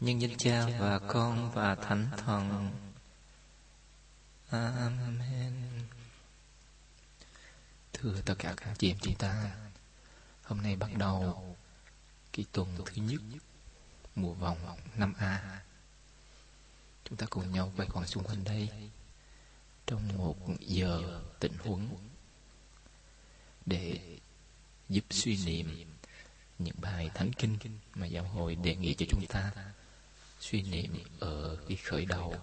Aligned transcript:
nhân 0.00 0.22
danh 0.22 0.36
cha 0.38 0.66
và 0.78 0.98
con 0.98 1.50
và 1.50 1.74
thánh 1.74 2.08
thần. 2.16 2.70
Amen. 4.50 5.54
Thưa 7.92 8.20
tất 8.24 8.34
cả 8.38 8.54
các 8.56 8.74
chị 8.78 8.90
em 8.90 8.98
chúng 9.00 9.14
ta, 9.14 9.56
hôm 10.42 10.62
nay 10.62 10.76
bắt 10.76 10.90
đầu 10.96 11.56
cái 12.32 12.44
tuần 12.52 12.76
thứ 12.86 13.02
nhất, 13.02 13.20
mùa 14.14 14.32
vòng 14.32 14.58
năm 14.96 15.14
a. 15.18 15.62
Chúng 17.04 17.18
ta 17.18 17.26
cùng 17.30 17.52
nhau 17.52 17.72
quay 17.76 17.88
quần 17.92 18.06
xung 18.06 18.24
quanh 18.24 18.44
đây, 18.44 18.70
trong 19.86 20.18
một 20.18 20.36
giờ 20.60 21.20
tịnh 21.40 21.58
huấn, 21.64 21.88
để 23.66 24.18
giúp 24.88 25.04
suy 25.10 25.38
niệm 25.46 25.94
những 26.58 26.76
bài 26.80 27.10
thánh 27.14 27.32
kinh 27.32 27.58
mà 27.94 28.06
giáo 28.06 28.24
hội 28.24 28.54
đề 28.54 28.76
nghị 28.76 28.94
cho 28.94 29.06
chúng 29.10 29.26
ta 29.26 29.52
suy 30.40 30.62
niệm 30.62 30.98
ở 31.20 31.56
cái 31.68 31.76
khởi 31.76 32.04
đầu 32.04 32.34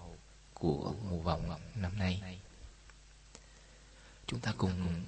của 0.54 0.94
mùa 1.10 1.18
vọng 1.18 1.60
năm 1.74 1.98
nay. 1.98 2.40
Chúng 4.26 4.40
ta 4.40 4.54
cùng 4.58 5.04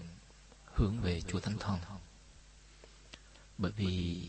hướng 0.74 1.00
về 1.00 1.20
Chúa 1.20 1.40
Thánh 1.40 1.58
Thần. 1.58 1.78
Bởi 3.58 3.72
vì 3.72 4.28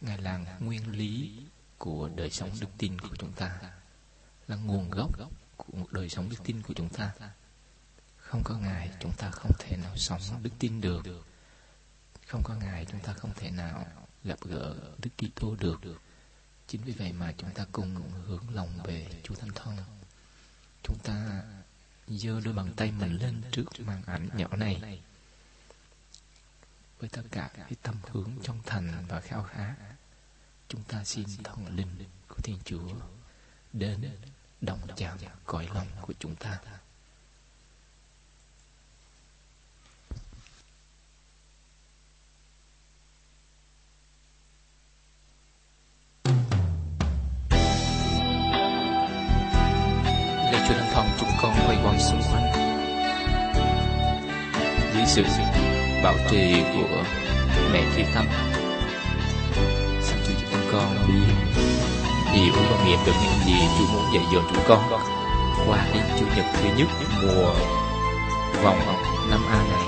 Ngài 0.00 0.18
là 0.18 0.38
nguyên 0.60 0.92
lý 0.92 1.42
của 1.78 2.10
đời 2.16 2.30
sống 2.30 2.50
đức 2.60 2.68
tin 2.78 3.00
của 3.00 3.16
chúng 3.18 3.32
ta, 3.32 3.60
là 4.48 4.56
nguồn 4.56 4.90
gốc 4.90 5.10
của 5.56 5.78
đời 5.90 6.08
sống 6.08 6.28
đức 6.28 6.36
tin 6.44 6.62
của 6.62 6.74
chúng 6.74 6.88
ta. 6.88 7.12
Không 8.16 8.42
có 8.44 8.58
Ngài 8.58 8.90
chúng 9.00 9.12
ta 9.12 9.30
không 9.30 9.52
thể 9.58 9.76
nào 9.76 9.96
sống 9.96 10.42
đức 10.42 10.50
tin 10.58 10.80
được. 10.80 11.26
Không 12.26 12.42
có 12.44 12.54
Ngài 12.54 12.84
chúng 12.84 13.00
ta 13.00 13.12
không 13.12 13.34
thể 13.36 13.50
nào 13.50 13.86
gặp 14.24 14.40
gỡ 14.40 14.74
Đức 14.98 15.10
Kitô 15.16 15.56
được 15.56 15.80
Chính 16.68 16.82
vì 16.82 16.92
vậy 16.92 17.12
mà 17.12 17.32
chúng 17.38 17.50
ta 17.54 17.66
cùng 17.72 18.10
hướng 18.26 18.54
lòng 18.54 18.78
về 18.84 19.06
Chúa 19.22 19.34
Thánh 19.34 19.50
Thân. 19.54 19.76
Chúng 20.82 20.98
ta 21.04 21.42
giơ 22.08 22.40
đôi 22.40 22.54
bàn 22.54 22.72
tay 22.76 22.92
mình 22.92 23.16
lên 23.16 23.42
trước 23.52 23.64
màn 23.78 24.02
ảnh 24.06 24.28
nhỏ 24.36 24.56
này 24.56 25.00
với 26.98 27.08
tất 27.08 27.22
cả 27.30 27.50
cái 27.54 27.72
tâm 27.82 27.94
hướng 28.10 28.30
trong 28.42 28.60
thành 28.66 29.04
và 29.08 29.20
khao 29.20 29.42
khát, 29.42 29.74
chúng 30.68 30.84
ta 30.84 31.04
xin 31.04 31.26
thần 31.44 31.76
linh 31.76 32.04
của 32.28 32.40
thiên 32.44 32.58
chúa 32.64 32.94
đến 33.72 34.10
đồng 34.60 34.80
chạm 34.96 35.18
cõi 35.44 35.68
lòng 35.74 35.86
của 36.02 36.14
chúng 36.18 36.36
ta 36.36 36.60
sự 55.08 55.22
bảo 56.02 56.14
trì 56.30 56.62
của 56.74 57.02
mẹ 57.72 57.82
Thủy 57.94 58.04
tâm. 58.14 58.26
Xin 60.02 60.16
chúa 60.26 60.32
cho 60.40 60.46
chúng 60.50 60.60
con 60.72 60.96
biết 61.08 61.34
hiểu 62.32 62.52
và 62.70 62.84
nghiệm 62.84 62.98
được 63.06 63.12
những 63.22 63.46
gì 63.46 63.68
chúa 63.78 63.86
muốn 63.92 64.04
dạy 64.14 64.24
dỗ 64.32 64.40
chúng 64.48 64.64
con, 64.68 64.82
qua 65.66 65.86
đến 65.94 66.02
chủ 66.18 66.26
nhật 66.36 66.44
thứ 66.54 66.68
nhất 66.76 66.88
mùa 67.22 67.54
vòng 68.62 68.80
năm 69.30 69.40
a 69.50 69.62
này. 69.70 69.86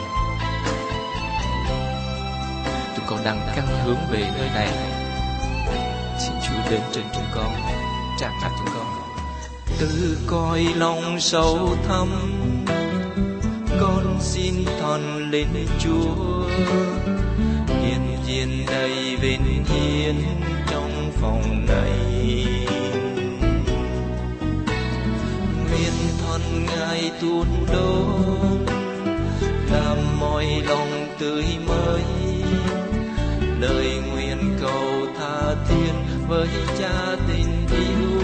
Chúng 2.97 3.05
con 3.07 3.25
đang 3.25 3.41
căng 3.57 3.84
hướng 3.84 3.99
về 4.11 4.31
nơi 4.39 4.49
này. 4.55 4.69
Xin 6.19 6.33
chúa 6.43 6.71
đến 6.71 6.81
trên 6.93 7.05
chúng 7.15 7.27
con, 7.34 7.55
tràn 8.21 8.33
ngập 8.43 8.53
chúng 8.59 8.75
con. 8.75 8.87
Từ 9.79 10.19
coi 10.27 10.61
lòng 10.75 11.21
sâu 11.21 11.77
thẳm 11.89 12.09
con 13.81 14.16
xin 14.20 14.54
thần 14.81 15.31
lên 15.31 15.48
chúa. 15.78 16.47
Hiền 17.82 18.16
diện 18.26 18.66
đầy 18.66 19.16
bên 19.22 19.41
hiến 19.64 20.14
trong 20.70 21.12
phòng 21.20 21.66
này. 21.69 22.47
Nguyện 25.69 25.92
thần 26.26 26.66
ngài 26.66 27.10
tuôn 27.20 27.47
đô 27.72 28.04
làm 29.72 30.20
mọi 30.20 30.47
lòng 30.66 31.08
tươi 31.19 31.44
mới. 31.69 32.02
Lời 33.60 34.02
nguyện 34.12 34.56
cầu 34.60 35.06
tha 35.19 35.54
thiên 35.69 35.94
với 36.28 36.48
cha 36.78 37.16
tình 37.28 37.66
yêu. 37.70 38.20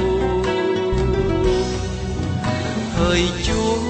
Hỡi 2.96 3.22
Chúa 3.44 3.85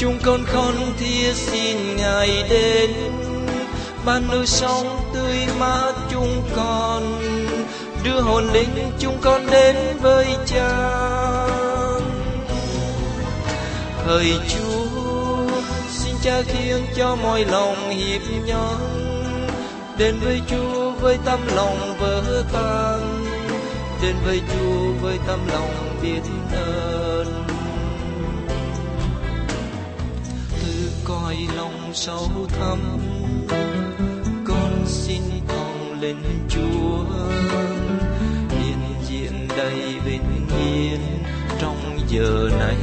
chúng 0.00 0.18
con 0.24 0.44
khôn 0.46 0.74
thia 0.98 1.32
xin 1.32 1.96
Ngài 1.96 2.44
đến. 2.50 2.90
Ban 4.04 4.22
nơi 4.28 4.46
sống 4.46 5.00
tươi 5.14 5.46
mát 5.58 5.92
chúng 6.10 6.42
con, 6.56 7.22
đưa 8.04 8.20
hồn 8.20 8.52
linh 8.52 8.92
chúng 8.98 9.18
con 9.22 9.46
đến 9.50 9.76
với 10.00 10.26
Cha. 10.46 10.70
Hỡi 14.06 14.34
Chúa, 14.48 15.50
xin 15.90 16.14
Cha 16.22 16.42
khiến 16.46 16.86
cho 16.96 17.16
mọi 17.16 17.44
lòng 17.44 17.90
hiệp 17.90 18.22
nhau 18.46 18.76
đến 19.98 20.14
với 20.24 20.40
Chúa 20.50 20.90
với 20.90 21.18
tâm 21.24 21.40
lòng 21.56 21.96
vỡ 22.00 22.44
tan, 22.52 23.24
đến 24.02 24.16
với 24.24 24.40
Chúa 24.52 24.92
với 25.02 25.18
tâm 25.26 25.38
lòng 25.52 25.98
biết 26.02 26.20
ơn. 26.52 27.49
Lòng 31.90 31.96
sâu 31.96 32.46
thẳm. 32.48 32.78
Con 34.44 34.84
xin 34.86 35.22
thong 35.48 36.00
lên 36.00 36.16
chúa. 36.48 37.04
Hiện 38.50 38.78
diện 39.08 39.48
đầy 39.56 39.94
bình 40.04 40.46
yên 40.58 41.00
trong 41.60 41.98
giờ 42.08 42.50
này. 42.58 42.78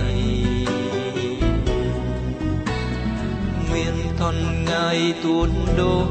Nguyện 3.69 3.93
thân 4.17 4.65
ngài 4.65 5.13
tuôn 5.23 5.49
đổ, 5.77 6.07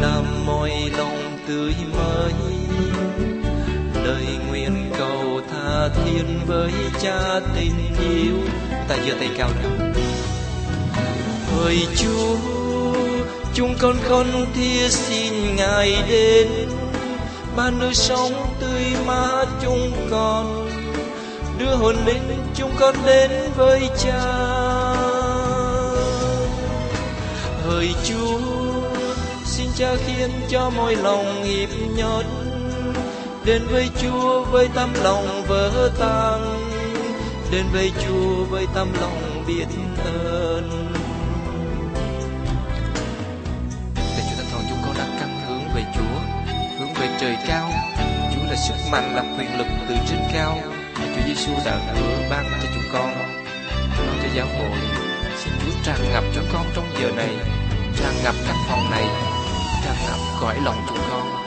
làm 0.00 0.46
mọi 0.46 0.72
lòng 0.98 1.38
tươi 1.48 1.74
mới. 1.92 2.32
Lời 4.04 4.26
nguyện 4.48 4.90
cầu 4.98 5.40
tha 5.50 5.88
thiên 5.88 6.40
với 6.46 6.72
cha 7.02 7.40
tình 7.54 7.74
yêu. 7.98 8.36
Ta 8.88 8.96
giơ 9.06 9.14
tay 9.18 9.28
cao 9.38 9.50
nào 9.62 9.93
hỡi 11.56 11.86
Chúa, 11.96 12.36
chúng 13.54 13.74
con 13.78 13.96
khôn 14.08 14.26
thia 14.54 14.88
xin 14.88 15.56
Ngài 15.56 15.96
đến. 16.08 16.48
Ban 17.56 17.78
nơi 17.78 17.94
sống 17.94 18.32
tươi 18.60 18.84
mát 19.06 19.46
chúng 19.62 20.08
con, 20.10 20.70
đưa 21.58 21.74
hồn 21.74 21.96
linh 22.06 22.42
chúng 22.54 22.70
con 22.78 22.94
đến 23.06 23.30
với 23.56 23.88
Cha. 23.98 24.22
Hỡi 27.66 27.94
Chúa, 28.04 28.38
xin 29.44 29.66
Cha 29.76 29.94
khiến 30.06 30.30
cho 30.48 30.70
mọi 30.70 30.96
lòng 30.96 31.44
hiệp 31.44 31.68
nhất 31.96 32.24
đến 33.44 33.62
với 33.70 33.88
Chúa 34.02 34.44
với 34.44 34.68
tâm 34.74 34.90
lòng 35.02 35.42
vỡ 35.48 35.90
tan, 35.98 36.68
đến 37.52 37.64
với 37.72 37.92
Chúa 38.06 38.44
với 38.44 38.66
tâm 38.74 38.88
lòng 39.00 39.44
biết 39.46 39.66
ơn. 40.04 40.93
Trời 47.24 47.36
cao. 47.46 47.70
Chúa 48.34 48.50
là 48.50 48.56
sức 48.56 48.74
mạnh, 48.92 49.14
là 49.14 49.22
quyền 49.38 49.58
lực 49.58 49.66
từ 49.88 49.94
trên 50.08 50.18
cao. 50.32 50.58
Mà 50.94 51.04
Chúa 51.14 51.22
Giêsu 51.26 51.52
đã 51.64 51.78
hứa 51.94 52.28
ban 52.30 52.44
cho 52.44 52.68
chúng 52.74 52.92
con. 52.92 53.14
Ban 53.98 54.18
cho 54.22 54.28
giáo 54.34 54.46
hội, 54.46 54.78
xin 55.36 55.52
Chúa 55.64 55.72
tràn 55.84 55.96
ngập 56.12 56.24
cho 56.34 56.42
con 56.52 56.66
trong 56.74 56.90
giờ 57.00 57.10
này, 57.16 57.30
tràn 57.96 58.14
ngập 58.24 58.34
căn 58.46 58.56
phòng 58.68 58.90
này, 58.90 59.04
tràn 59.84 59.94
ngập 60.06 60.18
cõi 60.40 60.56
lòng 60.64 60.86
chúng 60.88 60.98
con. 61.10 61.44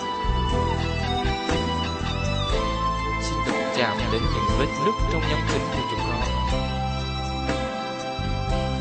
Xin 3.24 3.38
được 3.46 3.72
chạm 3.78 3.98
đến 4.12 4.22
những 4.34 4.60
vết 4.60 4.70
nứt 4.86 4.94
trong 5.12 5.22
nhân 5.30 5.40
tính 5.54 5.62
của 5.72 5.88
chúng 5.92 6.10
con. 6.10 6.22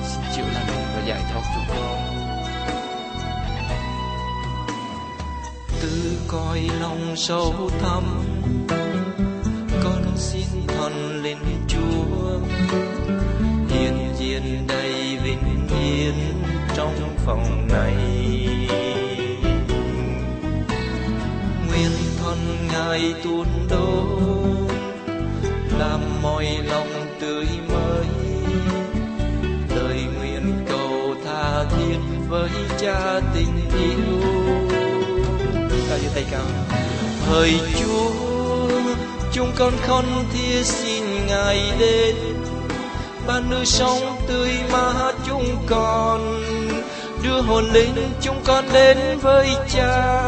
Xin 0.05 0.21
chịu 0.37 0.45
lành 0.55 0.67
và 0.67 1.03
giải 1.07 1.21
thoát 1.33 1.43
chúng 1.55 1.77
con. 1.77 1.96
Từ 5.87 6.19
coi 6.29 6.61
lòng 6.81 7.17
sâu 7.17 7.71
thẳm. 7.81 8.05
Con 9.85 10.03
xin 10.17 10.47
thần 10.67 11.23
lên 11.23 11.39
chúa. 11.69 12.39
Hiện 13.69 14.15
diện 14.19 14.67
đầy 14.69 15.19
vinh 15.25 15.69
yên 15.81 16.15
trong 16.77 16.95
phòng 17.25 17.69
này. 17.73 17.95
Nguyên 21.69 21.91
thần 22.19 22.69
ngài 22.73 23.15
tuôn 23.25 23.47
đổ, 23.71 24.19
làm 25.79 26.01
mọi 26.23 26.47
lòng 26.69 27.17
tươi 27.21 27.47
mới. 27.69 28.07
Lời 29.77 30.01
nguyện 30.19 30.65
cầu 30.69 31.15
tha 31.25 31.65
thiết 31.65 31.99
với 32.29 32.51
cha 32.81 33.21
tình 33.35 33.71
yêu 33.71 34.66
thầy 36.17 36.25
cao 36.31 36.45
hỡi 37.27 37.61
chúa, 37.81 38.71
chúng 39.33 39.53
con 39.57 39.73
khôn 39.87 40.05
thiết 40.33 40.65
xin 40.65 41.05
ngài 41.27 41.73
đến. 41.79 42.17
Ban 43.27 43.51
nơi 43.51 43.67
sống 43.67 44.17
tươi 44.29 44.51
mà 44.73 45.13
chúng 45.27 45.57
con 45.67 46.43
đưa 47.23 47.41
hồn 47.41 47.65
linh 47.73 47.95
chúng 48.23 48.37
con 48.45 48.65
đến 48.73 48.99
với 49.23 49.49
cha. 49.69 50.21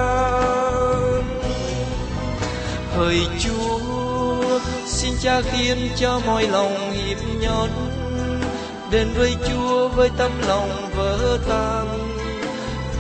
Hỡi 2.97 3.21
chúa, 3.39 4.59
xin 4.87 5.13
cha 5.23 5.41
khiến 5.41 5.89
cho 5.97 6.21
mọi 6.27 6.49
lòng 6.49 6.93
hiệp 6.93 7.19
nhón 7.41 7.69
đến 8.91 9.09
với 9.17 9.37
chúa 9.49 9.89
với 9.89 10.11
tấm 10.19 10.33
lòng 10.49 10.91
vỡ 10.97 11.39
tan, 11.49 11.87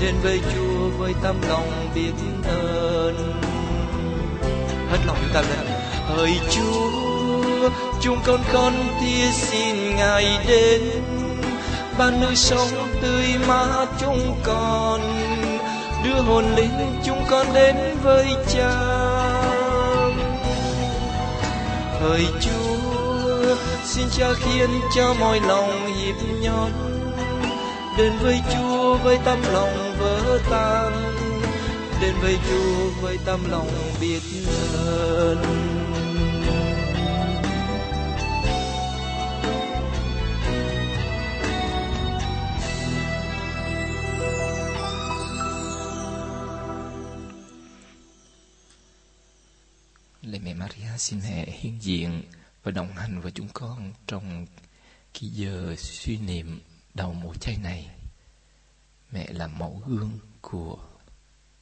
đến 0.01 0.15
với 0.23 0.41
chúa 0.55 0.68
với 0.99 1.15
tâm 1.23 1.37
lòng 1.49 1.71
biết 1.95 2.13
ơn. 2.49 3.43
Hết 4.91 4.99
lòng 5.07 5.17
chúng 5.21 5.35
ta 5.35 5.41
lên. 5.41 5.67
Hỡi 6.07 6.41
chúa, 6.51 7.71
chúng 8.01 8.19
con 8.27 8.41
con 8.53 8.73
tia 9.01 9.31
xin 9.33 9.97
ngài 9.97 10.39
đến. 10.49 10.83
Ban 11.99 12.21
nơi 12.21 12.37
sống 12.37 12.69
tươi 13.03 13.27
mát 13.49 13.87
chúng 14.01 14.41
con. 14.45 15.01
Đưa 16.05 16.21
hồn 16.21 16.45
linh 16.57 17.01
chúng 17.07 17.25
con 17.31 17.47
đến 17.55 17.77
với 18.03 18.27
cha. 18.49 18.71
Hỡi 22.01 22.27
chúa, 22.41 23.57
xin 23.85 24.07
cha 24.19 24.27
khiến 24.39 24.71
cho 24.97 25.15
mọi 25.21 25.41
lòng 25.41 25.95
hiệp 25.97 26.17
nhón 26.41 26.88
đến 27.99 28.13
với 28.19 28.41
chúa 28.55 28.99
với 28.99 29.19
tâm 29.25 29.39
lòng 29.53 29.97
vỡ 29.99 30.39
tan. 30.51 30.93
Đến 32.01 32.15
với 32.23 32.39
chúa 32.49 32.91
với 33.01 33.19
tâm 33.27 33.51
lòng 33.51 33.71
biết 34.01 34.21
ơn. 34.75 35.39
Lạy 50.23 50.41
mẹ 50.45 50.55
Maria, 50.55 50.99
xin 50.99 51.21
mẹ 51.23 51.47
hiện 51.61 51.79
diện 51.83 52.23
và 52.63 52.71
đồng 52.71 52.93
hành 52.97 53.21
với 53.21 53.33
chúng 53.33 53.49
con 53.53 53.93
trong 54.07 54.47
khi 55.15 55.27
giờ 55.27 55.75
suy 55.79 56.17
niệm 56.17 56.61
đầu 56.99 57.13
mùa 57.13 57.35
chay 57.35 57.57
này. 57.57 57.91
Mẹ 59.11 59.33
là 59.33 59.47
mẫu 59.47 59.83
gương 59.87 60.19
của 60.41 60.79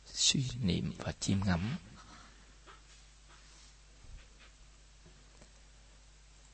suy 0.05 0.47
niệm 0.61 0.93
và 0.99 1.13
chiêm 1.21 1.39
ngắm. 1.45 1.77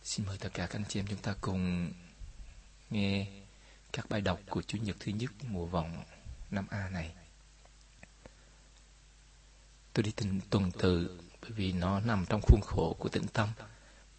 Xin 0.03 0.27
mời 0.27 0.39
tất 0.39 0.49
cả 0.55 0.67
các 0.67 0.79
anh 0.79 0.85
chị 0.89 1.01
em 1.01 1.07
chúng 1.07 1.19
ta 1.19 1.35
cùng 1.41 1.93
nghe 2.91 3.27
các 3.93 4.11
bài 4.11 4.21
đọc 4.21 4.41
của 4.49 4.63
Chủ 4.63 4.79
nhật 4.79 4.97
thứ 5.01 5.13
nhất 5.13 5.31
mùa 5.43 5.67
vọng 5.67 6.05
năm 6.51 6.67
A 6.71 6.89
này. 6.89 7.13
Tôi 9.93 10.03
đi 10.03 10.13
tình 10.17 10.41
tuần 10.51 10.71
tự 10.71 11.21
bởi 11.43 11.51
vì 11.51 11.73
nó 11.73 12.01
nằm 12.01 12.27
trong 12.29 12.41
khuôn 12.43 12.61
khổ 12.61 12.97
của 12.99 13.09
tĩnh 13.09 13.27
tâm. 13.33 13.49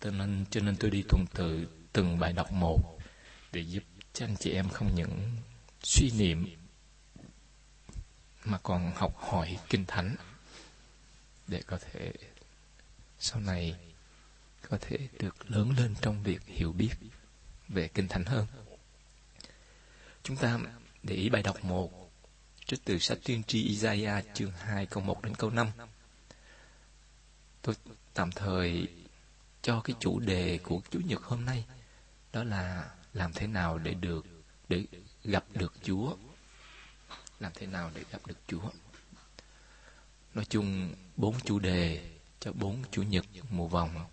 Cho 0.02 0.12
nên, 0.12 0.46
cho 0.52 0.62
nên 0.62 0.76
tôi 0.76 0.92
đi 0.92 1.04
tuần 1.10 1.26
tự 1.34 1.68
từng 1.94 2.20
bài 2.20 2.34
đọc 2.34 2.52
một 2.52 3.00
để 3.52 3.62
giúp 3.62 3.84
cho 4.14 4.26
anh 4.26 4.36
chị 4.40 4.52
em 4.52 4.70
không 4.70 4.96
những 4.96 5.32
suy 5.84 6.12
niệm 6.12 6.56
mà 8.46 8.58
còn 8.64 8.92
học 8.96 9.18
hỏi 9.18 9.60
kinh 9.70 9.86
thánh 9.86 10.16
để 11.48 11.62
có 11.68 11.78
thể 11.82 12.14
sau 13.20 13.40
này 13.40 13.76
có 14.70 14.78
thể 14.82 14.98
được 15.20 15.52
lớn 15.52 15.74
lên 15.78 15.96
trong 16.02 16.24
việc 16.24 16.42
hiểu 16.46 16.72
biết 16.72 16.94
về 17.68 17.88
kinh 17.88 18.08
thánh 18.08 18.26
hơn. 18.26 18.48
Chúng 20.24 20.38
ta 20.38 20.60
để 21.04 21.16
ý 21.16 21.30
bài 21.30 21.44
đọc 21.44 21.64
một 21.64 22.12
trích 22.66 22.86
từ 22.86 23.00
sách 23.00 23.18
tiên 23.24 23.44
tri 23.44 23.64
Isaiah 23.64 24.26
chương 24.34 24.52
2 24.52 24.86
câu 24.86 25.04
1 25.04 25.24
đến 25.24 25.36
câu 25.36 25.50
5. 25.50 25.68
Tôi 27.62 27.76
tạm 28.14 28.32
thời 28.32 28.88
cho 29.62 29.82
cái 29.82 29.96
chủ 30.00 30.20
đề 30.20 30.60
của 30.64 30.82
Chủ 30.92 31.00
nhật 31.00 31.22
hôm 31.22 31.46
nay 31.46 31.66
đó 32.34 32.44
là 32.44 32.90
làm 33.14 33.34
thế 33.34 33.48
nào 33.48 33.78
để 33.78 33.94
được, 33.94 34.26
để 34.70 34.86
gặp 35.24 35.46
được 35.54 35.74
Chúa. 35.84 36.16
Làm 37.40 37.52
thế 37.56 37.68
nào 37.68 37.92
để 37.96 38.04
gặp 38.12 38.28
được 38.28 38.38
Chúa. 38.48 38.70
Nói 40.34 40.46
chung, 40.50 40.94
bốn 41.16 41.40
chủ 41.40 41.60
đề 41.60 42.12
cho 42.40 42.52
bốn 42.54 42.84
chủ 42.92 43.04
nhật 43.04 43.26
mùa 43.50 43.68
vòng 43.68 44.06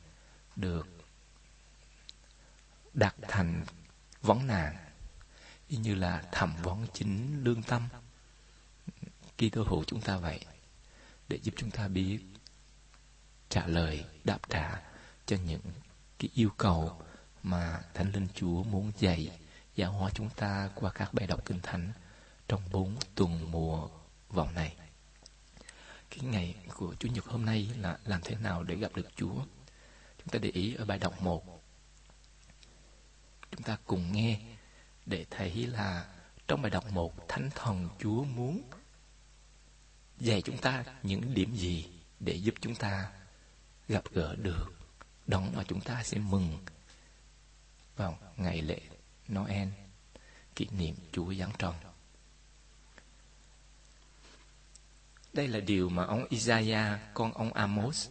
được 0.56 0.88
đặt 2.94 3.14
thành 3.23 3.64
vấn 4.23 4.47
nạn 4.47 4.76
y 5.69 5.76
như 5.76 5.94
là 5.94 6.23
thẩm 6.32 6.55
vấn 6.62 6.87
chính 6.93 7.44
lương 7.44 7.62
tâm 7.62 7.88
khi 9.38 9.50
tôi 9.50 9.64
hữu 9.69 9.85
chúng 9.85 10.00
ta 10.00 10.17
vậy, 10.17 10.41
để 11.29 11.38
giúp 11.43 11.55
chúng 11.56 11.70
ta 11.70 11.88
biết 11.88 12.19
trả 13.49 13.67
lời, 13.67 14.05
đáp 14.25 14.38
trả 14.49 14.82
cho 15.26 15.37
những 15.37 15.61
cái 16.19 16.31
yêu 16.35 16.50
cầu 16.56 17.03
mà 17.42 17.81
Thánh 17.94 18.12
Linh 18.12 18.28
Chúa 18.34 18.62
muốn 18.62 18.92
dạy 18.98 19.38
giáo 19.75 19.92
hóa 19.92 20.10
chúng 20.14 20.31
ta 20.31 20.70
qua 20.75 20.92
các 20.92 21.14
bài 21.14 21.26
đọc 21.26 21.44
kinh 21.44 21.60
thánh 21.62 21.92
trong 22.48 22.62
bốn 22.70 22.96
tuần 23.14 23.50
mùa 23.50 23.88
vòng 24.28 24.54
này. 24.54 24.76
Cái 26.10 26.20
ngày 26.20 26.54
của 26.76 26.94
Chủ 26.94 27.08
nhật 27.08 27.25
hôm 27.25 27.44
nay 27.44 27.70
là 27.76 27.98
làm 28.04 28.20
thế 28.25 28.37
nào 28.37 28.62
để 28.62 28.76
gặp 28.76 28.94
được 28.94 29.08
Chúa? 29.16 29.34
Chúng 30.19 30.28
ta 30.31 30.38
để 30.38 30.50
ý 30.50 30.75
ở 30.75 30.84
bài 30.84 30.98
đọc 30.98 31.22
một 31.22 31.62
Chúng 33.50 33.62
ta 33.62 33.76
cùng 33.86 34.12
nghe 34.12 34.40
để 35.06 35.26
thấy 35.31 35.66
là 35.66 36.06
trong 36.48 36.62
bài 36.62 36.70
đọc 36.70 36.93
một, 36.93 37.28
Thánh 37.28 37.50
Thần 37.54 37.88
Chúa 37.98 38.25
muốn 38.25 38.62
dạy 40.19 40.43
chúng 40.43 40.58
ta 40.58 40.84
những 41.02 41.34
điểm 41.34 41.54
gì 41.54 41.88
để 42.20 42.34
giúp 42.34 42.54
chúng 42.60 42.75
ta 42.75 43.12
gặp 43.88 44.05
gỡ 44.12 44.34
được 44.34 44.67
đón 45.26 45.53
mà 45.56 45.65
chúng 45.69 45.81
ta 45.81 46.03
sẽ 46.03 46.19
mừng 46.19 46.58
vào 48.00 48.19
ngày 48.36 48.62
lễ 48.62 48.80
Noel 49.32 49.69
kỷ 50.56 50.66
niệm 50.78 50.94
Chúa 51.12 51.34
giáng 51.34 51.50
tròn. 51.58 51.74
Đây 55.32 55.48
là 55.48 55.60
điều 55.60 55.88
mà 55.88 56.04
ông 56.04 56.26
Isaiah, 56.28 57.00
con 57.14 57.32
ông 57.32 57.52
Amos, 57.52 58.08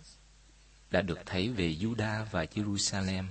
đã 0.92 1.02
được 1.02 1.20
thấy 1.26 1.50
về 1.50 1.76
Juda 1.80 2.26
và 2.32 2.44
Jerusalem. 2.44 3.24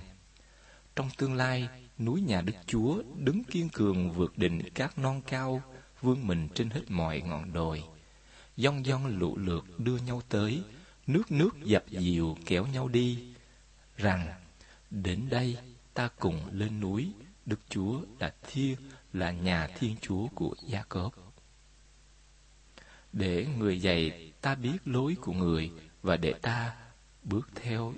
Trong 0.95 1.09
tương 1.17 1.33
lai, 1.33 1.69
núi 1.99 2.21
nhà 2.21 2.41
Đức 2.41 2.53
Chúa 2.67 3.03
đứng 3.15 3.43
kiên 3.43 3.69
cường 3.69 4.11
vượt 4.11 4.37
đỉnh 4.37 4.61
các 4.73 4.97
non 4.97 5.21
cao, 5.27 5.61
vươn 6.01 6.27
mình 6.27 6.47
trên 6.55 6.69
hết 6.69 6.83
mọi 6.87 7.21
ngọn 7.21 7.53
đồi. 7.53 7.83
Dông 8.57 8.83
dông 8.85 9.05
lũ 9.05 9.37
lượt 9.37 9.79
đưa 9.79 9.97
nhau 9.97 10.21
tới, 10.29 10.63
nước 11.07 11.31
nước 11.31 11.49
dập 11.63 11.83
dìu 11.89 12.37
kéo 12.45 12.67
nhau 12.67 12.87
đi, 12.87 13.33
rằng 13.97 14.27
đến 14.89 15.29
đây 15.29 15.57
ta 15.99 16.09
cùng 16.19 16.39
lên 16.51 16.79
núi, 16.79 17.11
Đức 17.45 17.59
Chúa 17.69 18.01
là 18.19 18.33
thiên 18.51 18.75
là 19.13 19.31
nhà 19.31 19.67
thiên 19.67 19.95
chúa 20.01 20.27
của 20.27 20.55
Gia 20.67 20.83
Cốp. 20.83 21.13
Để 23.13 23.47
người 23.57 23.81
dạy 23.81 24.31
ta 24.41 24.55
biết 24.55 24.77
lối 24.85 25.15
của 25.21 25.33
người 25.33 25.71
và 26.01 26.17
để 26.17 26.33
ta 26.33 26.75
bước 27.23 27.49
theo 27.55 27.93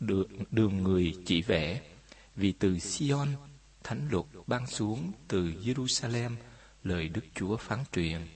đường, 0.00 0.28
đường 0.50 0.82
người 0.82 1.14
chỉ 1.26 1.42
vẽ. 1.42 1.80
Vì 2.34 2.52
từ 2.52 2.78
Sion, 2.78 3.28
thánh 3.84 4.08
luật 4.10 4.26
ban 4.46 4.66
xuống 4.66 5.12
từ 5.28 5.52
Jerusalem, 5.64 6.36
lời 6.84 7.08
Đức 7.08 7.24
Chúa 7.34 7.56
phán 7.56 7.78
truyền. 7.92 8.26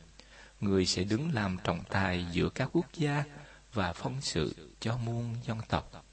Người 0.61 0.87
sẽ 0.87 1.05
đứng 1.05 1.35
làm 1.35 1.57
trọng 1.65 1.81
tài 1.91 2.27
giữa 2.33 2.49
các 2.49 2.69
quốc 2.73 2.87
gia 2.95 3.25
và 3.73 3.93
phong 3.93 4.21
sự 4.21 4.75
cho 4.81 4.97
muôn 4.97 5.35
dân 5.47 5.59
tộc. 5.69 6.05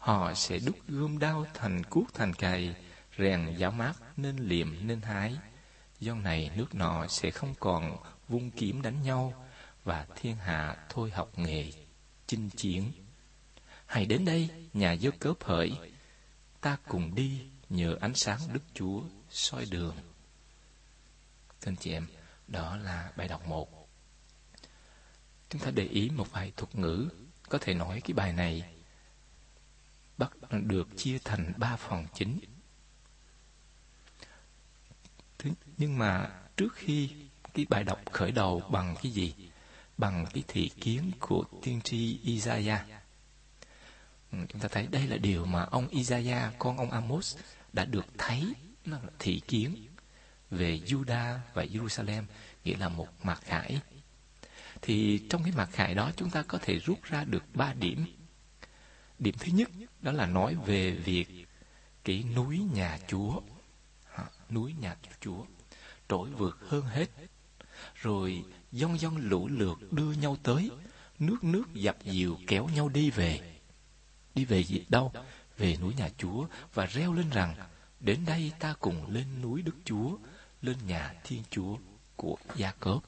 Họ 0.00 0.34
sẽ 0.34 0.58
đúc 0.58 0.76
gươm 0.88 1.18
đao 1.18 1.46
thành 1.54 1.84
cuốc 1.84 2.14
thành 2.14 2.34
cày, 2.34 2.74
rèn 3.18 3.54
giáo 3.56 3.70
mát 3.70 3.92
nên 4.16 4.36
liềm 4.36 4.86
nên 4.86 5.00
hái. 5.00 5.36
Do 5.98 6.14
này 6.14 6.50
nước 6.56 6.74
nọ 6.74 7.06
sẽ 7.06 7.30
không 7.30 7.54
còn 7.60 7.96
vung 8.28 8.50
kiếm 8.50 8.82
đánh 8.82 9.02
nhau, 9.02 9.46
và 9.84 10.06
thiên 10.16 10.36
hạ 10.36 10.76
thôi 10.88 11.10
học 11.10 11.38
nghề 11.38 11.72
chinh 12.26 12.50
chiến. 12.50 12.92
Hãy 13.86 14.06
đến 14.06 14.24
đây, 14.24 14.48
nhà 14.72 14.96
dơ 14.96 15.10
cớp 15.18 15.44
hỡi, 15.44 15.72
ta 16.60 16.76
cùng 16.88 17.14
đi 17.14 17.42
nhờ 17.68 17.96
ánh 18.00 18.14
sáng 18.14 18.40
Đức 18.52 18.62
Chúa 18.74 19.02
soi 19.30 19.66
đường. 19.70 19.96
Thưa 21.60 21.72
chị 21.80 21.92
em, 21.92 22.06
đó 22.48 22.76
là 22.76 23.12
bài 23.16 23.28
đọc 23.28 23.48
một. 23.48 23.88
Chúng 25.48 25.62
ta 25.62 25.70
để 25.70 25.84
ý 25.84 26.10
một 26.10 26.32
vài 26.32 26.52
thuật 26.56 26.74
ngữ 26.74 27.08
có 27.48 27.58
thể 27.60 27.74
nói 27.74 28.00
cái 28.04 28.14
bài 28.14 28.32
này 28.32 28.79
bắt 30.20 30.32
được 30.50 30.88
chia 30.96 31.18
thành 31.24 31.52
ba 31.56 31.76
phần 31.76 32.06
chính. 32.14 32.40
Thế, 35.38 35.50
nhưng 35.76 35.98
mà 35.98 36.30
trước 36.56 36.74
khi 36.74 37.10
cái 37.54 37.66
bài 37.68 37.84
đọc 37.84 38.00
khởi 38.12 38.32
đầu 38.32 38.60
bằng 38.70 38.94
cái 39.02 39.12
gì? 39.12 39.34
Bằng 39.98 40.26
cái 40.32 40.42
thị 40.48 40.70
kiến 40.80 41.10
của 41.20 41.44
tiên 41.62 41.80
tri 41.80 42.18
Isaiah. 42.22 42.80
Ừ, 44.32 44.38
chúng 44.48 44.60
ta 44.60 44.68
thấy 44.68 44.86
đây 44.86 45.06
là 45.06 45.16
điều 45.16 45.44
mà 45.44 45.62
ông 45.62 45.88
Isaiah, 45.88 46.52
con 46.58 46.76
ông 46.76 46.90
Amos, 46.90 47.36
đã 47.72 47.84
được 47.84 48.06
thấy 48.18 48.54
nó 48.84 48.98
là 48.98 49.10
thị 49.18 49.40
kiến 49.48 49.86
về 50.50 50.80
Judah 50.86 51.38
và 51.54 51.64
Jerusalem, 51.64 52.22
nghĩa 52.64 52.76
là 52.76 52.88
một 52.88 53.08
mặt 53.22 53.40
khải. 53.44 53.80
Thì 54.82 55.26
trong 55.30 55.42
cái 55.42 55.52
mặt 55.56 55.68
khải 55.72 55.94
đó 55.94 56.12
chúng 56.16 56.30
ta 56.30 56.42
có 56.42 56.58
thể 56.62 56.78
rút 56.78 57.02
ra 57.02 57.24
được 57.24 57.44
ba 57.54 57.74
điểm. 57.74 58.06
Điểm 59.20 59.34
thứ 59.38 59.52
nhất 59.52 59.70
đó 60.00 60.12
là 60.12 60.26
nói 60.26 60.56
về 60.66 60.90
việc 60.90 61.46
cái 62.04 62.24
núi 62.36 62.60
nhà 62.74 62.98
Chúa, 63.08 63.40
núi 64.50 64.74
nhà 64.80 64.96
Chúa 65.20 65.44
trỗi 66.08 66.30
vượt 66.30 66.58
hơn 66.68 66.82
hết. 66.82 67.06
Rồi 67.94 68.44
dông 68.72 68.98
dông 68.98 69.16
lũ 69.16 69.48
lượt 69.48 69.92
đưa 69.92 70.12
nhau 70.12 70.36
tới, 70.42 70.70
nước 71.18 71.44
nước 71.44 71.74
dập 71.74 71.96
dìu 72.04 72.38
kéo 72.46 72.68
nhau 72.74 72.88
đi 72.88 73.10
về. 73.10 73.60
Đi 74.34 74.44
về 74.44 74.64
gì 74.64 74.84
đâu? 74.88 75.12
Về 75.58 75.76
núi 75.76 75.94
nhà 75.94 76.08
Chúa 76.18 76.46
và 76.74 76.86
reo 76.86 77.12
lên 77.12 77.30
rằng, 77.30 77.54
đến 78.00 78.24
đây 78.26 78.52
ta 78.58 78.74
cùng 78.80 79.10
lên 79.10 79.42
núi 79.42 79.62
Đức 79.62 79.76
Chúa, 79.84 80.16
lên 80.62 80.76
nhà 80.86 81.14
Thiên 81.24 81.42
Chúa 81.50 81.76
của 82.16 82.36
Gia 82.56 82.72
Cớp. 82.72 82.98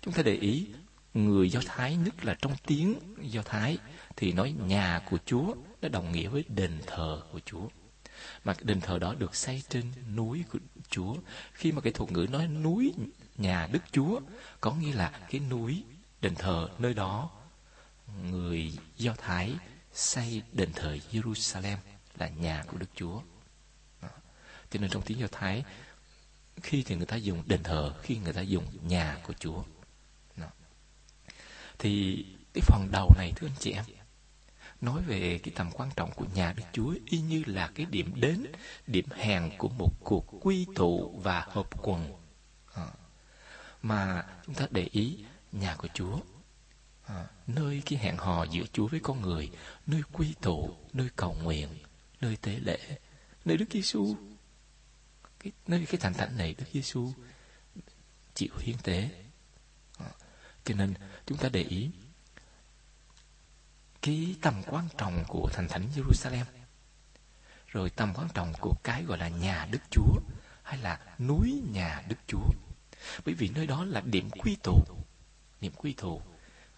Chúng 0.00 0.14
ta 0.14 0.22
để 0.22 0.34
ý, 0.34 0.66
người 1.14 1.50
Do 1.50 1.60
Thái, 1.66 1.96
nhất 1.96 2.24
là 2.24 2.36
trong 2.42 2.54
tiếng 2.66 2.94
Do 3.22 3.42
Thái, 3.42 3.78
thì 4.16 4.32
nói 4.32 4.54
nhà 4.66 5.02
của 5.10 5.18
Chúa, 5.26 5.54
nó 5.82 5.88
đồng 5.88 6.12
nghĩa 6.12 6.28
với 6.28 6.44
đền 6.48 6.80
thờ 6.86 7.22
của 7.32 7.40
Chúa. 7.44 7.68
Mà 8.44 8.54
đền 8.60 8.80
thờ 8.80 8.98
đó 8.98 9.14
được 9.14 9.34
xây 9.34 9.62
trên 9.68 9.92
núi 10.16 10.44
của 10.50 10.58
Chúa. 10.88 11.16
Khi 11.52 11.72
mà 11.72 11.80
cái 11.80 11.92
thuật 11.92 12.12
ngữ 12.12 12.26
nói 12.30 12.48
núi 12.48 12.92
nhà 13.36 13.68
Đức 13.72 13.82
Chúa, 13.92 14.20
có 14.60 14.74
nghĩa 14.74 14.92
là 14.92 15.20
cái 15.30 15.40
núi, 15.40 15.84
đền 16.20 16.34
thờ 16.34 16.68
nơi 16.78 16.94
đó, 16.94 17.30
người 18.22 18.72
Do 18.96 19.14
Thái 19.18 19.54
xây 19.92 20.42
đền 20.52 20.72
thờ 20.72 20.98
Jerusalem 21.12 21.76
là 22.18 22.28
nhà 22.28 22.64
của 22.66 22.78
Đức 22.78 22.90
Chúa. 22.94 23.20
Cho 24.70 24.80
nên 24.80 24.90
trong 24.90 25.02
tiếng 25.02 25.18
Do 25.18 25.26
Thái, 25.32 25.64
khi 26.62 26.82
thì 26.86 26.96
người 26.96 27.06
ta 27.06 27.16
dùng 27.16 27.42
đền 27.46 27.62
thờ, 27.62 27.94
khi 28.02 28.16
người 28.16 28.32
ta 28.32 28.40
dùng 28.40 28.64
nhà 28.82 29.18
của 29.22 29.32
Chúa. 29.32 29.62
Thì 31.78 32.24
cái 32.54 32.62
phần 32.66 32.88
đầu 32.92 33.12
này 33.16 33.32
thưa 33.36 33.46
anh 33.46 33.56
chị 33.58 33.72
em, 33.72 33.84
nói 34.86 35.02
về 35.02 35.40
cái 35.42 35.54
tầm 35.56 35.70
quan 35.72 35.90
trọng 35.96 36.10
của 36.12 36.26
nhà 36.34 36.52
Đức 36.52 36.62
Chúa 36.72 36.94
y 37.06 37.20
như 37.20 37.42
là 37.46 37.70
cái 37.74 37.86
điểm 37.86 38.12
đến, 38.20 38.46
điểm 38.86 39.06
hẹn 39.10 39.50
của 39.58 39.68
một 39.68 39.90
cuộc 40.04 40.26
quy 40.40 40.66
tụ 40.74 41.20
và 41.22 41.46
hợp 41.48 41.82
quần. 41.82 42.12
À, 42.74 42.86
mà 43.82 44.26
chúng 44.46 44.54
ta 44.54 44.66
để 44.70 44.88
ý 44.92 45.18
nhà 45.52 45.76
của 45.78 45.88
Chúa, 45.94 46.18
à, 47.06 47.26
nơi 47.46 47.82
cái 47.86 47.98
hẹn 47.98 48.16
hò 48.16 48.44
giữa 48.44 48.64
Chúa 48.72 48.86
với 48.86 49.00
con 49.00 49.22
người, 49.22 49.50
nơi 49.86 50.02
quy 50.12 50.34
tụ, 50.40 50.76
nơi 50.92 51.08
cầu 51.16 51.36
nguyện, 51.42 51.68
nơi 52.20 52.36
tế 52.36 52.58
lễ, 52.58 52.78
nơi 53.44 53.56
Đức 53.56 53.66
Giêsu, 53.70 54.16
cái 55.38 55.52
nơi 55.66 55.86
cái 55.86 56.00
thành 56.00 56.14
thánh 56.14 56.36
này 56.36 56.54
Đức 56.58 56.66
Giêsu 56.72 57.12
chịu 58.34 58.52
hiến 58.58 58.76
tế. 58.82 59.10
À, 59.98 60.10
cho 60.64 60.74
nên 60.74 60.94
chúng 61.26 61.38
ta 61.38 61.48
để 61.48 61.62
ý 61.62 61.90
cái 64.06 64.34
tầm 64.42 64.62
quan 64.66 64.88
trọng 64.98 65.24
của 65.28 65.50
thành 65.52 65.68
thánh 65.68 65.88
Jerusalem. 65.96 66.44
Rồi 67.66 67.90
tầm 67.90 68.12
quan 68.14 68.28
trọng 68.34 68.52
của 68.60 68.74
cái 68.84 69.02
gọi 69.02 69.18
là 69.18 69.28
nhà 69.28 69.66
Đức 69.70 69.78
Chúa 69.90 70.20
hay 70.62 70.78
là 70.78 71.00
núi 71.18 71.62
nhà 71.72 72.02
Đức 72.08 72.16
Chúa. 72.26 72.48
Bởi 73.24 73.34
vì 73.34 73.48
nơi 73.48 73.66
đó 73.66 73.84
là 73.84 74.00
điểm 74.00 74.30
quy 74.30 74.56
tụ, 74.62 74.84
điểm 75.60 75.72
quy 75.76 75.92
tụ 75.92 76.22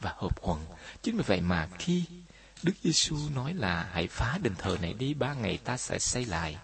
và 0.01 0.15
hợp 0.17 0.41
quần 0.41 0.67
chính 1.03 1.17
vì 1.17 1.23
vậy 1.27 1.41
mà 1.41 1.69
khi 1.79 2.05
Đức 2.63 2.73
Giêsu 2.83 3.17
nói 3.35 3.55
là 3.55 3.89
hãy 3.93 4.07
phá 4.07 4.39
đền 4.43 4.55
thờ 4.55 4.77
này 4.83 4.93
đi, 4.93 5.15
ba 5.15 5.35
ngày 5.35 5.59
ta 5.65 5.77
sẽ 5.77 5.99
xây 5.99 6.25
lại. 6.25 6.57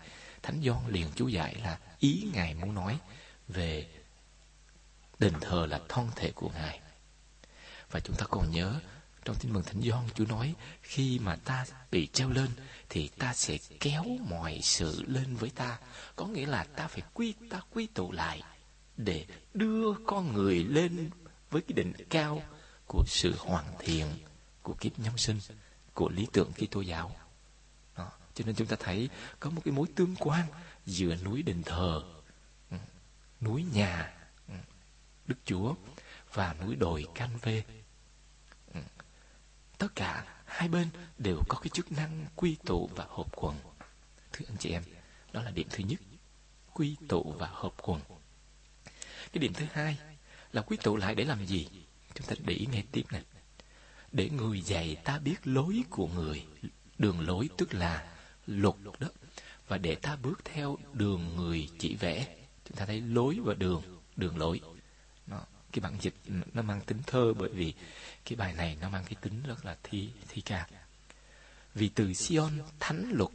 Thánh 0.43 0.61
Gioan 0.65 0.89
liền 0.89 1.09
chú 1.15 1.29
giải 1.29 1.55
là 1.55 1.79
ý 1.99 2.29
Ngài 2.33 2.55
muốn 2.55 2.75
nói 2.75 2.99
về 3.49 3.89
đền 5.19 5.35
thờ 5.41 5.67
là 5.71 5.81
thân 5.89 6.11
thể 6.17 6.33
của 6.35 6.51
Ngài. 6.51 6.81
Và 7.91 8.01
chúng 8.01 8.17
ta 8.17 8.27
còn 8.31 8.51
nhớ 8.51 8.81
trong 9.25 9.37
tin 9.37 9.53
mừng 9.53 9.63
Thánh 9.63 9.83
Gioan 9.83 10.05
Chúa 10.15 10.25
nói 10.27 10.55
khi 10.83 11.19
mà 11.19 11.37
ta 11.37 11.65
bị 11.91 12.07
treo 12.07 12.31
lên 12.31 12.49
thì 12.89 13.09
ta 13.09 13.35
sẽ 13.35 13.59
kéo 13.81 14.05
mọi 14.29 14.61
sự 14.63 15.03
lên 15.07 15.37
với 15.37 15.51
ta. 15.51 15.79
Có 16.17 16.27
nghĩa 16.27 16.47
là 16.47 16.65
ta 16.65 16.89
phải 16.89 17.03
quy 17.15 17.35
ta 17.51 17.61
quy 17.71 17.87
tụ 17.87 18.13
lại 18.13 18.43
để 18.97 19.27
đưa 19.55 19.95
con 20.07 20.33
người 20.33 20.65
lên 20.65 21.11
với 21.51 21.63
cái 21.63 21.73
đỉnh 21.73 21.93
cao 22.11 22.43
của 22.87 23.05
sự 23.07 23.35
hoàn 23.39 23.65
thiện 23.79 24.07
của 24.63 24.75
kiếp 24.75 24.99
nhân 24.99 25.17
sinh 25.17 25.39
của 25.95 26.09
lý 26.09 26.27
tưởng 26.33 26.53
Kitô 26.53 26.81
giáo. 26.81 27.17
Đó. 27.97 28.11
Cho 28.35 28.45
nên 28.47 28.55
chúng 28.55 28.67
ta 28.67 28.77
thấy 28.81 29.09
có 29.41 29.51
một 29.51 29.63
cái 29.65 29.73
mối 29.73 29.87
tương 29.95 30.17
quan 30.17 30.47
giữa 30.87 31.17
núi 31.25 31.43
đền 31.43 31.63
thờ, 31.63 32.03
ừ, 32.71 32.77
núi 33.41 33.65
nhà 33.73 34.13
ừ, 34.49 34.55
Đức 35.27 35.37
Chúa 35.45 35.75
và 36.33 36.55
núi 36.61 36.77
đồi 36.77 37.07
Can 37.15 37.31
Vê 37.43 37.63
tất 39.79 39.89
cả 39.95 40.25
hai 40.45 40.69
bên 40.69 40.89
đều 41.19 41.43
có 41.49 41.59
cái 41.59 41.69
chức 41.69 41.93
năng 41.93 42.27
quy 42.37 42.57
tụ 42.65 42.91
và 42.97 43.07
hợp 43.09 43.27
quần. 43.37 43.57
Thưa 44.33 44.45
anh 44.49 44.57
chị 44.59 44.71
em, 44.71 44.83
đó 45.33 45.43
là 45.43 45.51
điểm 45.51 45.67
thứ 45.71 45.85
nhất, 45.85 46.01
quy 46.75 46.97
tụ 47.09 47.35
và 47.39 47.47
hợp 47.53 47.75
quần. 47.83 48.01
Cái 49.33 49.39
điểm 49.39 49.53
thứ 49.53 49.67
hai 49.73 49.99
là 50.53 50.63
quy 50.63 50.77
tụ 50.77 50.97
lại 50.97 51.15
để 51.15 51.25
làm 51.25 51.47
gì? 51.47 51.69
Chúng 52.15 52.27
ta 52.27 52.35
để 52.45 52.55
ý 52.55 52.67
nghe 52.67 52.83
tiếp 52.93 53.05
này. 53.13 53.23
Để 54.13 54.31
người 54.31 54.61
dạy 54.61 54.97
ta 55.05 55.19
biết 55.19 55.47
lối 55.47 55.83
của 55.91 56.07
người, 56.07 56.47
đường 56.99 57.21
lối 57.21 57.49
tức 57.57 57.75
là 57.75 58.15
luật 58.47 58.75
đó. 58.99 59.09
Và 59.69 59.79
để 59.79 59.95
ta 59.95 60.17
bước 60.17 60.45
theo 60.45 60.79
đường 60.93 61.37
người 61.37 61.69
chỉ 61.79 61.95
vẽ. 61.95 62.37
Chúng 62.69 62.77
ta 62.77 62.87
thấy 62.87 63.01
lối 63.01 63.39
và 63.45 63.55
đường, 63.55 63.83
đường 64.17 64.39
lối. 64.39 64.61
Nó, 65.27 65.41
cái 65.75 65.81
bản 65.81 65.97
dịch 66.01 66.15
nó 66.55 66.63
mang 66.63 66.81
tính 66.81 66.99
thơ 67.07 67.35
bởi 67.39 67.49
vì 67.49 67.75
cái 68.25 68.37
bài 68.37 68.53
này 68.53 68.77
nó 68.81 68.89
mang 68.89 69.05
cái 69.05 69.15
tính 69.21 69.43
rất 69.47 69.65
là 69.65 69.77
thi 69.83 70.09
thi 70.29 70.41
ca. 70.41 70.67
Vì 71.75 71.89
từ 71.89 72.15
Sion 72.15 72.53
thánh 72.81 73.11
luật 73.13 73.31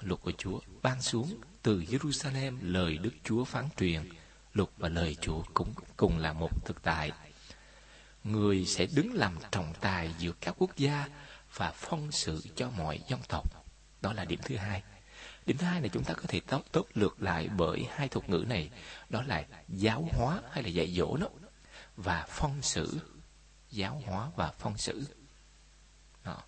luật 0.00 0.20
của 0.20 0.32
Chúa 0.38 0.60
ban 0.82 1.02
xuống, 1.02 1.40
từ 1.62 1.80
Jerusalem 1.80 2.58
lời 2.62 2.98
Đức 2.98 3.12
Chúa 3.24 3.44
phán 3.44 3.68
truyền 3.76 4.08
luật 4.54 4.68
và 4.76 4.88
lời 4.88 5.16
Chúa 5.20 5.42
cũng 5.54 5.74
cùng 5.96 6.18
là 6.18 6.32
một 6.32 6.66
thực 6.66 6.82
tại. 6.82 7.12
Người 8.24 8.66
sẽ 8.66 8.86
đứng 8.94 9.14
làm 9.14 9.36
trọng 9.50 9.72
tài 9.80 10.14
giữa 10.18 10.32
các 10.40 10.54
quốc 10.58 10.76
gia 10.76 11.08
và 11.54 11.72
phong 11.76 12.12
sự 12.12 12.42
cho 12.56 12.70
mọi 12.70 13.00
dân 13.08 13.20
tộc. 13.28 13.64
Đó 14.00 14.12
là 14.12 14.24
điểm 14.24 14.40
thứ 14.42 14.56
hai. 14.56 14.82
Điểm 15.46 15.56
thứ 15.56 15.66
hai 15.66 15.80
này 15.80 15.90
chúng 15.92 16.04
ta 16.04 16.14
có 16.14 16.22
thể 16.28 16.40
tốt 16.40 16.64
tốt 16.72 16.86
lược 16.94 17.22
lại 17.22 17.48
bởi 17.56 17.86
hai 17.90 18.08
thuật 18.08 18.28
ngữ 18.28 18.44
này. 18.48 18.70
Đó 19.08 19.22
là 19.22 19.44
giáo 19.68 20.08
hóa 20.12 20.40
hay 20.50 20.62
là 20.62 20.68
dạy 20.68 20.94
dỗ 20.96 21.16
nó 21.16 21.26
và 22.04 22.26
phong 22.28 22.62
sử. 22.62 23.00
Giáo 23.70 24.02
hóa 24.06 24.30
và 24.36 24.52
phong 24.58 24.78
sử. 24.78 25.04
Đó. 26.24 26.42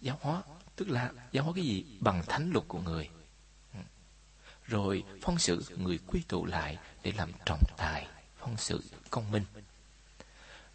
giáo 0.00 0.18
hóa, 0.20 0.42
tức 0.76 0.88
là 0.88 1.12
giáo 1.32 1.44
hóa 1.44 1.52
cái 1.56 1.64
gì? 1.64 1.84
Bằng 2.00 2.22
thánh 2.26 2.50
luật 2.52 2.64
của 2.68 2.80
người. 2.80 3.08
Rồi 4.66 5.04
phong 5.22 5.38
sự 5.38 5.64
người 5.76 5.98
quy 6.06 6.22
tụ 6.28 6.46
lại 6.46 6.78
để 7.02 7.12
làm 7.16 7.32
trọng 7.46 7.62
tài, 7.76 8.06
phong 8.38 8.56
sự 8.56 8.84
công 9.10 9.30
minh. 9.30 9.44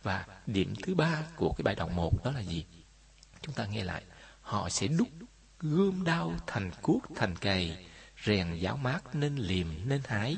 Và 0.03 0.25
điểm 0.45 0.73
thứ 0.83 0.95
ba 0.95 1.23
của 1.35 1.53
cái 1.57 1.63
bài 1.63 1.75
đoạn 1.75 1.95
một 1.95 2.25
đó 2.25 2.31
là 2.31 2.39
gì? 2.39 2.65
Chúng 3.41 3.55
ta 3.55 3.65
nghe 3.65 3.83
lại. 3.83 4.03
Họ 4.41 4.69
sẽ 4.69 4.87
đúc 4.87 5.07
gươm 5.59 6.03
đao 6.03 6.33
thành 6.47 6.71
cuốc, 6.81 7.03
thành 7.15 7.35
cày, 7.35 7.85
rèn 8.25 8.53
giáo 8.53 8.77
mát 8.77 9.15
nên 9.15 9.35
liềm, 9.35 9.67
nên 9.85 10.01
hái. 10.05 10.37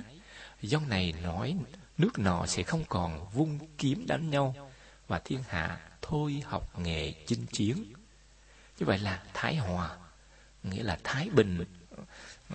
Dòng 0.61 0.89
này 0.89 1.13
nói 1.23 1.57
nước 1.97 2.19
nọ 2.19 2.45
sẽ 2.45 2.63
không 2.63 2.83
còn 2.89 3.29
vung 3.33 3.59
kiếm 3.77 4.07
đánh 4.07 4.29
nhau 4.29 4.71
và 5.07 5.19
thiên 5.19 5.43
hạ 5.49 5.79
thôi 6.01 6.43
học 6.45 6.79
nghề 6.79 7.13
chinh 7.27 7.45
chiến. 7.51 7.93
Như 8.79 8.85
vậy 8.85 8.99
là 8.99 9.23
thái 9.33 9.55
hòa 9.55 9.97
nghĩa 10.63 10.83
là 10.83 10.99
thái 11.03 11.29
bình. 11.29 11.65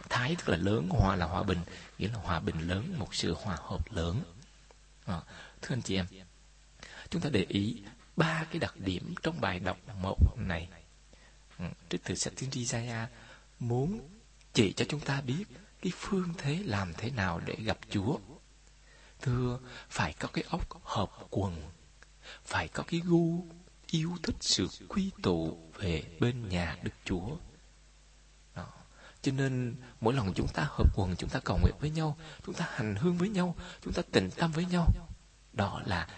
Thái 0.08 0.36
tức 0.36 0.48
là 0.48 0.56
lớn 0.56 0.88
hòa 0.90 1.16
là 1.16 1.26
hòa 1.26 1.42
bình 1.42 1.58
nghĩa 1.98 2.08
là 2.08 2.18
hòa 2.18 2.40
bình 2.40 2.68
lớn 2.68 2.94
một 2.98 3.14
sự 3.14 3.34
hòa 3.34 3.56
hợp 3.60 3.92
lớn. 3.92 4.22
À, 5.06 5.20
thưa 5.62 5.74
anh 5.74 5.82
chị 5.82 5.96
em 5.96 6.06
chúng 7.10 7.22
ta 7.22 7.30
để 7.32 7.46
ý 7.48 7.82
ba 8.16 8.44
cái 8.50 8.58
đặc 8.58 8.74
điểm 8.76 9.14
trong 9.22 9.40
bài 9.40 9.58
đọc 9.58 9.78
một 10.02 10.18
này. 10.36 10.68
Ừ, 11.58 11.64
Trích 11.90 12.04
từ 12.04 12.14
sách 12.14 12.32
tiên 12.36 12.50
tri 12.50 12.66
muốn 13.58 14.08
chỉ 14.52 14.72
cho 14.72 14.84
chúng 14.88 15.00
ta 15.00 15.20
biết 15.20 15.44
cái 15.82 15.92
phương 15.96 16.34
thế 16.38 16.62
làm 16.64 16.92
thế 16.94 17.10
nào 17.10 17.40
để 17.46 17.54
gặp 17.54 17.78
Chúa 17.90 18.18
thưa 19.22 19.58
phải 19.88 20.12
có 20.12 20.28
cái 20.32 20.44
ốc 20.48 20.84
hợp 20.84 21.10
quần 21.30 21.70
phải 22.44 22.68
có 22.68 22.82
cái 22.86 23.00
gu 23.04 23.46
yêu 23.86 24.16
thích 24.22 24.36
sự 24.40 24.68
quy 24.88 25.10
tụ 25.22 25.58
về 25.78 26.02
bên 26.20 26.48
nhà 26.48 26.76
Đức 26.82 26.90
Chúa. 27.04 27.36
Đó. 28.54 28.66
Cho 29.22 29.32
nên 29.32 29.76
mỗi 30.00 30.14
lần 30.14 30.32
chúng 30.34 30.48
ta 30.48 30.62
hợp 30.68 30.96
quần, 30.96 31.16
chúng 31.16 31.30
ta 31.30 31.40
cầu 31.44 31.58
nguyện 31.62 31.74
với 31.80 31.90
nhau, 31.90 32.16
chúng 32.46 32.54
ta 32.54 32.68
hành 32.70 32.94
hương 32.94 33.18
với 33.18 33.28
nhau, 33.28 33.54
chúng 33.84 33.92
ta 33.92 34.02
tình 34.12 34.30
tâm 34.30 34.52
với 34.52 34.64
nhau. 34.64 34.86
Đó 35.52 35.82
là 35.86 36.08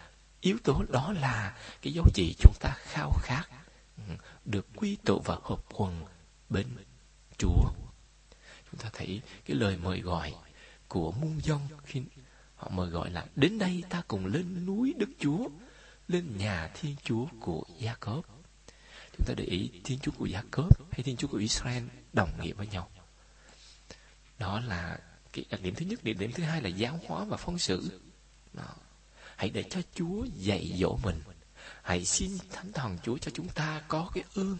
yếu 0.41 0.57
tố, 0.65 0.85
đó 0.89 1.13
là 1.13 1.57
cái 1.83 1.93
dấu 1.93 2.05
chỉ 2.15 2.35
chúng 2.39 2.55
ta 2.61 2.77
khao 2.79 3.13
khát 3.23 3.45
ừ, 3.97 4.15
được 4.45 4.67
quy 4.77 4.97
tụ 5.05 5.21
và 5.25 5.39
hợp 5.43 5.65
quần 5.73 6.05
bên 6.49 6.67
Chúa. 7.39 7.71
Chúng 8.71 8.81
ta 8.81 8.91
thấy 8.93 9.23
cái 9.45 9.57
lời 9.57 9.77
mời 9.77 10.01
gọi 10.01 10.35
của 10.89 11.13
muôn 11.13 11.41
dân 11.43 11.61
khi 11.85 12.03
họ 12.57 12.69
mời 12.69 12.91
gọi 12.91 13.11
là 13.11 13.27
đến 13.37 13.59
đây 13.59 13.85
ta 13.89 14.03
cùng 14.09 14.27
lên 14.27 14.67
núi 14.67 14.95
Đức 14.99 15.09
Chúa, 15.19 15.49
lên 16.09 16.37
nhà 16.39 16.71
Thiên 16.75 16.97
Chúa 17.05 17.27
của 17.41 17.65
Gia 17.79 17.95
Cốp. 17.95 18.27
Chúng 19.17 19.27
ta 19.27 19.35
để 19.37 19.45
ý 19.45 19.71
Thiên 19.85 19.99
Chúa 19.99 20.13
của 20.19 20.27
Gia 20.27 20.43
Cốp 20.51 20.93
hay 20.93 21.03
Thiên 21.03 21.17
Chúa 21.17 21.29
của 21.29 21.39
Israel 21.39 21.85
đồng 22.13 22.31
nghĩa 22.43 22.53
với 22.53 22.67
nhau. 22.67 22.91
Đó 24.39 24.61
là 24.61 24.99
cái 25.33 25.45
đặc 25.51 25.61
điểm 25.61 25.75
thứ 25.75 25.87
nhất, 25.87 26.05
điểm, 26.05 26.19
điểm 26.19 26.33
thứ 26.33 26.43
hai 26.43 26.63
là 26.63 26.69
giáo 26.69 27.01
hóa 27.07 27.25
và 27.25 27.37
phong 27.37 27.59
sự. 27.59 28.01
Đó. 28.53 28.75
Hãy 29.37 29.51
để 29.51 29.63
cho 29.63 29.81
Chúa 29.95 30.25
dạy 30.37 30.73
dỗ 30.81 30.99
mình. 31.03 31.21
Hãy 31.83 32.05
xin 32.05 32.31
Thánh 32.53 32.73
Thần 32.73 32.99
Chúa 33.03 33.19
cho 33.19 33.31
chúng 33.35 33.49
ta 33.49 33.83
có 33.89 34.11
cái 34.15 34.25
ơn, 34.35 34.57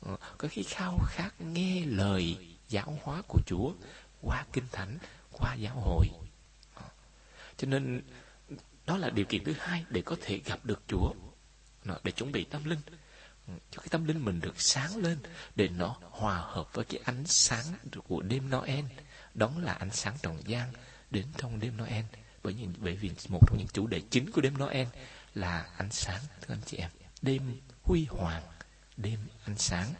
ờ, 0.00 0.16
có 0.38 0.48
cái 0.54 0.64
khao 0.64 0.98
khát 1.06 1.40
nghe 1.40 1.84
lời 1.84 2.36
giáo 2.68 2.98
hóa 3.02 3.22
của 3.28 3.40
Chúa 3.46 3.72
qua 4.20 4.46
Kinh 4.52 4.64
Thánh, 4.72 4.98
qua 5.32 5.54
giáo 5.54 5.80
hội. 5.80 6.06
Cho 7.58 7.66
nên 7.66 8.02
đó 8.86 8.96
là 8.96 9.10
điều 9.10 9.24
kiện 9.24 9.44
thứ 9.44 9.54
hai 9.58 9.84
để 9.90 10.02
có 10.02 10.16
thể 10.20 10.40
gặp 10.44 10.64
được 10.64 10.82
Chúa, 10.88 11.12
để 12.02 12.10
chuẩn 12.12 12.32
bị 12.32 12.44
tâm 12.44 12.64
linh. 12.64 12.80
Cho 13.46 13.80
cái 13.80 13.88
tâm 13.90 14.04
linh 14.04 14.24
mình 14.24 14.40
được 14.40 14.60
sáng 14.60 14.96
lên 14.96 15.18
để 15.56 15.68
nó 15.68 15.96
hòa 16.00 16.36
hợp 16.38 16.74
với 16.74 16.84
cái 16.84 17.00
ánh 17.04 17.26
sáng 17.26 17.64
của 18.08 18.22
đêm 18.22 18.50
Noel. 18.50 18.84
Đó 19.34 19.52
là 19.58 19.72
ánh 19.72 19.90
sáng 19.90 20.16
tròn 20.22 20.42
gian 20.46 20.72
đến 21.10 21.26
trong 21.36 21.60
đêm 21.60 21.76
Noel. 21.76 22.04
Bởi 22.42 22.52
vì 22.52 22.66
bởi 22.78 22.96
vì 22.96 23.10
một 23.28 23.40
trong 23.46 23.58
những 23.58 23.68
chủ 23.72 23.86
đề 23.86 24.02
chính 24.10 24.32
của 24.32 24.40
đêm 24.40 24.58
Noel 24.58 24.86
là 25.34 25.66
ánh 25.76 25.90
sáng 25.90 26.20
thưa 26.40 26.54
anh 26.54 26.62
chị 26.66 26.76
em. 26.76 26.90
Đêm 27.22 27.60
huy 27.82 28.06
hoàng 28.10 28.42
đêm 28.96 29.18
ánh 29.44 29.58
sáng. 29.58 29.94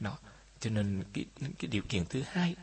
Đó 0.00 0.18
cho 0.60 0.70
nên 0.70 1.04
cái 1.12 1.24
cái 1.36 1.68
điều 1.70 1.82
kiện 1.88 2.04
thứ 2.06 2.22
hai 2.26 2.56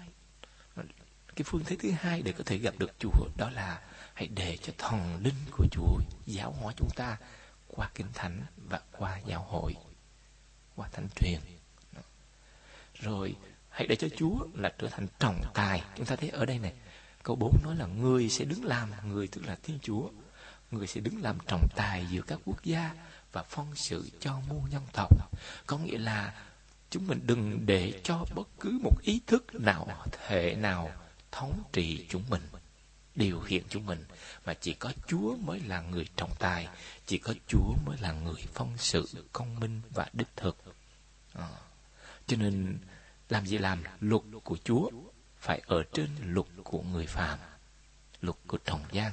cái 1.39 1.45
phương 1.49 1.63
thế 1.65 1.75
thứ 1.79 1.91
hai 1.91 2.21
để 2.21 2.31
có 2.31 2.43
thể 2.45 2.57
gặp 2.57 2.73
được 2.77 2.91
Chúa, 2.99 3.27
đó 3.37 3.49
là 3.49 3.81
hãy 4.13 4.27
để 4.27 4.57
cho 4.61 4.73
thần 4.77 5.19
linh 5.23 5.35
của 5.51 5.65
Chúa 5.71 5.99
giáo 6.25 6.51
hóa 6.51 6.73
chúng 6.77 6.89
ta 6.95 7.17
qua 7.67 7.89
kinh 7.95 8.07
thánh 8.13 8.41
và 8.57 8.81
qua 8.91 9.19
giáo 9.25 9.43
hội, 9.49 9.75
qua 10.75 10.87
thánh 10.91 11.07
truyền. 11.15 11.39
Rồi, 12.99 13.35
hãy 13.69 13.87
để 13.87 13.95
cho 13.95 14.07
Chúa 14.17 14.45
là 14.53 14.73
trở 14.79 14.87
thành 14.87 15.07
trọng 15.19 15.41
tài. 15.53 15.83
Chúng 15.95 16.05
ta 16.05 16.15
thấy 16.15 16.29
ở 16.29 16.45
đây 16.45 16.59
này, 16.59 16.73
câu 17.23 17.35
4 17.35 17.57
nói 17.63 17.75
là 17.75 17.85
người 17.85 18.29
sẽ 18.29 18.45
đứng 18.45 18.65
làm 18.65 18.91
người, 19.03 19.27
tức 19.27 19.45
là 19.45 19.57
Thiên 19.63 19.79
Chúa. 19.81 20.09
Người 20.71 20.87
sẽ 20.87 21.01
đứng 21.01 21.21
làm 21.21 21.37
trọng 21.47 21.67
tài 21.75 22.05
giữa 22.11 22.21
các 22.21 22.39
quốc 22.45 22.63
gia 22.63 22.93
và 23.31 23.43
phong 23.43 23.75
sự 23.75 24.09
cho 24.19 24.39
muôn 24.47 24.69
nhân 24.69 24.83
tộc. 24.93 25.09
Có 25.65 25.77
nghĩa 25.77 25.97
là 25.97 26.33
chúng 26.89 27.07
mình 27.07 27.19
đừng 27.23 27.65
để 27.65 28.01
cho 28.03 28.25
bất 28.35 28.47
cứ 28.59 28.79
một 28.83 29.01
ý 29.01 29.21
thức 29.27 29.55
nào, 29.55 29.87
thể 30.27 30.55
nào 30.55 30.91
thống 31.31 31.63
trị 31.73 32.05
chúng 32.09 32.23
mình, 32.29 32.41
điều 33.15 33.39
khiển 33.39 33.63
chúng 33.69 33.85
mình. 33.85 34.05
Mà 34.45 34.53
chỉ 34.53 34.73
có 34.73 34.91
Chúa 35.07 35.35
mới 35.35 35.59
là 35.59 35.81
người 35.81 36.05
trọng 36.15 36.35
tài, 36.39 36.67
chỉ 37.05 37.17
có 37.17 37.33
Chúa 37.47 37.73
mới 37.85 37.97
là 38.01 38.11
người 38.11 38.43
phong 38.53 38.77
sự 38.77 39.25
công 39.33 39.59
minh 39.59 39.81
và 39.89 40.07
đích 40.13 40.35
thực. 40.35 40.57
À. 41.33 41.49
cho 42.27 42.37
nên 42.37 42.77
làm 43.29 43.45
gì 43.45 43.57
làm? 43.57 43.83
Luật 43.99 44.21
của 44.43 44.57
Chúa 44.63 44.89
phải 45.39 45.61
ở 45.65 45.83
trên 45.93 46.09
luật 46.23 46.47
của 46.63 46.81
người 46.81 47.05
phàm, 47.05 47.39
luật 48.21 48.37
của 48.47 48.57
trọng 48.57 48.83
gian. 48.91 49.11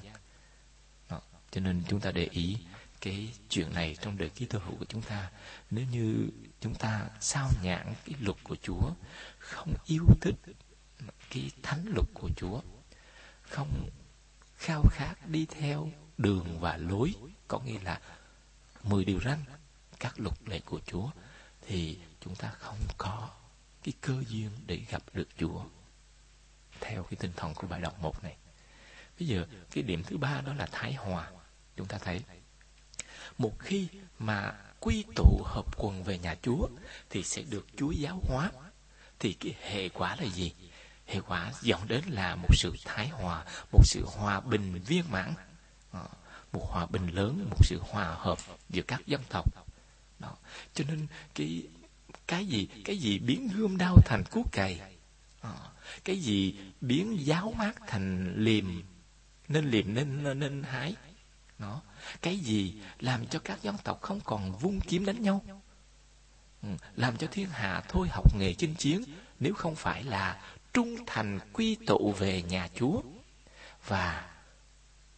À. 1.09 1.19
cho 1.51 1.61
nên 1.61 1.83
chúng 1.88 2.01
ta 2.01 2.11
để 2.11 2.29
ý 2.31 2.57
cái 3.01 3.35
chuyện 3.49 3.75
này 3.75 3.97
trong 4.01 4.19
đời 4.19 4.29
ký 4.29 4.47
thơ 4.47 4.59
hữu 4.59 4.77
của 4.77 4.85
chúng 4.85 5.03
ta. 5.03 5.31
Nếu 5.71 5.87
như 5.93 6.29
chúng 6.61 6.75
ta 6.75 7.09
sao 7.21 7.51
nhãn 7.62 7.95
cái 8.05 8.14
luật 8.21 8.37
của 8.45 8.57
Chúa, 8.62 8.90
không 9.38 9.75
yêu 9.87 10.05
thích 10.21 10.35
cái 11.31 11.51
thánh 11.62 11.85
luật 11.95 12.07
của 12.15 12.31
Chúa 12.37 12.61
không 13.43 13.91
khao 14.57 14.83
khát 14.91 15.15
đi 15.29 15.47
theo 15.47 15.91
đường 16.19 16.61
và 16.61 16.77
lối 16.77 17.15
có 17.49 17.59
nghĩa 17.59 17.81
là 17.83 18.01
mười 18.83 19.05
điều 19.05 19.21
răn 19.25 19.45
các 20.01 20.21
luật 20.21 20.37
lệ 20.47 20.61
của 20.61 20.81
Chúa 20.87 21.11
thì 21.67 21.99
chúng 22.21 22.35
ta 22.35 22.51
không 22.51 22.79
có 22.99 23.31
cái 23.83 23.93
cơ 24.01 24.23
duyên 24.29 24.51
để 24.67 24.77
gặp 24.77 25.03
được 25.12 25.29
Chúa 25.39 25.65
theo 26.81 27.03
cái 27.03 27.17
tinh 27.21 27.33
thần 27.37 27.55
của 27.55 27.67
bài 27.67 27.81
đọc 27.81 28.01
một 28.01 28.25
này. 28.25 28.37
Bây 29.19 29.29
giờ, 29.29 29.47
cái 29.71 29.83
điểm 29.83 30.03
thứ 30.05 30.17
ba 30.17 30.41
đó 30.41 30.55
là 30.55 30.67
thái 30.73 30.93
hòa. 30.95 31.31
Chúng 31.77 31.87
ta 31.87 31.99
thấy, 31.99 32.21
một 33.39 33.59
khi 33.59 33.89
mà 34.19 34.55
quy 34.81 35.05
tụ 35.15 35.43
hợp 35.45 35.77
quần 35.77 36.03
về 36.05 36.19
nhà 36.19 36.37
Chúa, 36.43 36.69
thì 37.11 37.23
sẽ 37.23 37.43
được 37.43 37.67
Chúa 37.77 37.91
giáo 37.91 38.21
hóa. 38.29 38.51
Thì 39.19 39.33
cái 39.33 39.55
hệ 39.61 39.89
quả 39.89 40.17
là 40.17 40.25
gì? 40.25 40.53
Hệ 41.07 41.21
quả 41.21 41.53
dẫn 41.62 41.88
đến 41.88 42.05
là 42.07 42.37
một 42.37 42.49
sự 42.55 42.73
thái 42.85 43.09
hòa, 43.09 43.45
một 43.73 43.83
sự 43.85 44.05
hòa 44.07 44.40
bình 44.40 44.81
viên 44.87 45.05
mãn, 45.11 45.35
ờ, 45.92 46.07
một 46.53 46.66
hòa 46.71 46.87
bình 46.87 47.07
lớn, 47.07 47.47
một 47.51 47.64
sự 47.64 47.81
hòa 47.90 48.14
hợp 48.19 48.38
giữa 48.69 48.83
các 48.83 49.07
dân 49.07 49.23
tộc. 49.29 49.45
Đó. 50.19 50.37
Cho 50.75 50.85
nên 50.88 51.07
cái 51.35 51.62
cái 52.27 52.47
gì 52.47 52.69
cái 52.85 52.97
gì 52.97 53.19
biến 53.19 53.49
gươm 53.49 53.77
đao 53.77 53.97
thành 54.05 54.23
cuốc 54.31 54.53
cày? 54.53 54.81
Ờ, 55.40 55.55
cái 56.05 56.19
gì 56.19 56.59
biến 56.81 57.27
giáo 57.27 57.55
mát 57.57 57.73
thành 57.87 58.35
liềm 58.37 58.83
nên 59.49 59.71
liềm 59.71 59.95
nên 59.95 60.25
nên, 60.25 60.38
nên 60.38 60.62
hái? 60.62 60.95
Nó 61.59 61.81
cái 62.23 62.38
gì 62.38 62.75
làm 62.99 63.27
cho 63.27 63.38
các 63.38 63.62
dân 63.62 63.77
tộc 63.85 64.03
không 64.03 64.21
còn 64.21 64.59
vung 64.59 64.81
kiếm 64.81 65.05
đánh 65.05 65.23
nhau? 65.23 65.42
Ừ, 66.62 66.69
làm 66.97 67.16
cho 67.16 67.27
thiên 67.31 67.49
hạ 67.49 67.83
thôi 67.88 68.09
học 68.11 68.37
nghề 68.37 68.55
chinh 68.55 68.75
chiến 68.75 69.03
nếu 69.40 69.55
không 69.55 69.75
phải 69.75 70.05
là 70.05 70.42
trung 70.77 70.97
thành 71.07 71.39
quy 71.53 71.77
tụ 71.87 72.12
về 72.19 72.43
nhà 72.43 72.69
chúa 72.75 73.01
và 73.87 74.35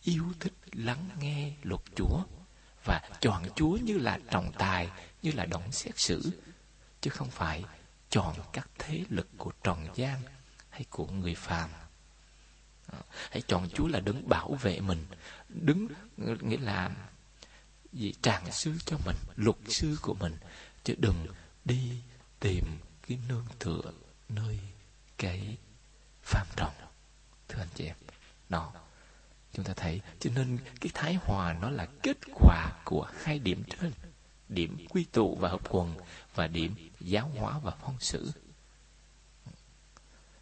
yêu 0.02 0.24
thích 0.40 0.54
lắng 0.72 1.08
nghe 1.20 1.52
luật 1.62 1.80
chúa 1.96 2.22
và 2.84 3.10
chọn 3.20 3.42
chúa 3.56 3.76
như 3.76 3.98
là 3.98 4.18
trọng 4.30 4.52
tài, 4.58 4.88
như 5.22 5.32
là 5.32 5.44
đổng 5.44 5.72
xét 5.72 5.98
xử, 5.98 6.30
chứ 7.00 7.10
không 7.10 7.30
phải 7.30 7.64
chọn 8.10 8.34
các 8.52 8.68
thế 8.78 9.04
lực 9.08 9.28
của 9.36 9.52
tròn 9.62 9.88
gian 9.94 10.20
hay 10.70 10.84
của 10.90 11.06
người 11.06 11.34
phàm. 11.34 11.70
À, 12.92 12.98
hãy 13.30 13.42
chọn 13.48 13.68
chúa 13.74 13.88
là 13.88 14.00
đứng 14.00 14.28
bảo 14.28 14.58
vệ 14.62 14.80
mình 14.80 15.06
đứng 15.48 15.88
nghĩa 16.16 16.58
là 16.58 16.90
gì? 17.92 18.14
Tràng 18.22 18.52
sư 18.52 18.74
cho 18.86 18.96
mình, 19.06 19.16
luật 19.36 19.56
sư 19.68 19.98
của 20.02 20.14
mình, 20.14 20.36
chứ 20.84 20.94
đừng 20.98 21.26
đi 21.64 22.02
tìm 22.40 22.64
cái 23.08 23.18
nương 23.28 23.46
tựa 23.58 23.92
nơi 24.28 24.58
cái 25.18 25.56
phạm 26.22 26.46
trọng 26.56 26.74
thưa 27.48 27.58
anh 27.58 27.68
chị 27.74 27.86
em, 27.86 27.96
đó, 28.48 28.72
chúng 29.52 29.64
ta 29.64 29.74
thấy, 29.74 30.00
cho 30.20 30.30
nên 30.34 30.58
cái 30.80 30.90
thái 30.94 31.14
hòa 31.14 31.56
nó 31.60 31.70
là 31.70 31.86
kết 32.02 32.16
quả 32.34 32.72
của 32.84 33.10
hai 33.22 33.38
điểm 33.38 33.62
trên, 33.64 33.92
điểm 34.48 34.86
quy 34.88 35.04
tụ 35.04 35.36
và 35.40 35.48
hợp 35.48 35.60
quần 35.68 35.94
và 36.34 36.46
điểm 36.46 36.74
giáo 37.00 37.30
hóa 37.36 37.58
và 37.58 37.72
phong 37.80 38.00
sử 38.00 38.32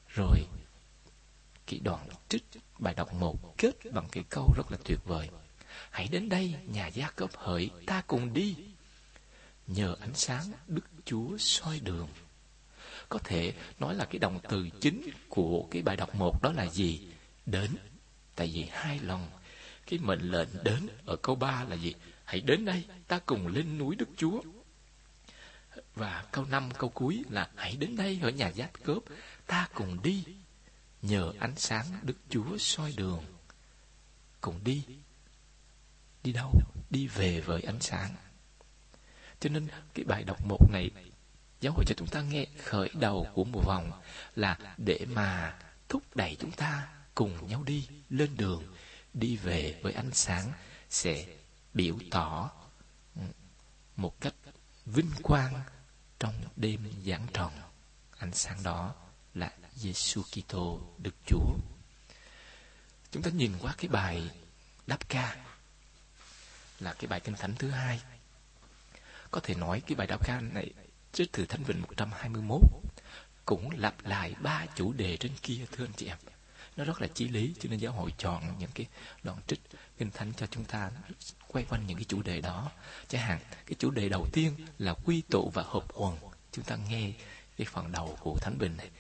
rồi, 0.08 0.46
cái 1.66 1.80
đoạn 1.80 2.08
trích, 2.28 2.44
bài 2.78 2.94
đọc 2.94 3.12
một 3.12 3.54
kết 3.58 3.74
bằng 3.92 4.08
cái 4.12 4.24
câu 4.30 4.52
rất 4.56 4.70
là 4.70 4.78
tuyệt 4.84 4.98
vời. 5.04 5.30
Hãy 5.90 6.08
đến 6.08 6.28
đây, 6.28 6.54
nhà 6.66 6.86
gia 6.86 7.10
cấp 7.10 7.30
hỡi, 7.34 7.70
ta 7.86 8.02
cùng 8.06 8.34
đi. 8.34 8.56
Nhờ 9.66 9.96
ánh 10.00 10.14
sáng 10.14 10.52
đức 10.66 10.84
chúa 11.04 11.38
soi 11.38 11.80
đường 11.80 12.08
có 13.08 13.18
thể 13.24 13.54
nói 13.78 13.94
là 13.94 14.04
cái 14.04 14.18
động 14.18 14.40
từ 14.48 14.68
chính 14.80 15.10
của 15.28 15.68
cái 15.70 15.82
bài 15.82 15.96
đọc 15.96 16.14
một 16.14 16.42
đó 16.42 16.52
là 16.52 16.66
gì? 16.66 17.08
Đến. 17.46 17.70
Tại 18.34 18.50
vì 18.54 18.68
hai 18.70 18.98
lần 18.98 19.26
cái 19.86 19.98
mệnh 19.98 20.30
lệnh 20.30 20.48
đến 20.64 20.88
ở 21.06 21.16
câu 21.16 21.34
ba 21.34 21.64
là 21.64 21.76
gì? 21.76 21.94
Hãy 22.24 22.40
đến 22.40 22.64
đây, 22.64 22.84
ta 23.08 23.18
cùng 23.18 23.46
lên 23.46 23.78
núi 23.78 23.96
đức 23.96 24.08
chúa. 24.16 24.40
Và 25.94 26.24
câu 26.32 26.44
năm, 26.44 26.70
câu 26.78 26.90
cuối 26.90 27.24
là 27.30 27.50
hãy 27.56 27.76
đến 27.76 27.96
đây 27.96 28.18
ở 28.22 28.30
nhà 28.30 28.52
giáp 28.52 28.70
cớp 28.84 28.98
ta 29.46 29.68
cùng 29.74 30.02
đi 30.02 30.24
nhờ 31.02 31.32
ánh 31.38 31.56
sáng 31.56 31.86
đức 32.02 32.16
chúa 32.30 32.58
soi 32.58 32.94
đường. 32.96 33.24
Cùng 34.40 34.64
đi. 34.64 34.84
Đi 36.24 36.32
đâu? 36.32 36.52
Đi 36.90 37.06
về 37.06 37.40
với 37.40 37.62
ánh 37.62 37.80
sáng. 37.80 38.14
Cho 39.40 39.50
nên 39.50 39.68
cái 39.94 40.04
bài 40.04 40.24
đọc 40.24 40.46
một 40.46 40.70
này 40.72 40.90
giáo 41.66 41.72
hội 41.72 41.85
cho 41.85 41.94
chúng 41.98 42.09
ta 42.09 42.22
nghe 42.22 42.46
khởi 42.64 42.90
đầu 42.94 43.26
của 43.35 43.44
mùa 43.44 43.61
vòng 43.61 44.02
là 44.37 44.59
để 44.76 45.07
mà 45.09 45.59
thúc 45.88 46.02
đẩy 46.14 46.37
chúng 46.40 46.50
ta 46.50 46.88
cùng 47.14 47.48
nhau 47.48 47.62
đi 47.62 47.88
lên 48.11 48.37
đường, 48.37 48.74
đi 49.14 49.37
về 49.37 49.81
với 49.83 49.92
ánh 49.92 50.11
sáng 50.12 50.52
sẽ 50.90 51.26
biểu 51.74 51.98
tỏ 52.11 52.50
ừ, 53.16 53.22
một 53.96 54.20
cách 54.20 54.35
vinh 54.85 55.11
quang 55.22 55.61
trong 56.18 56.35
đêm 56.57 56.81
giảng 57.07 57.26
tròn. 57.33 57.52
Ánh 58.18 58.33
sáng 58.33 58.62
đó 58.62 58.94
là 59.35 59.52
Giêsu 59.74 60.22
Kitô, 60.22 60.81
Đức 60.98 61.14
Chúa. 61.26 61.55
Chúng 63.11 63.22
ta 63.22 63.31
nhìn 63.31 63.52
qua 63.61 63.74
cái 63.79 63.88
bài 63.88 64.31
đáp 64.87 65.09
ca, 65.09 65.37
là 66.81 66.94
cái 66.94 67.07
bài 67.07 67.20
kinh 67.20 67.35
thánh 67.35 67.55
thứ 67.55 67.70
hai. 67.70 68.00
Có 69.31 69.40
thể 69.40 69.55
nói 69.55 69.83
cái 69.87 69.96
bài 69.96 70.07
đáp 70.07 70.26
ca 70.26 70.40
này 70.40 70.72
trích 71.16 71.33
từ 71.33 71.46
Thánh 71.46 71.62
Vịnh 71.62 71.81
121 71.83 72.61
cũng 73.44 73.70
lặp 73.76 73.94
lại 74.05 74.35
ba 74.40 74.66
chủ 74.76 74.92
đề 74.92 75.16
trên 75.16 75.33
kia 75.42 75.66
thưa 75.72 75.85
anh 75.85 75.92
chị 75.96 76.07
em. 76.07 76.16
Nó 76.76 76.85
rất 76.85 77.00
là 77.02 77.09
chí 77.14 77.29
lý 77.29 77.55
cho 77.61 77.70
nên 77.70 77.79
giáo 77.79 77.92
hội 77.92 78.12
chọn 78.18 78.42
những 78.59 78.70
cái 78.74 78.87
đoạn 79.22 79.38
trích 79.46 79.61
kinh 79.98 80.11
thánh 80.11 80.33
cho 80.37 80.46
chúng 80.46 80.64
ta 80.64 80.90
quay 81.48 81.64
quanh 81.64 81.87
những 81.87 81.96
cái 81.96 82.05
chủ 82.09 82.22
đề 82.22 82.40
đó. 82.40 82.70
Chẳng 83.09 83.22
hạn 83.22 83.38
cái 83.52 83.74
chủ 83.79 83.90
đề 83.90 84.09
đầu 84.09 84.26
tiên 84.33 84.55
là 84.79 84.94
quy 85.05 85.22
tụ 85.31 85.50
và 85.55 85.62
hợp 85.62 85.85
quần. 85.94 86.18
Chúng 86.52 86.64
ta 86.64 86.76
nghe 86.76 87.12
cái 87.57 87.66
phần 87.70 87.92
đầu 87.92 88.18
của 88.20 88.38
Thánh 88.40 88.59
Bình 88.59 88.76
này. 88.76 88.90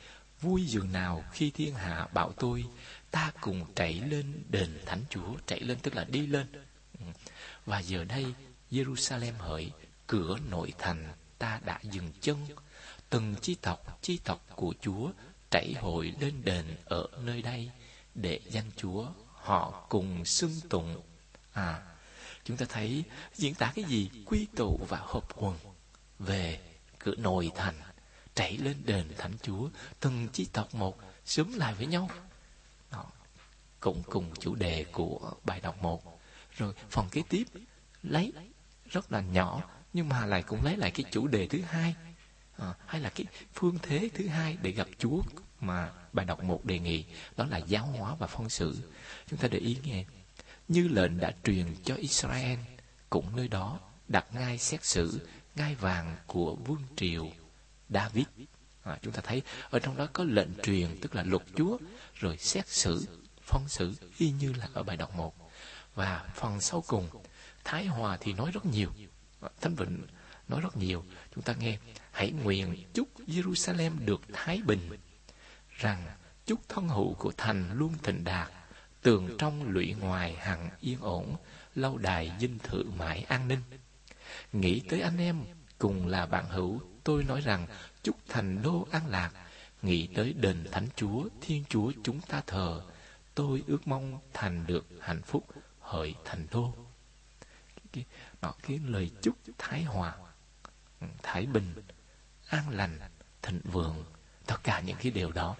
Vui 0.40 0.66
dường 0.66 0.92
nào 0.92 1.24
khi 1.32 1.50
thiên 1.50 1.74
hạ 1.74 2.06
bảo 2.14 2.32
tôi 2.32 2.64
ta 3.10 3.32
cùng 3.40 3.66
chạy 3.74 3.92
lên 3.92 4.42
đền 4.48 4.78
Thánh 4.86 5.02
Chúa, 5.10 5.34
chạy 5.46 5.60
lên 5.60 5.78
tức 5.82 5.94
là 5.94 6.04
đi 6.04 6.26
lên. 6.26 6.46
Ừ. 6.98 7.04
Và 7.66 7.78
giờ 7.78 8.04
đây 8.04 8.26
Jerusalem 8.70 9.34
hỡi, 9.38 9.72
cửa 10.06 10.36
nội 10.50 10.72
thành 10.78 11.12
ta 11.38 11.60
đã 11.64 11.78
dừng 11.82 12.10
chân 12.20 12.46
từng 13.10 13.34
chi 13.42 13.54
tộc 13.54 14.02
chi 14.02 14.18
tộc 14.24 14.46
của 14.56 14.74
Chúa 14.80 15.10
chảy 15.50 15.74
hội 15.80 16.14
lên 16.20 16.42
đền 16.44 16.76
ở 16.84 17.06
nơi 17.22 17.42
đây 17.42 17.70
để 18.14 18.40
danh 18.48 18.70
Chúa 18.76 19.06
họ 19.34 19.86
cùng 19.88 20.24
xưng 20.24 20.60
tụng. 20.70 21.02
À, 21.52 21.82
chúng 22.44 22.56
ta 22.56 22.66
thấy 22.68 23.04
diễn 23.34 23.54
tả 23.54 23.72
cái 23.74 23.84
gì? 23.84 24.10
Quy 24.26 24.46
tụ 24.56 24.80
và 24.88 24.98
hợp 24.98 25.36
quần 25.36 25.58
về 26.18 26.60
cửa 26.98 27.14
nội 27.16 27.50
thành 27.54 27.74
chảy 28.34 28.56
lên 28.56 28.76
đền 28.84 29.12
Thánh 29.18 29.32
Chúa 29.42 29.68
từng 30.00 30.28
chi 30.32 30.46
tộc 30.52 30.74
một 30.74 30.98
sớm 31.24 31.52
lại 31.52 31.74
với 31.74 31.86
nhau. 31.86 32.10
Đó. 32.90 33.04
Cũng 33.80 34.02
cùng 34.10 34.32
chủ 34.40 34.54
đề 34.54 34.84
của 34.92 35.32
bài 35.44 35.60
đọc 35.60 35.82
một. 35.82 36.20
Rồi 36.56 36.74
phần 36.90 37.08
kế 37.08 37.22
tiếp 37.28 37.44
lấy 38.02 38.32
rất 38.90 39.12
là 39.12 39.20
nhỏ 39.20 39.62
nhưng 39.92 40.08
mà 40.08 40.26
lại 40.26 40.42
cũng 40.42 40.64
lấy 40.64 40.76
lại 40.76 40.90
cái 40.90 41.04
chủ 41.10 41.26
đề 41.26 41.46
thứ 41.46 41.60
hai 41.60 41.94
à, 42.58 42.74
hay 42.86 43.00
là 43.00 43.10
cái 43.10 43.26
phương 43.54 43.78
thế 43.82 44.10
thứ 44.14 44.26
hai 44.26 44.56
để 44.62 44.70
gặp 44.70 44.88
Chúa 44.98 45.22
mà 45.60 45.92
bài 46.12 46.26
đọc 46.26 46.44
một 46.44 46.64
đề 46.64 46.78
nghị 46.78 47.04
đó 47.36 47.46
là 47.50 47.58
giáo 47.58 47.86
hóa 47.86 48.14
và 48.14 48.26
phong 48.26 48.50
sự 48.50 48.76
chúng 49.28 49.38
ta 49.38 49.48
để 49.48 49.58
ý 49.58 49.76
nghe. 49.82 50.04
Như 50.68 50.88
lệnh 50.88 51.18
đã 51.18 51.32
truyền 51.44 51.66
cho 51.84 51.94
Israel 51.94 52.58
cũng 53.10 53.36
nơi 53.36 53.48
đó 53.48 53.80
đặt 54.08 54.26
ngai 54.34 54.58
xét 54.58 54.84
xử 54.84 55.28
ngai 55.56 55.74
vàng 55.74 56.16
của 56.26 56.54
vương 56.54 56.82
triều 56.96 57.28
David. 57.88 58.26
À, 58.82 58.98
chúng 59.02 59.12
ta 59.12 59.20
thấy 59.24 59.42
ở 59.70 59.78
trong 59.78 59.96
đó 59.96 60.08
có 60.12 60.24
lệnh 60.24 60.48
truyền 60.62 60.98
tức 61.00 61.14
là 61.14 61.22
luật 61.22 61.42
Chúa 61.56 61.78
rồi 62.14 62.36
xét 62.38 62.68
xử 62.68 63.06
phong 63.42 63.68
xử 63.68 63.94
y 64.18 64.30
như 64.30 64.52
là 64.52 64.68
ở 64.72 64.82
bài 64.82 64.96
đọc 64.96 65.16
một. 65.16 65.34
Và 65.94 66.28
phần 66.34 66.60
sau 66.60 66.84
cùng 66.86 67.08
Thái 67.64 67.86
Hòa 67.86 68.16
thì 68.20 68.32
nói 68.32 68.50
rất 68.50 68.66
nhiều. 68.66 68.90
Thánh 69.60 69.74
Vịnh 69.74 70.02
nói 70.48 70.60
rất 70.60 70.76
nhiều. 70.76 71.04
Chúng 71.34 71.44
ta 71.44 71.54
nghe, 71.58 71.78
hãy 72.12 72.30
nguyện 72.30 72.84
chúc 72.94 73.08
Jerusalem 73.26 73.90
được 74.04 74.20
thái 74.32 74.60
bình, 74.66 74.80
rằng 75.70 76.06
chúc 76.46 76.60
thân 76.68 76.88
hữu 76.88 77.14
của 77.14 77.32
thành 77.36 77.72
luôn 77.72 77.94
thịnh 78.02 78.24
đạt, 78.24 78.50
tường 79.02 79.36
trong 79.38 79.68
lụy 79.68 79.92
ngoài 79.92 80.34
hằng 80.34 80.70
yên 80.80 81.00
ổn, 81.00 81.36
lâu 81.74 81.98
đài 81.98 82.32
dinh 82.40 82.58
thự 82.58 82.84
mãi 82.84 83.24
an 83.28 83.48
ninh. 83.48 83.60
Nghĩ 84.52 84.80
tới 84.88 85.00
anh 85.00 85.18
em 85.18 85.44
cùng 85.78 86.06
là 86.06 86.26
bạn 86.26 86.48
hữu, 86.48 86.80
tôi 87.04 87.24
nói 87.24 87.40
rằng 87.40 87.66
chúc 88.02 88.16
thành 88.28 88.62
đô 88.62 88.86
an 88.90 89.06
lạc. 89.08 89.30
Nghĩ 89.82 90.08
tới 90.14 90.32
đền 90.32 90.64
thánh 90.72 90.86
chúa, 90.96 91.28
thiên 91.40 91.64
chúa 91.68 91.92
chúng 92.04 92.20
ta 92.20 92.42
thờ, 92.46 92.82
tôi 93.34 93.62
ước 93.66 93.86
mong 93.88 94.18
thành 94.32 94.66
được 94.66 94.86
hạnh 95.00 95.22
phúc, 95.22 95.44
hỡi 95.80 96.14
thành 96.24 96.46
đô 96.50 96.74
đó, 98.40 98.54
cái 98.62 98.80
lời 98.84 99.10
chúc 99.22 99.36
thái 99.58 99.82
hòa 99.82 100.14
ừ, 101.00 101.06
thái 101.22 101.46
bình 101.46 101.74
an 102.48 102.68
lành 102.70 102.98
thịnh 103.42 103.60
vượng 103.64 104.04
tất 104.46 104.56
cả 104.62 104.80
những 104.80 104.96
cái 105.02 105.12
điều 105.12 105.32
đó 105.32 105.56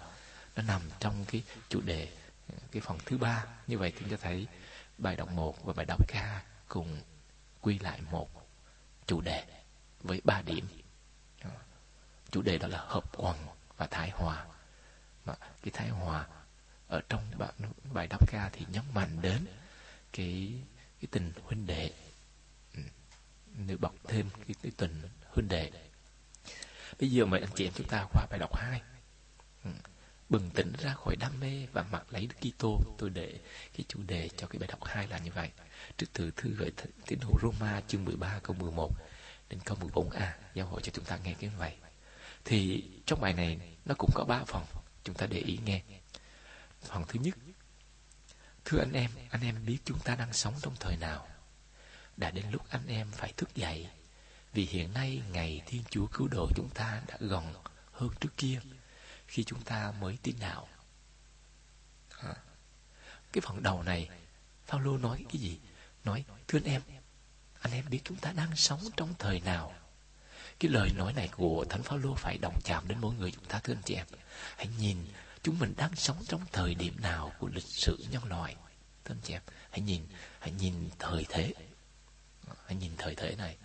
nó 0.55 0.63
nằm 0.63 0.81
trong 0.99 1.25
cái 1.27 1.43
chủ 1.69 1.81
đề 1.81 2.09
ừ, 2.49 2.55
cái 2.71 2.81
phần 2.81 2.97
thứ 3.05 3.17
ba 3.17 3.45
như 3.67 3.77
vậy 3.77 3.93
chúng 3.99 4.09
ta 4.09 4.17
thấy 4.21 4.47
bài 4.97 5.15
đọc 5.15 5.31
một 5.31 5.65
và 5.65 5.73
bài 5.73 5.85
đọc 5.85 6.07
ca 6.07 6.43
cùng 6.67 7.01
quy 7.61 7.79
lại 7.79 8.01
một 8.11 8.29
chủ 9.05 9.21
đề 9.21 9.45
với 10.03 10.21
ba 10.23 10.41
điểm 10.41 10.67
chủ 12.31 12.41
đề 12.41 12.57
đó 12.57 12.67
là 12.67 12.77
hợp 12.77 13.17
quần 13.17 13.37
và 13.77 13.87
thái 13.87 14.09
hòa 14.09 14.45
mà 15.25 15.33
cái 15.61 15.71
thái 15.73 15.89
hòa 15.89 16.27
ở 16.87 17.01
trong 17.09 17.23
bài, 17.93 18.07
đọc 18.07 18.31
ca 18.31 18.49
thì 18.53 18.65
nhấn 18.71 18.83
mạnh 18.93 19.21
đến 19.21 19.45
cái 20.13 20.53
cái 21.01 21.07
tình 21.11 21.31
huynh 21.43 21.65
đệ 21.65 21.91
nếu 23.57 23.77
bọc 23.77 23.95
thêm 24.07 24.29
cái, 24.47 24.55
cái 24.63 24.71
tuần 24.77 25.01
huynh 25.27 25.47
đề. 25.47 25.71
bây 26.99 27.11
giờ 27.11 27.25
mời 27.25 27.39
anh 27.39 27.49
chị 27.55 27.65
em 27.67 27.73
chúng 27.75 27.87
ta 27.87 28.05
qua 28.11 28.25
bài 28.29 28.39
đọc 28.39 28.55
hai. 28.55 28.81
Ừ. 29.63 29.69
Bừng 30.29 30.49
tỉnh 30.49 30.73
ra 30.79 30.93
khỏi 30.93 31.15
đam 31.15 31.39
mê 31.39 31.67
và 31.73 31.85
mặc 31.91 32.03
lấy 32.09 32.27
Đức 32.27 32.51
Kitô 32.51 32.79
tôi 32.97 33.09
để 33.09 33.39
cái 33.77 33.85
chủ 33.87 33.99
đề 34.07 34.29
cho 34.37 34.47
cái 34.47 34.59
bài 34.59 34.67
đọc 34.67 34.83
hai 34.83 35.07
là 35.07 35.17
như 35.17 35.31
vậy. 35.31 35.49
Trước 35.97 36.07
từ 36.13 36.31
thư 36.31 36.49
gửi 36.49 36.71
tín 37.05 37.19
hữu 37.19 37.33
Roma 37.41 37.81
chương 37.87 38.05
13 38.05 38.39
câu 38.43 38.55
11 38.55 38.91
đến 39.49 39.59
câu 39.65 39.77
14a 39.77 40.31
giáo 40.53 40.67
hội 40.67 40.81
cho 40.81 40.91
chúng 40.95 41.05
ta 41.05 41.17
nghe 41.17 41.33
cái 41.33 41.49
như 41.49 41.57
vậy. 41.57 41.75
Thì 42.45 42.83
trong 43.05 43.21
bài 43.21 43.33
này 43.33 43.59
nó 43.85 43.95
cũng 43.97 44.09
có 44.13 44.25
ba 44.27 44.43
phần 44.47 44.63
chúng 45.03 45.15
ta 45.15 45.25
để 45.25 45.37
ý 45.37 45.59
nghe. 45.65 45.81
Phần 46.81 47.03
thứ 47.07 47.19
nhất 47.19 47.35
thưa 48.65 48.79
anh 48.79 48.93
em 48.93 49.11
anh 49.29 49.41
em 49.41 49.65
biết 49.65 49.77
chúng 49.85 49.99
ta 49.99 50.15
đang 50.15 50.33
sống 50.33 50.53
trong 50.61 50.75
thời 50.79 50.97
nào? 50.97 51.27
Đã 52.17 52.31
đến 52.31 52.45
lúc 52.51 52.61
anh 52.69 52.87
em 52.87 53.07
phải 53.11 53.33
thức 53.37 53.55
dậy 53.55 53.87
vì 54.53 54.65
hiện 54.65 54.93
nay 54.93 55.21
ngày 55.31 55.61
Thiên 55.65 55.83
Chúa 55.89 56.07
cứu 56.07 56.27
độ 56.31 56.49
chúng 56.55 56.69
ta 56.73 57.01
đã 57.07 57.17
gần 57.19 57.53
hơn 57.91 58.09
trước 58.19 58.37
kia 58.37 58.59
khi 59.27 59.43
chúng 59.43 59.61
ta 59.61 59.93
mới 59.99 60.17
tin 60.23 60.35
đạo. 60.39 60.67
À, 62.19 62.35
cái 63.33 63.41
phần 63.41 63.63
đầu 63.63 63.83
này 63.83 64.09
Phaolô 64.65 64.97
nói 64.97 65.25
cái 65.29 65.41
gì? 65.41 65.59
Nói 66.03 66.25
thưa 66.47 66.59
anh 66.59 66.73
em, 66.73 66.81
anh 67.59 67.73
em 67.73 67.85
biết 67.89 68.01
chúng 68.03 68.17
ta 68.17 68.31
đang 68.31 68.55
sống 68.55 68.81
trong 68.97 69.13
thời 69.19 69.39
nào? 69.39 69.73
Cái 70.59 70.71
lời 70.71 70.89
nói 70.95 71.13
này 71.13 71.27
của 71.27 71.65
Thánh 71.69 71.83
Phaolô 71.83 72.15
phải 72.15 72.37
đồng 72.37 72.59
chạm 72.63 72.87
đến 72.87 72.97
mỗi 73.01 73.15
người 73.15 73.31
chúng 73.31 73.45
ta 73.45 73.59
thưa 73.59 73.73
anh 73.73 73.83
chị 73.85 73.95
em. 73.95 74.07
Hãy 74.57 74.67
nhìn 74.79 74.97
chúng 75.43 75.59
mình 75.59 75.73
đang 75.77 75.95
sống 75.95 76.23
trong 76.27 76.41
thời 76.51 76.75
điểm 76.75 77.01
nào 77.01 77.31
của 77.39 77.47
lịch 77.47 77.67
sử 77.67 78.05
nhân 78.11 78.23
loại. 78.23 78.55
Thưa 79.05 79.13
anh 79.13 79.21
chị 79.23 79.33
em, 79.33 79.41
hãy 79.69 79.81
nhìn, 79.81 80.07
hãy 80.39 80.51
nhìn 80.51 80.89
thời 80.99 81.25
thế. 81.29 81.53
Hãy 82.65 82.75
nhìn 82.75 82.91
thời 82.97 83.15
thế 83.15 83.35
này. 83.35 83.57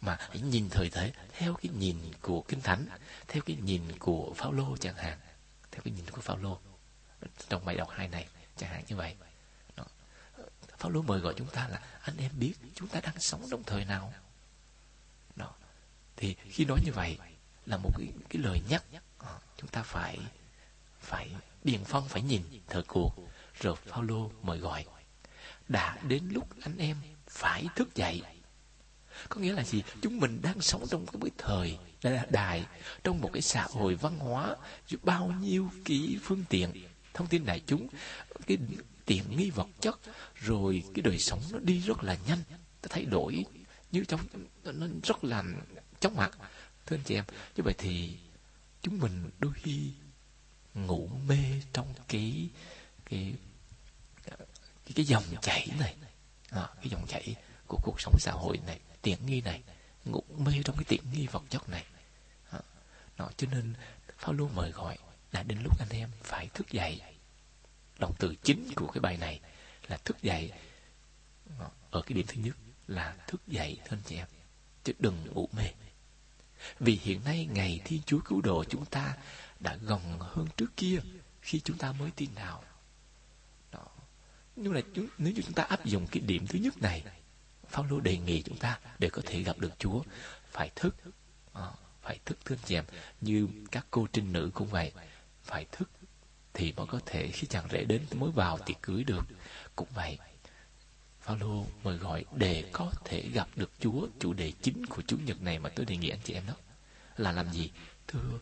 Mà 0.00 0.16
hãy 0.20 0.40
nhìn 0.40 0.70
thời 0.70 0.90
thế 0.90 1.12
theo 1.32 1.54
cái 1.54 1.72
nhìn 1.78 1.96
của 2.20 2.44
kinh 2.48 2.60
thánh 2.60 2.86
theo 3.28 3.42
cái 3.46 3.56
nhìn 3.56 3.98
của 3.98 4.32
Phaolô 4.36 4.76
chẳng 4.76 4.96
hạn 4.96 5.18
theo 5.70 5.80
cái 5.84 5.92
nhìn 5.92 6.10
của 6.10 6.20
Phaolô. 6.20 6.60
Trong 7.48 7.64
bài 7.64 7.76
đọc 7.76 7.88
hai 7.90 8.08
này 8.08 8.28
chẳng 8.56 8.70
hạn 8.70 8.84
như 8.88 8.96
vậy. 8.96 9.16
Đó. 9.76 9.84
Phaolô 10.78 11.02
mời 11.02 11.20
gọi 11.20 11.34
chúng 11.36 11.50
ta 11.50 11.68
là 11.68 11.80
anh 12.02 12.16
em 12.16 12.30
biết 12.34 12.54
chúng 12.74 12.88
ta 12.88 13.00
đang 13.00 13.20
sống 13.20 13.46
trong 13.50 13.64
thời 13.64 13.84
nào? 13.84 14.14
Đó. 15.36 15.54
thì 16.16 16.34
khi 16.34 16.64
nói 16.64 16.80
như 16.84 16.92
vậy 16.92 17.18
là 17.66 17.76
một 17.76 17.90
cái, 17.98 18.08
cái 18.28 18.42
lời 18.42 18.62
nhắc 18.68 18.84
ờ, 19.18 19.38
chúng 19.56 19.70
ta 19.70 19.82
phải 19.82 20.18
phải 21.00 21.30
điền 21.64 21.84
phong 21.84 22.08
phải 22.08 22.22
nhìn 22.22 22.42
thời 22.66 22.82
cuộc. 22.82 23.14
Rồi 23.60 23.76
phao 23.76 24.02
lô 24.02 24.30
mời 24.42 24.58
gọi 24.58 24.84
đã 25.70 25.98
đến 26.02 26.28
lúc 26.30 26.48
anh 26.60 26.78
em 26.78 26.96
phải 27.30 27.66
thức 27.76 27.94
dậy. 27.94 28.22
Có 29.28 29.40
nghĩa 29.40 29.52
là 29.52 29.64
gì? 29.64 29.82
Chúng 30.02 30.20
mình 30.20 30.40
đang 30.42 30.60
sống 30.60 30.86
trong 30.90 31.06
cái 31.06 31.30
thời 31.38 31.78
đại 32.30 32.64
trong 33.04 33.20
một 33.20 33.30
cái 33.32 33.42
xã 33.42 33.66
hội 33.70 33.94
văn 33.94 34.18
hóa 34.18 34.56
bao 35.02 35.34
nhiêu 35.40 35.70
cái 35.84 36.16
phương 36.22 36.44
tiện. 36.48 36.72
Thông 37.14 37.26
tin 37.26 37.46
đại 37.46 37.60
chúng 37.66 37.88
cái 38.46 38.58
tiện 39.04 39.36
nghi 39.36 39.50
vật 39.50 39.68
chất 39.80 39.98
rồi 40.34 40.82
cái 40.94 41.02
đời 41.02 41.18
sống 41.18 41.42
nó 41.52 41.58
đi 41.58 41.80
rất 41.80 42.04
là 42.04 42.16
nhanh 42.26 42.38
nó 42.82 42.88
thay 42.90 43.04
đổi 43.04 43.44
như 43.92 44.04
trong 44.08 44.20
nó 44.64 44.86
rất 45.02 45.24
là 45.24 45.44
chóng 46.00 46.16
mặt. 46.16 46.30
Thưa 46.86 46.96
anh 46.96 47.02
chị 47.04 47.14
em 47.14 47.24
như 47.56 47.62
vậy 47.62 47.74
thì 47.78 48.16
chúng 48.82 48.98
mình 48.98 49.30
đôi 49.38 49.52
khi 49.54 49.90
ngủ 50.74 51.10
mê 51.28 51.38
trong 51.72 51.94
cái 52.08 52.48
cái 53.04 53.34
cái, 54.24 54.92
cái 54.94 55.04
dòng 55.04 55.24
chảy 55.42 55.68
này 55.78 55.94
à, 56.50 56.68
cái 56.76 56.88
dòng 56.88 57.06
chảy 57.06 57.34
của 57.66 57.78
cuộc 57.82 58.00
sống 58.00 58.14
xã 58.18 58.32
hội 58.32 58.60
này 58.66 58.80
tiện 59.02 59.26
nghi 59.26 59.40
này 59.40 59.62
ngủ 60.04 60.24
mê 60.38 60.52
trong 60.64 60.76
cái 60.76 60.84
tiện 60.88 61.00
nghi 61.12 61.26
vật 61.26 61.42
chất 61.50 61.68
này. 61.68 61.84
Ờ, 62.50 62.60
Đó, 63.16 63.30
cho 63.36 63.46
nên 63.50 63.74
Phaolô 64.18 64.48
mời 64.54 64.70
gọi 64.70 64.98
là 65.32 65.42
đến 65.42 65.58
lúc 65.62 65.78
anh 65.78 65.88
em 65.90 66.10
phải 66.22 66.48
thức 66.54 66.70
dậy. 66.70 67.00
Động 67.98 68.14
từ 68.18 68.34
chính 68.42 68.68
của 68.76 68.86
cái 68.86 69.00
bài 69.00 69.16
này 69.16 69.40
là 69.88 69.96
thức 69.96 70.22
dậy. 70.22 70.52
Ờ, 71.58 71.68
ở 71.90 72.02
cái 72.02 72.14
điểm 72.14 72.26
thứ 72.28 72.42
nhất 72.42 72.56
là 72.86 73.16
thức 73.26 73.40
dậy 73.46 73.80
thân 73.84 74.00
chị 74.06 74.16
em 74.16 74.26
chứ 74.84 74.92
đừng 74.98 75.26
ngủ 75.34 75.48
mê. 75.52 75.64
Vì 76.80 77.00
hiện 77.02 77.24
nay 77.24 77.48
ngày 77.50 77.80
thiên 77.84 78.00
chúa 78.06 78.20
cứu 78.24 78.40
độ 78.40 78.64
chúng 78.64 78.84
ta 78.84 79.16
đã 79.60 79.76
gần 79.76 80.18
hơn 80.20 80.46
trước 80.56 80.76
kia 80.76 80.98
khi 81.42 81.60
chúng 81.60 81.78
ta 81.78 81.92
mới 81.92 82.10
tin 82.16 82.34
nào 82.34 82.62
nhưng 84.56 84.72
là 84.72 84.80
chúng, 84.94 85.06
nếu 85.18 85.32
như 85.32 85.42
chúng 85.42 85.54
ta 85.54 85.62
áp 85.62 85.84
dụng 85.84 86.06
cái 86.06 86.20
điểm 86.20 86.46
thứ 86.46 86.58
nhất 86.58 86.82
này 86.82 87.04
Phaolô 87.68 88.00
đề 88.00 88.16
nghị 88.16 88.42
chúng 88.42 88.56
ta 88.56 88.78
để 88.98 89.10
có 89.10 89.22
thể 89.26 89.42
gặp 89.42 89.58
được 89.58 89.72
Chúa 89.78 90.02
phải 90.50 90.70
thức 90.76 90.96
à, 91.52 91.66
phải 92.02 92.18
thức 92.24 92.38
thương 92.44 92.58
anh 92.58 92.66
chị 92.66 92.74
em. 92.74 92.84
Như 93.20 93.48
các 93.70 93.86
cô 93.90 94.06
trinh 94.12 94.32
nữ 94.32 94.50
cũng 94.54 94.68
vậy 94.68 94.92
phải 95.42 95.66
thức 95.72 95.90
thì 96.54 96.72
mới 96.72 96.86
có 96.86 97.00
thể 97.06 97.28
khi 97.28 97.46
chàng 97.46 97.68
rể 97.72 97.84
đến 97.84 98.06
mới 98.14 98.30
vào 98.30 98.58
tiệc 98.58 98.76
cưới 98.82 99.04
được. 99.04 99.24
Cũng 99.76 99.88
vậy 99.94 100.18
Phaolô 101.20 101.66
mời 101.82 101.96
gọi 101.96 102.24
để 102.34 102.64
có 102.72 102.92
thể 103.04 103.28
gặp 103.28 103.48
được 103.56 103.70
Chúa 103.80 104.06
chủ 104.20 104.32
đề 104.32 104.52
chính 104.62 104.86
của 104.86 105.02
chủ 105.02 105.16
nhật 105.24 105.42
này 105.42 105.58
mà 105.58 105.70
tôi 105.76 105.86
đề 105.86 105.96
nghị 105.96 106.08
anh 106.08 106.20
chị 106.24 106.34
em 106.34 106.46
đó 106.46 106.54
là 107.16 107.32
làm 107.32 107.52
gì? 107.52 107.70
Thưa 108.06 108.38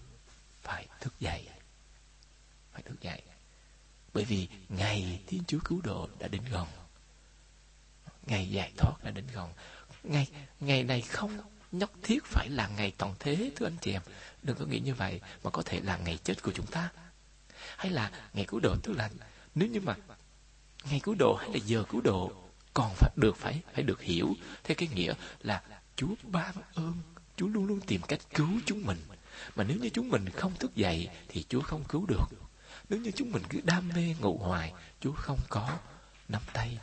phải 0.62 0.86
thức 1.00 1.20
dậy. 1.20 1.48
Phải 2.72 2.82
thức 2.82 3.00
dậy 3.00 3.22
bởi 4.12 4.24
vì 4.24 4.48
ngày 4.68 5.20
Thiên 5.26 5.42
Chúa 5.48 5.58
cứu 5.64 5.80
độ 5.80 6.08
đã 6.18 6.28
đến 6.28 6.42
gần. 6.50 6.66
Ngày 8.26 8.50
giải 8.50 8.72
thoát 8.76 9.04
đã 9.04 9.10
đến 9.10 9.24
gần. 9.34 9.52
Ngày 10.02 10.28
ngày 10.60 10.82
này 10.82 11.00
không 11.00 11.38
nhất 11.72 11.90
thiết 12.02 12.24
phải 12.24 12.48
là 12.48 12.68
ngày 12.68 12.92
toàn 12.98 13.14
thế, 13.18 13.50
thưa 13.56 13.66
anh 13.66 13.76
chị 13.80 13.92
em. 13.92 14.02
Đừng 14.42 14.56
có 14.56 14.64
nghĩ 14.64 14.78
như 14.78 14.94
vậy, 14.94 15.20
mà 15.42 15.50
có 15.50 15.62
thể 15.62 15.80
là 15.80 15.96
ngày 15.96 16.18
chết 16.24 16.42
của 16.42 16.52
chúng 16.54 16.66
ta. 16.66 16.88
Hay 17.76 17.92
là 17.92 18.10
ngày 18.32 18.44
cứu 18.48 18.60
độ, 18.60 18.76
tức 18.82 18.92
là 18.92 19.10
nếu 19.54 19.68
như 19.68 19.80
mà 19.80 19.96
ngày 20.90 21.00
cứu 21.00 21.14
độ 21.18 21.36
hay 21.40 21.48
là 21.52 21.58
giờ 21.66 21.84
cứu 21.88 22.00
độ 22.00 22.32
còn 22.74 22.94
phải 22.96 23.10
được, 23.16 23.36
phải 23.36 23.62
phải 23.74 23.82
được 23.82 24.02
hiểu, 24.02 24.34
theo 24.64 24.74
cái 24.74 24.88
nghĩa 24.88 25.14
là 25.42 25.62
Chúa 25.96 26.14
ban 26.22 26.54
ơn, 26.74 26.94
Chúa 27.36 27.46
luôn 27.46 27.66
luôn 27.66 27.80
tìm 27.80 28.00
cách 28.08 28.20
cứu 28.34 28.48
chúng 28.66 28.82
mình. 28.86 28.98
Mà 29.56 29.64
nếu 29.64 29.76
như 29.76 29.90
chúng 29.90 30.08
mình 30.08 30.28
không 30.28 30.54
thức 30.54 30.74
dậy 30.74 31.08
thì 31.28 31.44
Chúa 31.48 31.60
không 31.60 31.84
cứu 31.88 32.06
được 32.06 32.47
nếu 32.88 33.00
như 33.00 33.10
chúng 33.10 33.32
mình 33.32 33.42
cứ 33.48 33.60
đam 33.64 33.88
mê 33.88 34.14
ngủ 34.20 34.38
hoài, 34.38 34.72
Chúa 35.00 35.12
không 35.12 35.40
có 35.48 35.78
nắm 36.28 36.42
tay 36.52 36.78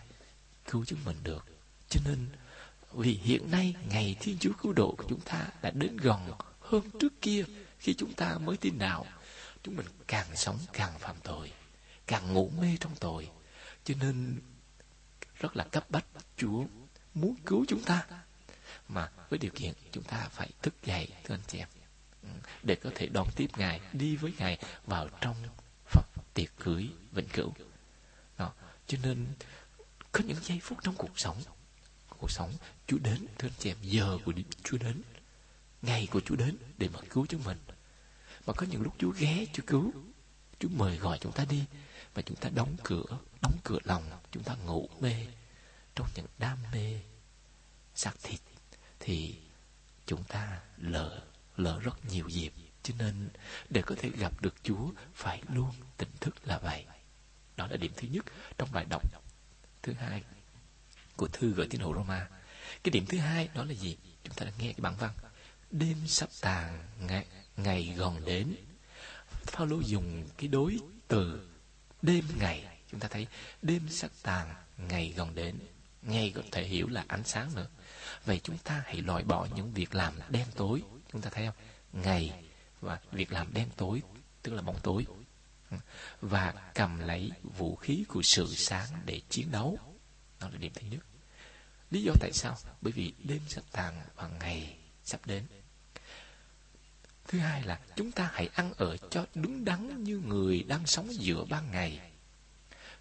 cứu 0.65 0.85
chúng 0.85 0.99
mình 1.05 1.17
được. 1.23 1.45
Cho 1.89 1.99
nên, 2.05 2.27
vì 2.93 3.13
hiện 3.13 3.51
nay 3.51 3.75
ngày 3.89 4.15
Thiên 4.19 4.37
Chúa 4.39 4.51
cứu 4.61 4.73
độ 4.73 4.95
của 4.97 5.03
chúng 5.09 5.19
ta 5.19 5.47
đã 5.61 5.71
đến 5.71 5.97
gần 5.97 6.31
hơn 6.59 6.89
trước 6.99 7.21
kia, 7.21 7.45
khi 7.79 7.93
chúng 7.93 8.13
ta 8.13 8.37
mới 8.37 8.57
tin 8.57 8.77
đạo, 8.77 9.05
chúng 9.63 9.75
mình 9.75 9.85
càng 10.07 10.35
sống 10.35 10.57
càng 10.73 10.99
phạm 10.99 11.15
tội, 11.23 11.51
càng 12.07 12.33
ngủ 12.33 12.51
mê 12.61 12.77
trong 12.79 12.95
tội. 12.99 13.29
Cho 13.83 13.93
nên, 13.99 14.41
rất 15.39 15.55
là 15.55 15.63
cấp 15.63 15.89
bách, 15.89 16.05
Chúa 16.37 16.63
muốn 17.13 17.35
cứu 17.45 17.65
chúng 17.67 17.83
ta. 17.83 18.05
Mà 18.87 19.09
với 19.29 19.39
điều 19.39 19.51
kiện 19.55 19.73
chúng 19.91 20.03
ta 20.03 20.27
phải 20.31 20.49
thức 20.61 20.73
dậy, 20.85 21.07
thưa 21.23 21.35
anh 21.35 21.41
chị 21.47 21.57
em 21.57 21.67
ừ, 22.23 22.29
để 22.63 22.75
có 22.75 22.89
thể 22.95 23.07
đón 23.07 23.27
tiếp 23.35 23.49
ngài, 23.57 23.81
đi 23.93 24.15
với 24.15 24.33
ngài 24.37 24.59
vào 24.85 25.09
trong 25.21 25.35
tiệc 26.35 26.49
cưới 26.59 26.89
vĩnh 27.11 27.29
cửu. 27.33 27.53
Đó, 28.37 28.53
cho 28.87 28.97
nên 29.03 29.27
có 30.11 30.19
những 30.27 30.37
giây 30.43 30.59
phút 30.63 30.77
trong 30.83 30.95
cuộc 30.95 31.19
sống 31.19 31.41
cuộc 32.19 32.31
sống, 32.31 32.53
Chúa 32.87 32.97
đến, 32.97 33.27
thưa 33.37 33.47
anh 33.47 33.53
chị 33.59 33.69
em, 33.69 33.77
giờ 33.81 34.17
của 34.25 34.33
Chúa 34.63 34.77
đến, 34.77 35.01
ngày 35.81 36.07
của 36.11 36.21
Chúa 36.21 36.35
đến 36.35 36.57
để 36.77 36.89
mà 36.93 36.99
cứu 37.09 37.25
chúng 37.29 37.43
mình. 37.43 37.57
Mà 38.45 38.53
có 38.53 38.65
những 38.71 38.81
lúc 38.81 38.93
Chúa 38.97 39.09
ghé 39.09 39.45
Chúa 39.53 39.63
cứu, 39.67 39.91
Chúa 40.59 40.69
mời 40.69 40.97
gọi 40.97 41.17
chúng 41.21 41.31
ta 41.31 41.45
đi 41.45 41.65
và 42.13 42.21
chúng 42.21 42.37
ta 42.37 42.49
đóng 42.49 42.75
cửa 42.83 43.05
đóng 43.41 43.57
cửa 43.63 43.79
lòng, 43.83 44.03
chúng 44.31 44.43
ta 44.43 44.55
ngủ 44.55 44.89
mê. 44.99 45.27
Trong 45.95 46.07
những 46.15 46.25
đam 46.37 46.57
mê 46.73 46.99
xác 47.95 48.13
thịt 48.23 48.39
thì 48.99 49.35
chúng 50.05 50.23
ta 50.23 50.61
lỡ 50.77 51.23
lỡ 51.57 51.79
rất 51.79 52.05
nhiều 52.11 52.27
dịp 52.27 52.53
cho 52.85 52.93
nên 52.97 53.29
để 53.69 53.81
có 53.81 53.95
thể 53.97 54.09
gặp 54.09 54.41
được 54.41 54.55
Chúa 54.63 54.91
phải 55.13 55.41
luôn 55.53 55.71
tỉnh 55.97 56.09
thức 56.19 56.35
là 56.43 56.57
vậy. 56.57 56.85
Đó 57.57 57.67
là 57.67 57.77
điểm 57.77 57.91
thứ 57.97 58.07
nhất 58.07 58.25
trong 58.57 58.71
bài 58.71 58.85
đọc 58.89 59.03
thứ 59.83 59.93
hai 59.93 60.23
của 61.15 61.27
thư 61.27 61.53
gửi 61.53 61.67
tín 61.69 61.81
hữu 61.81 61.93
Roma. 61.93 62.27
Cái 62.83 62.91
điểm 62.91 63.05
thứ 63.05 63.17
hai 63.17 63.49
đó 63.53 63.63
là 63.63 63.73
gì? 63.73 63.97
Chúng 64.23 64.33
ta 64.33 64.45
đã 64.45 64.51
nghe 64.59 64.73
cái 64.73 64.81
bản 64.81 64.95
văn. 64.99 65.13
Đêm 65.71 65.97
sắp 66.07 66.29
tàn 66.41 66.87
ngày, 66.99 67.25
ngày 67.57 67.93
gần 67.97 68.25
đến. 68.25 68.55
Phaolô 69.45 69.79
dùng 69.79 70.27
cái 70.37 70.47
đối 70.47 70.79
từ 71.07 71.49
đêm 72.01 72.25
ngày. 72.39 72.65
Chúng 72.91 72.99
ta 72.99 73.07
thấy 73.07 73.27
đêm 73.61 73.89
sắp 73.89 74.11
tàn 74.23 74.55
ngày 74.77 75.13
gần 75.17 75.35
đến. 75.35 75.59
Ngày 76.01 76.31
có 76.35 76.41
thể 76.51 76.63
hiểu 76.63 76.87
là 76.87 77.05
ánh 77.07 77.23
sáng 77.23 77.55
nữa. 77.55 77.67
Vậy 78.25 78.39
chúng 78.43 78.57
ta 78.57 78.83
hãy 78.85 79.01
loại 79.01 79.23
bỏ 79.23 79.47
những 79.55 79.73
việc 79.73 79.95
làm 79.95 80.13
đen 80.29 80.47
tối. 80.55 80.81
Chúng 81.11 81.21
ta 81.21 81.29
thấy 81.29 81.45
không? 81.45 81.55
Ngày 82.03 82.44
và 82.85 82.99
việc 83.11 83.31
làm 83.31 83.53
đen 83.53 83.69
tối, 83.77 84.01
tức 84.41 84.53
là 84.53 84.61
bóng 84.61 84.79
tối. 84.83 85.05
Và 86.21 86.53
cầm 86.73 86.99
lấy 86.99 87.31
vũ 87.43 87.75
khí 87.75 88.03
của 88.07 88.21
sự 88.21 88.55
sáng 88.55 88.87
để 89.05 89.21
chiến 89.29 89.51
đấu. 89.51 89.77
Đó 90.39 90.49
là 90.49 90.57
điểm 90.57 90.71
thứ 90.75 90.87
nhất 90.91 91.05
lý 91.91 92.03
do 92.03 92.13
tại 92.19 92.31
sao? 92.33 92.57
Bởi 92.81 92.93
vì 92.93 93.13
đêm 93.23 93.41
sắp 93.47 93.63
tàn 93.71 94.01
và 94.15 94.27
ngày 94.27 94.77
sắp 95.03 95.25
đến. 95.25 95.43
Thứ 97.27 97.39
hai 97.39 97.63
là 97.63 97.79
chúng 97.95 98.11
ta 98.11 98.29
hãy 98.33 98.49
ăn 98.53 98.73
ở 98.77 98.97
cho 98.97 99.25
đứng 99.35 99.65
đắn 99.65 100.03
như 100.03 100.17
người 100.17 100.63
đang 100.63 100.87
sống 100.87 101.13
giữa 101.13 101.45
ban 101.49 101.71
ngày. 101.71 102.11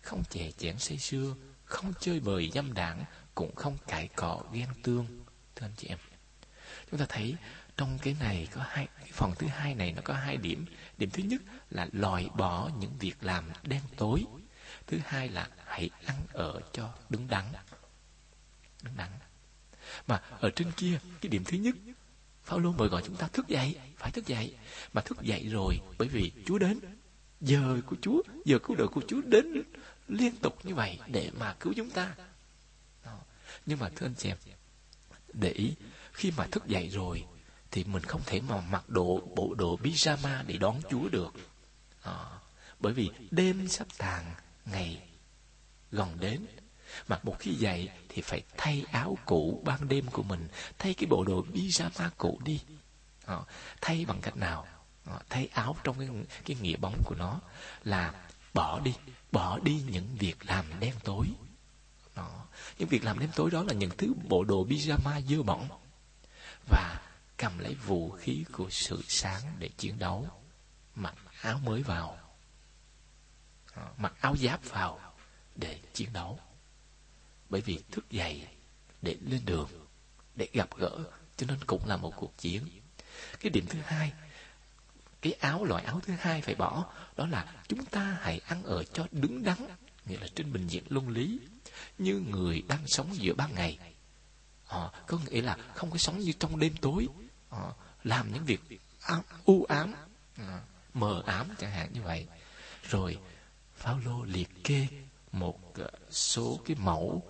Không 0.03 0.23
chè 0.31 0.51
chẽn 0.59 0.79
say 0.79 0.99
sưa, 0.99 1.35
không 1.65 1.93
chơi 2.01 2.21
bời 2.21 2.51
dâm 2.55 2.75
đảng, 2.75 3.05
cũng 3.35 3.55
không 3.55 3.79
cãi 3.87 4.09
cọ 4.09 4.43
ghen 4.53 4.69
tương. 4.83 5.25
Thưa 5.57 5.67
anh 5.67 5.75
chị 5.77 5.89
em, 5.89 5.99
chúng 6.91 7.01
ta 7.01 7.07
thấy 7.09 7.35
trong 7.77 7.99
cái 8.03 8.17
này 8.21 8.49
có 8.53 8.65
hai, 8.69 8.89
cái 8.99 9.11
phần 9.13 9.33
thứ 9.39 9.47
hai 9.47 9.75
này 9.75 9.93
nó 9.93 10.03
có 10.05 10.15
hai 10.15 10.37
điểm. 10.37 10.67
Điểm 10.99 11.11
thứ 11.11 11.23
nhất 11.23 11.43
là 11.71 11.89
loại 11.93 12.29
bỏ 12.37 12.71
những 12.79 12.93
việc 12.99 13.15
làm 13.21 13.45
đen 13.63 13.81
tối. 13.97 14.25
Thứ 14.87 14.99
hai 15.05 15.29
là 15.29 15.49
hãy 15.65 15.91
ăn 16.05 16.17
ở 16.33 16.61
cho 16.73 16.95
đứng 17.09 17.29
đắn. 17.29 17.45
Đứng 18.83 18.97
đắn. 18.97 19.11
Mà 20.07 20.23
ở 20.41 20.51
trên 20.51 20.71
kia, 20.77 20.99
cái 21.21 21.31
điểm 21.31 21.45
thứ 21.45 21.57
nhất, 21.57 21.75
Phaolô 22.45 22.73
mời 22.73 22.89
gọi 22.89 23.03
chúng 23.07 23.17
ta 23.17 23.29
thức 23.29 23.49
dậy. 23.49 23.79
Phải 23.97 24.11
thức 24.11 24.27
dậy. 24.27 24.57
Mà 24.93 25.01
thức 25.01 25.23
dậy 25.23 25.49
rồi, 25.49 25.79
bởi 25.99 26.09
vì 26.09 26.33
Chúa 26.47 26.59
đến. 26.59 26.81
Giờ 27.41 27.81
của 27.87 27.97
Chúa, 28.03 28.23
giờ 28.45 28.59
cứu 28.59 28.77
độ 28.77 28.87
của 28.87 29.03
Chúa 29.09 29.21
đến 29.25 29.63
liên 30.09 30.37
tục 30.37 30.59
như 30.65 30.75
vậy 30.75 30.99
để 31.07 31.31
mà 31.39 31.55
cứu 31.61 31.73
chúng 31.77 31.91
ta. 31.91 32.15
Nhưng 33.67 33.79
mà 33.79 33.89
thưa 33.97 34.07
anh 34.07 34.15
chị 34.15 34.29
em, 34.29 34.37
để 35.33 35.51
ý, 35.51 35.75
khi 36.13 36.33
mà 36.37 36.47
thức 36.47 36.67
dậy 36.67 36.89
rồi 36.89 37.25
thì 37.75 37.85
mình 37.85 38.03
không 38.03 38.21
thể 38.27 38.41
mà 38.41 38.61
mặc 38.61 38.89
đồ 38.89 39.21
bộ 39.37 39.55
đồ 39.55 39.79
pyjama 39.83 40.47
để 40.47 40.57
đón 40.57 40.81
Chúa 40.91 41.09
được. 41.09 41.33
À, 42.03 42.15
bởi 42.81 42.93
vì 42.93 43.11
đêm 43.31 43.69
sắp 43.69 43.87
tàn 43.99 44.35
ngày 44.65 45.03
gần 45.91 46.17
đến. 46.21 46.47
Mà 47.09 47.21
một 47.23 47.37
khi 47.39 47.55
dậy 47.55 47.89
thì 48.09 48.23
phải 48.23 48.43
thay 48.57 48.85
áo 48.93 49.19
cũ 49.25 49.63
ban 49.65 49.89
đêm 49.89 50.07
của 50.07 50.23
mình 50.23 50.49
thay 50.79 50.95
cái 50.95 51.07
bộ 51.07 51.25
đồ 51.25 51.45
pyjama 51.53 52.11
cũ 52.17 52.41
đi. 52.45 52.61
À, 53.27 53.37
thay 53.81 54.05
bằng 54.05 54.21
cách 54.23 54.37
nào? 54.37 54.67
À, 55.05 55.19
thay 55.31 55.49
áo 55.53 55.77
trong 55.85 55.99
cái 55.99 56.09
cái 56.45 56.57
nghĩa 56.61 56.77
bóng 56.77 57.03
của 57.05 57.15
nó 57.15 57.41
là 57.85 58.15
bỏ 58.55 58.81
đi 58.81 58.95
bỏ 59.33 59.59
đi 59.59 59.83
những 59.91 60.17
việc 60.19 60.37
làm 60.47 60.65
đen 60.81 60.95
tối. 61.05 61.27
Đó. 62.17 62.47
những 62.79 62.89
việc 62.89 63.05
làm 63.05 63.19
đêm 63.19 63.31
tối 63.35 63.51
đó 63.51 63.63
là 63.63 63.73
những 63.73 63.91
thứ 63.99 64.13
bộ 64.29 64.45
đồ 64.45 64.67
pyjama 64.67 65.21
dơ 65.29 65.43
bẩn. 65.43 65.69
Và 66.69 67.01
cầm 67.37 67.59
lấy 67.59 67.75
vũ 67.75 68.11
khí 68.11 68.45
của 68.53 68.71
sự 68.71 69.03
sáng 69.09 69.43
để 69.59 69.69
chiến 69.77 69.99
đấu 69.99 70.27
mặc 70.95 71.15
áo 71.41 71.59
mới 71.59 71.83
vào 71.83 72.19
mặc 73.97 74.15
áo 74.21 74.37
giáp 74.37 74.65
vào 74.65 75.15
để 75.57 75.81
chiến 75.95 76.13
đấu. 76.13 76.41
Bởi 77.49 77.61
vì 77.61 77.83
thức 77.91 78.11
dậy 78.11 78.49
để 79.03 79.17
lên 79.21 79.41
đường 79.45 79.69
để 80.35 80.49
gặp 80.53 80.69
gỡ 80.77 80.99
cho 81.37 81.47
nên 81.47 81.59
cũng 81.67 81.87
là 81.87 81.97
một 81.97 82.13
cuộc 82.17 82.39
chiến. 82.39 82.69
Cái 83.41 83.51
điểm 83.51 83.67
thứ 83.69 83.79
hai 83.85 84.13
cái 85.25 85.33
áo 85.33 85.65
loại 85.65 85.85
áo 85.85 86.01
thứ 86.07 86.15
hai 86.19 86.41
phải 86.41 86.55
bỏ 86.55 86.93
đó 87.17 87.27
là 87.27 87.55
chúng 87.69 87.85
ta 87.85 88.19
hãy 88.21 88.41
ăn 88.47 88.63
ở 88.63 88.85
cho 88.85 89.07
đứng 89.13 89.45
đắn 89.45 89.59
nghĩa 90.07 90.19
là 90.19 90.27
trên 90.35 90.53
bình 90.53 90.67
diện 90.67 90.85
luân 90.89 91.09
lý 91.09 91.39
như 91.99 92.23
người 92.31 92.63
đang 92.69 92.87
sống 92.87 93.17
giữa 93.17 93.35
ban 93.35 93.55
ngày. 93.55 93.79
À, 94.69 94.91
có 95.07 95.19
nghĩa 95.31 95.43
là 95.43 95.57
không 95.75 95.91
có 95.91 95.99
sống 95.99 96.19
như 96.19 96.33
trong 96.33 96.59
đêm 96.59 96.75
tối. 96.81 97.09
Ờ, 97.55 97.73
làm 98.05 98.33
những 98.33 98.45
việc 98.45 98.61
u 99.45 99.65
ám 99.69 99.95
ờ, 100.39 100.61
mờ 100.95 101.23
ám 101.27 101.49
chẳng 101.59 101.71
hạn 101.71 101.93
như 101.93 102.03
vậy. 102.03 102.27
Rồi, 102.91 103.19
Phaolô 103.77 104.25
liệt 104.25 104.65
kê 104.65 104.87
một 105.33 105.75
ờ, 105.75 105.91
số 106.11 106.61
cái 106.67 106.77
mẫu 106.81 107.23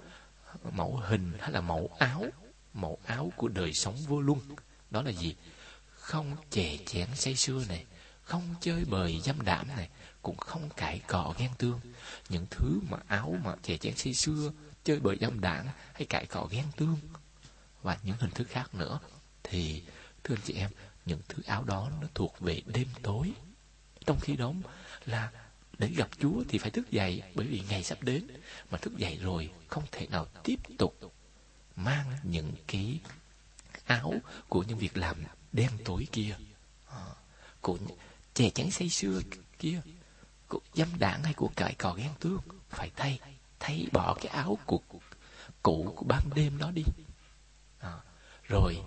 mẫu 0.73 0.97
hình 0.97 1.33
hay 1.41 1.51
là 1.53 1.61
mẫu 1.61 1.91
áo 1.99 2.25
mẫu 2.75 2.99
áo 3.07 3.33
của 3.37 3.49
đời 3.49 3.73
sống 3.75 3.97
vô 3.97 4.21
luân. 4.21 4.41
Đó 4.91 5.03
là 5.03 5.11
gì? 5.11 5.37
Không 5.89 6.37
chè 6.51 6.77
chén 6.87 7.09
say 7.15 7.37
sưa 7.37 7.65
này, 7.69 7.85
không 8.23 8.55
chơi 8.61 8.85
bời 8.85 9.21
dâm 9.25 9.43
đảm 9.43 9.69
này, 9.69 9.89
cũng 10.23 10.37
không 10.37 10.69
cãi 10.77 11.01
cọ 11.07 11.35
ghen 11.39 11.51
tương. 11.59 11.81
Những 12.29 12.47
thứ 12.51 12.81
mà 12.91 12.99
áo 13.07 13.35
mà 13.45 13.55
chè 13.63 13.77
chén 13.77 13.97
say 13.97 14.15
sưa, 14.15 14.53
chơi 14.85 15.01
bời 15.01 15.17
dâm 15.21 15.41
đảm 15.41 15.67
hay 15.93 16.07
cãi 16.07 16.27
cọ 16.27 16.47
ghen 16.51 16.65
tương 16.77 16.99
và 17.83 17.99
những 18.03 18.17
hình 18.21 18.31
thức 18.31 18.49
khác 18.51 18.75
nữa 18.75 18.99
thì 19.43 19.83
thưa 20.25 20.35
anh 20.35 20.43
chị 20.45 20.55
em 20.55 20.71
những 21.07 21.21
thứ 21.29 21.43
áo 21.47 21.65
đó 21.65 21.91
nó 22.01 22.07
thuộc 22.15 22.41
về 22.41 22.63
đêm 22.67 22.89
tối. 23.03 23.33
Trong 24.07 24.21
khi 24.21 24.37
đó 24.37 24.53
là 25.07 25.31
để 25.79 25.89
gặp 25.89 26.09
Chúa 26.21 26.43
thì 26.49 26.59
phải 26.59 26.71
thức 26.71 26.91
dậy 26.91 27.23
bởi 27.35 27.47
vì 27.47 27.63
ngày 27.69 27.83
sắp 27.83 28.03
đến. 28.03 28.27
Mà 28.71 28.79
thức 28.79 28.97
dậy 28.97 29.19
rồi 29.23 29.51
không 29.69 29.85
thể 29.93 30.07
nào 30.07 30.27
tiếp 30.45 30.61
tục 30.79 30.99
mang 31.77 32.13
những 32.23 32.53
cái 32.67 33.01
áo 33.85 34.15
của 34.49 34.63
những 34.63 34.79
việc 34.79 34.97
làm 34.97 35.17
đen 35.53 35.71
tối 35.85 36.09
kia. 36.13 36.37
Ờ, 36.87 37.15
của 37.61 37.79
chè 38.35 38.51
chén 38.51 38.71
say 38.71 38.89
xưa 38.89 39.21
kia 39.59 39.81
của 40.49 40.61
dâm 40.75 40.89
đảng 40.99 41.23
hay 41.23 41.35
của 41.35 41.51
cải 41.57 41.75
cò 41.75 41.93
ghen 41.93 42.11
tuông. 42.21 42.43
Phải 42.69 42.91
thay 42.97 43.21
thay 43.61 43.87
bỏ 43.93 44.15
cái 44.15 44.27
áo 44.27 44.59
của 44.67 44.81
cũ 45.63 45.93
của 45.97 46.05
ban 46.05 46.31
đêm 46.35 46.59
đó 46.59 46.71
đi. 46.71 46.83
À, 47.79 47.99
rồi 48.43 48.83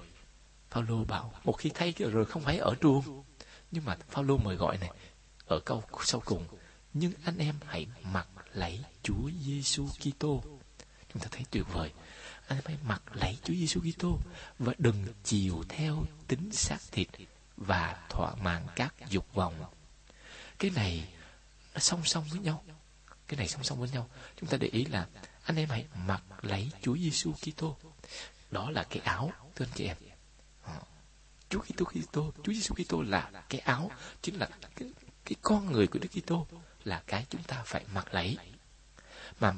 Phaolô 0.77 1.03
bảo, 1.03 1.33
một 1.43 1.53
khi 1.53 1.69
thấy 1.69 1.93
rồi 1.97 2.25
không 2.25 2.43
phải 2.43 2.57
ở 2.57 2.75
truông 2.81 3.23
nhưng 3.71 3.85
mà 3.85 3.97
Phaolô 4.09 4.37
mời 4.37 4.55
gọi 4.55 4.77
này, 4.77 4.91
ở 5.45 5.59
câu 5.59 5.83
sau 6.03 6.21
cùng, 6.25 6.47
nhưng 6.93 7.13
anh 7.25 7.37
em 7.37 7.55
hãy 7.65 7.87
mặc 8.03 8.27
lấy 8.53 8.83
Chúa 9.03 9.29
Giêsu 9.45 9.87
Kitô. 9.87 10.43
Chúng 11.13 11.21
ta 11.21 11.27
thấy 11.31 11.45
tuyệt 11.51 11.63
vời. 11.73 11.91
Anh 12.47 12.57
em 12.57 12.63
hãy 12.65 12.77
mặc 12.83 13.01
lấy 13.13 13.37
Chúa 13.43 13.53
Giêsu 13.53 13.81
Kitô 13.81 14.19
và 14.59 14.73
đừng 14.77 15.05
chiều 15.23 15.63
theo 15.69 16.05
tính 16.27 16.49
xác 16.51 16.79
thịt 16.91 17.07
và 17.57 18.05
thỏa 18.09 18.35
mãn 18.35 18.67
các 18.75 18.93
dục 19.09 19.33
vọng. 19.33 19.63
Cái 20.59 20.71
này 20.71 21.09
nó 21.73 21.79
song 21.79 22.01
song 22.05 22.23
với 22.31 22.39
nhau. 22.39 22.63
Cái 23.27 23.37
này 23.37 23.47
song 23.47 23.63
song 23.63 23.79
với 23.79 23.89
nhau. 23.89 24.09
Chúng 24.39 24.49
ta 24.49 24.57
để 24.57 24.67
ý 24.67 24.85
là 24.85 25.07
anh 25.43 25.55
em 25.55 25.69
hãy 25.69 25.85
mặc 26.07 26.23
lấy 26.41 26.71
Chúa 26.81 26.97
Giêsu 26.97 27.33
Kitô. 27.33 27.77
Đó 28.51 28.71
là 28.71 28.83
cái 28.83 29.01
áo, 29.03 29.31
thưa 29.55 29.65
anh 29.65 29.71
chị 29.75 29.85
em. 29.85 29.97
Chúa 31.49 31.59
Kitô 31.59 31.85
Kitô 31.85 32.33
Chúa 32.43 32.53
Giêsu 32.53 32.75
Kitô 32.75 33.01
là 33.01 33.31
cái 33.49 33.61
áo 33.61 33.91
chính 34.21 34.35
là 34.35 34.49
cái, 34.75 34.89
cái 35.25 35.35
con 35.41 35.71
người 35.71 35.87
của 35.87 35.99
Đức 35.99 36.09
Kitô 36.21 36.47
là 36.83 37.03
cái 37.07 37.25
chúng 37.29 37.43
ta 37.43 37.63
phải 37.65 37.85
mặc 37.93 38.13
lấy. 38.13 38.37
Mà 39.39 39.53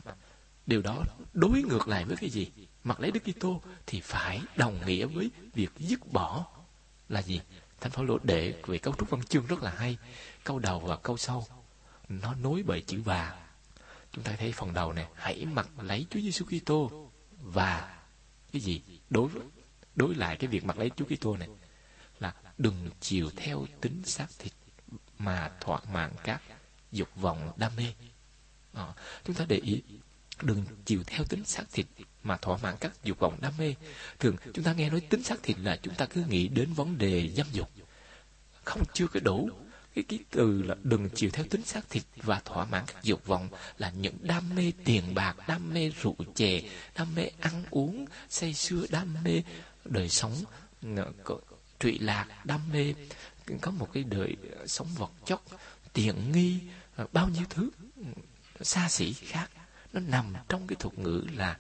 điều 0.65 0.81
đó 0.81 1.03
đối 1.33 1.61
ngược 1.61 1.87
lại 1.87 2.05
với 2.05 2.17
cái 2.17 2.29
gì? 2.29 2.51
Mặc 2.83 2.99
lấy 2.99 3.11
Đức 3.11 3.19
Kitô 3.23 3.61
thì 3.85 4.01
phải 4.01 4.41
đồng 4.55 4.85
nghĩa 4.85 5.05
với 5.05 5.31
việc 5.53 5.69
dứt 5.77 6.11
bỏ 6.11 6.45
là 7.09 7.21
gì? 7.21 7.41
Thánh 7.79 7.91
Phaolô 7.91 8.17
để 8.23 8.61
về 8.67 8.77
cấu 8.77 8.93
trúc 8.99 9.09
văn 9.09 9.23
chương 9.23 9.45
rất 9.45 9.63
là 9.63 9.71
hay. 9.71 9.97
Câu 10.43 10.59
đầu 10.59 10.79
và 10.79 10.95
câu 10.95 11.17
sau 11.17 11.45
nó 12.09 12.33
nối 12.33 12.63
bởi 12.65 12.81
chữ 12.81 13.01
và. 13.01 13.45
Chúng 14.11 14.23
ta 14.23 14.35
thấy 14.39 14.51
phần 14.51 14.73
đầu 14.73 14.93
này 14.93 15.07
hãy 15.15 15.45
mặc 15.45 15.69
lấy 15.81 16.05
Chúa 16.09 16.19
Giêsu 16.19 16.45
Kitô 16.45 17.09
và 17.41 17.99
cái 18.51 18.61
gì? 18.61 18.81
Đối 19.09 19.27
với 19.27 19.43
đối 19.95 20.15
lại 20.15 20.35
cái 20.35 20.47
việc 20.47 20.63
mặc 20.63 20.77
lấy 20.77 20.91
Chúa 20.97 21.05
Kitô 21.05 21.37
này 21.37 21.49
là 22.19 22.33
đừng 22.57 22.89
chiều 22.99 23.29
theo 23.35 23.65
tính 23.81 24.01
xác 24.05 24.27
thịt 24.39 24.53
mà 25.17 25.51
thỏa 25.59 25.79
mãn 25.93 26.11
các 26.23 26.41
dục 26.91 27.09
vọng 27.15 27.51
đam 27.57 27.71
mê. 27.75 27.93
À, 28.73 28.93
chúng 29.25 29.35
ta 29.35 29.45
để 29.47 29.57
ý 29.57 29.81
đừng 30.41 30.65
chiều 30.85 31.03
theo 31.07 31.23
tính 31.23 31.45
xác 31.45 31.63
thịt 31.71 31.85
mà 32.23 32.37
thỏa 32.37 32.57
mãn 32.57 32.75
các 32.79 33.03
dục 33.03 33.19
vọng 33.19 33.37
đam 33.41 33.53
mê. 33.57 33.75
Thường 34.19 34.35
chúng 34.53 34.65
ta 34.65 34.73
nghe 34.73 34.89
nói 34.89 34.99
tính 34.99 35.23
xác 35.23 35.43
thịt 35.43 35.57
là 35.59 35.79
chúng 35.83 35.95
ta 35.95 36.05
cứ 36.05 36.23
nghĩ 36.23 36.47
đến 36.47 36.73
vấn 36.73 36.97
đề 36.97 37.29
dâm 37.29 37.47
dục. 37.51 37.69
Không 38.63 38.83
chưa 38.93 39.07
có 39.07 39.19
đủ. 39.19 39.49
Cái 39.95 40.03
ký 40.03 40.19
từ 40.29 40.61
là 40.61 40.75
đừng 40.83 41.09
chiều 41.15 41.29
theo 41.33 41.45
tính 41.49 41.63
xác 41.63 41.89
thịt 41.89 42.03
và 42.15 42.41
thỏa 42.45 42.65
mãn 42.65 42.83
các 42.87 43.03
dục 43.03 43.25
vọng 43.25 43.49
là 43.77 43.89
những 43.89 44.17
đam 44.21 44.55
mê 44.55 44.71
tiền 44.85 45.15
bạc 45.15 45.35
đam 45.47 45.73
mê 45.73 45.91
rượu 46.01 46.15
chè 46.35 46.61
đam 46.95 47.15
mê 47.15 47.29
ăn 47.39 47.63
uống 47.69 48.05
say 48.29 48.53
sưa 48.53 48.85
đam 48.89 49.15
mê 49.23 49.41
đời 49.85 50.09
sống. 50.09 50.33
Ờ, 50.95 51.11
trụy 51.79 51.99
lạc 51.99 52.27
đam 52.43 52.61
mê, 52.71 52.93
có 53.61 53.71
một 53.71 53.89
cái 53.93 54.03
đời 54.03 54.35
sống 54.67 54.87
vật 54.95 55.11
chất, 55.25 55.41
tiện 55.93 56.31
nghi, 56.31 56.59
bao 57.11 57.29
nhiêu 57.29 57.43
thứ 57.49 57.69
ừ, 57.95 58.03
xa 58.61 58.89
xỉ 58.89 59.13
khác. 59.13 59.49
Nó 59.93 59.99
nằm 59.99 60.33
trong 60.49 60.67
cái 60.67 60.75
thuật 60.79 60.97
ngữ 60.99 61.23
là 61.35 61.57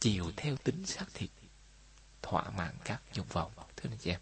chiều 0.00 0.32
theo 0.36 0.56
tính 0.56 0.86
xác 0.86 1.04
thịt, 1.14 1.30
thỏa 2.22 2.50
mãn 2.50 2.74
các 2.84 3.02
dục 3.12 3.32
vọng, 3.32 3.52
thưa 3.76 3.90
anh 3.90 3.98
chị 3.98 4.10
em. 4.10 4.20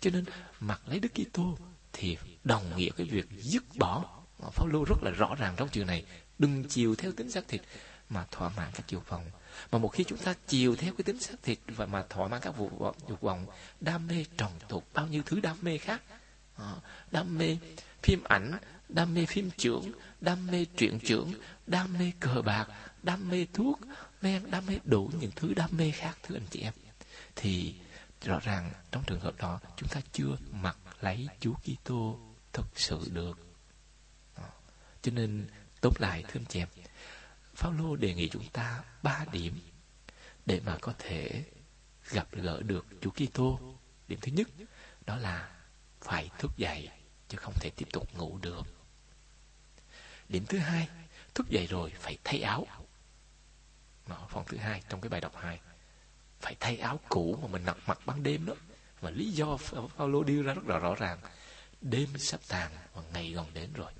Cho 0.00 0.10
nên 0.10 0.24
mặc 0.60 0.80
lấy 0.86 1.00
đức 1.00 1.12
kitô 1.14 1.58
thì 1.92 2.18
đồng 2.44 2.76
nghĩa 2.76 2.90
cái 2.96 3.06
việc 3.06 3.26
dứt 3.38 3.62
bỏ. 3.74 4.22
Ờ, 4.42 4.50
Phao-lô 4.50 4.84
rất 4.84 4.96
là 5.02 5.10
rõ 5.10 5.34
ràng 5.38 5.54
trong 5.56 5.68
chuyện 5.68 5.86
này. 5.86 6.04
Đừng 6.38 6.64
chiều 6.68 6.94
theo 6.94 7.12
tính 7.12 7.30
xác 7.30 7.48
thịt 7.48 7.60
mà 8.08 8.26
thỏa 8.30 8.48
mãn 8.48 8.70
các 8.74 8.88
dục 8.88 9.08
vọng 9.08 9.30
mà 9.72 9.78
một 9.78 9.88
khi 9.88 10.04
chúng 10.04 10.18
ta 10.18 10.34
chiều 10.46 10.76
theo 10.76 10.92
cái 10.98 11.02
tính 11.04 11.20
xác 11.20 11.42
thịt 11.42 11.58
và 11.66 11.86
mà 11.86 12.04
thỏa 12.08 12.28
mãn 12.28 12.40
các 12.40 12.56
vụ 12.56 12.70
dục 13.08 13.20
vọng 13.20 13.46
đam 13.80 14.06
mê 14.06 14.24
trồng 14.36 14.52
tục 14.68 14.84
bao 14.94 15.06
nhiêu 15.06 15.22
thứ 15.26 15.40
đam 15.40 15.56
mê 15.62 15.78
khác. 15.78 16.02
À, 16.56 16.74
đam 17.10 17.38
mê 17.38 17.56
phim 18.02 18.24
ảnh 18.24 18.52
đam 18.88 19.14
mê 19.14 19.26
phim 19.26 19.50
trưởng 19.56 19.92
đam 20.20 20.46
mê 20.46 20.66
truyện 20.76 20.98
trưởng 21.00 21.32
đam 21.66 21.98
mê 21.98 22.12
cờ 22.20 22.42
bạc 22.42 22.68
đam 23.02 23.28
mê 23.30 23.46
thuốc 23.52 23.80
men 24.22 24.50
đam 24.50 24.66
mê 24.66 24.78
đủ 24.84 25.10
những 25.20 25.30
thứ 25.36 25.54
đam 25.54 25.70
mê 25.72 25.90
khác 25.90 26.18
thưa 26.22 26.36
anh 26.36 26.46
chị 26.50 26.60
em. 26.60 26.72
Thì 27.36 27.74
rõ 28.24 28.40
ràng 28.40 28.70
trong 28.90 29.02
trường 29.06 29.20
hợp 29.20 29.36
đó 29.38 29.60
chúng 29.76 29.88
ta 29.88 30.00
chưa 30.12 30.36
mặc 30.50 30.76
lấy 31.00 31.28
Chúa 31.40 31.54
Kitô 31.54 32.18
thực 32.52 32.66
sự 32.74 33.00
được. 33.12 33.38
Ờ, 34.34 34.44
cho 35.02 35.12
nên 35.12 35.46
tốt 35.80 36.00
lại 36.00 36.24
thưa 36.28 36.40
anh 36.40 36.46
chị 36.48 36.58
em 36.58 36.68
Phaolô 37.56 37.96
đề 37.96 38.14
nghị 38.14 38.28
chúng 38.28 38.48
ta 38.52 38.84
ba 39.02 39.24
điểm 39.32 39.60
để 40.46 40.60
mà 40.66 40.78
có 40.80 40.94
thể 40.98 41.44
gặp 42.10 42.28
gỡ 42.32 42.62
được 42.62 42.86
Chúa 43.00 43.10
Kitô. 43.10 43.60
Điểm 44.08 44.18
thứ 44.22 44.32
nhất 44.32 44.48
đó 45.06 45.16
là 45.16 45.56
phải 46.00 46.30
thức 46.38 46.50
dậy 46.56 46.90
chứ 47.28 47.38
không 47.38 47.54
thể 47.60 47.70
tiếp 47.76 47.86
tục 47.92 48.14
ngủ 48.14 48.38
được. 48.42 48.66
Điểm 50.28 50.46
thứ 50.46 50.58
hai, 50.58 50.88
thức 51.34 51.48
dậy 51.48 51.66
rồi 51.66 51.92
phải 51.96 52.18
thay 52.24 52.40
áo. 52.40 52.66
Đó, 54.08 54.28
phần 54.30 54.44
thứ 54.48 54.56
hai 54.56 54.82
trong 54.88 55.00
cái 55.00 55.08
bài 55.08 55.20
đọc 55.20 55.32
hai 55.36 55.60
phải 56.40 56.56
thay 56.60 56.76
áo 56.76 57.00
cũ 57.08 57.38
mà 57.42 57.48
mình 57.48 57.64
mặc 57.64 57.78
mặc 57.86 57.98
ban 58.06 58.22
đêm 58.22 58.46
đó. 58.46 58.54
Và 59.00 59.10
lý 59.10 59.30
do 59.30 59.56
Phaolô 59.56 60.22
đưa 60.22 60.42
ra 60.42 60.54
rất 60.54 60.66
là 60.66 60.78
rõ 60.78 60.94
ràng. 60.94 61.18
Đêm 61.80 62.18
sắp 62.18 62.40
tàn 62.48 62.72
và 62.94 63.02
ngày 63.12 63.30
gần 63.30 63.46
đến 63.54 63.72
rồi. 63.72 63.92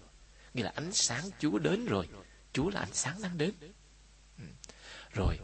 Nghĩa 0.55 0.63
là 0.63 0.73
ánh 0.75 0.93
sáng 0.93 1.25
Chúa 1.39 1.59
đến 1.59 1.87
rồi 1.87 2.09
Chúa 2.57 2.71
là 2.71 2.81
ánh 2.81 2.93
sáng 2.95 3.23
đang 3.23 3.39
đến. 3.39 3.55
Ừ. 4.39 4.45
Rồi, 5.11 5.39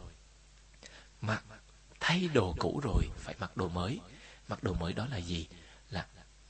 mặc 1.21 1.43
thay 1.99 2.27
đồ 2.33 2.55
cũ 2.59 2.79
rồi 2.83 3.03
phải 3.17 3.35
mặc 3.39 3.57
đồ 3.57 3.69
mới. 3.69 3.99
Mặc 4.47 4.63
đồ 4.63 4.73
mới 4.73 4.93
đó 4.93 5.07
là 5.07 5.17
gì? 5.17 5.47
Là 5.89 6.07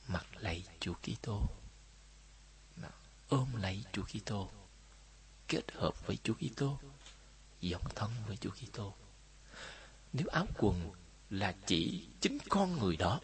mặc 0.08 0.26
lấy 0.38 0.64
Chúa 0.80 0.94
Kitô. 0.94 1.46
Ôm 3.28 3.48
lấy 3.56 3.84
Chúa 3.92 4.02
Kitô. 4.02 4.50
Kết 5.48 5.72
hợp 5.72 6.06
với 6.06 6.18
Chúa 6.22 6.34
Kitô. 6.34 6.78
Dòng 7.60 7.88
thân 7.94 8.10
với 8.26 8.36
Chúa 8.36 8.50
Kitô. 8.50 8.94
Nếu 10.12 10.26
áo 10.26 10.46
quần 10.58 10.92
là 11.30 11.54
chỉ 11.66 12.08
chính 12.20 12.38
con 12.48 12.78
người 12.78 12.96
đó, 12.96 13.20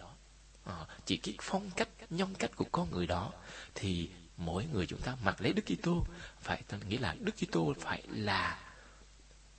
à, 0.64 0.86
chỉ 1.06 1.16
cái 1.16 1.34
phong 1.40 1.70
cách, 1.70 1.88
nhân 2.10 2.34
cách 2.34 2.50
của 2.56 2.66
con 2.72 2.90
người 2.90 3.06
đó, 3.06 3.32
thì 3.74 4.10
mỗi 4.40 4.64
người 4.72 4.86
chúng 4.86 5.00
ta 5.00 5.16
mặc 5.22 5.40
lấy 5.40 5.52
Đức 5.52 5.62
Kitô. 5.66 6.06
Phải 6.40 6.62
nghĩa 6.88 6.98
là 6.98 7.16
Đức 7.20 7.32
Kitô 7.36 7.74
phải 7.80 8.02
là 8.08 8.58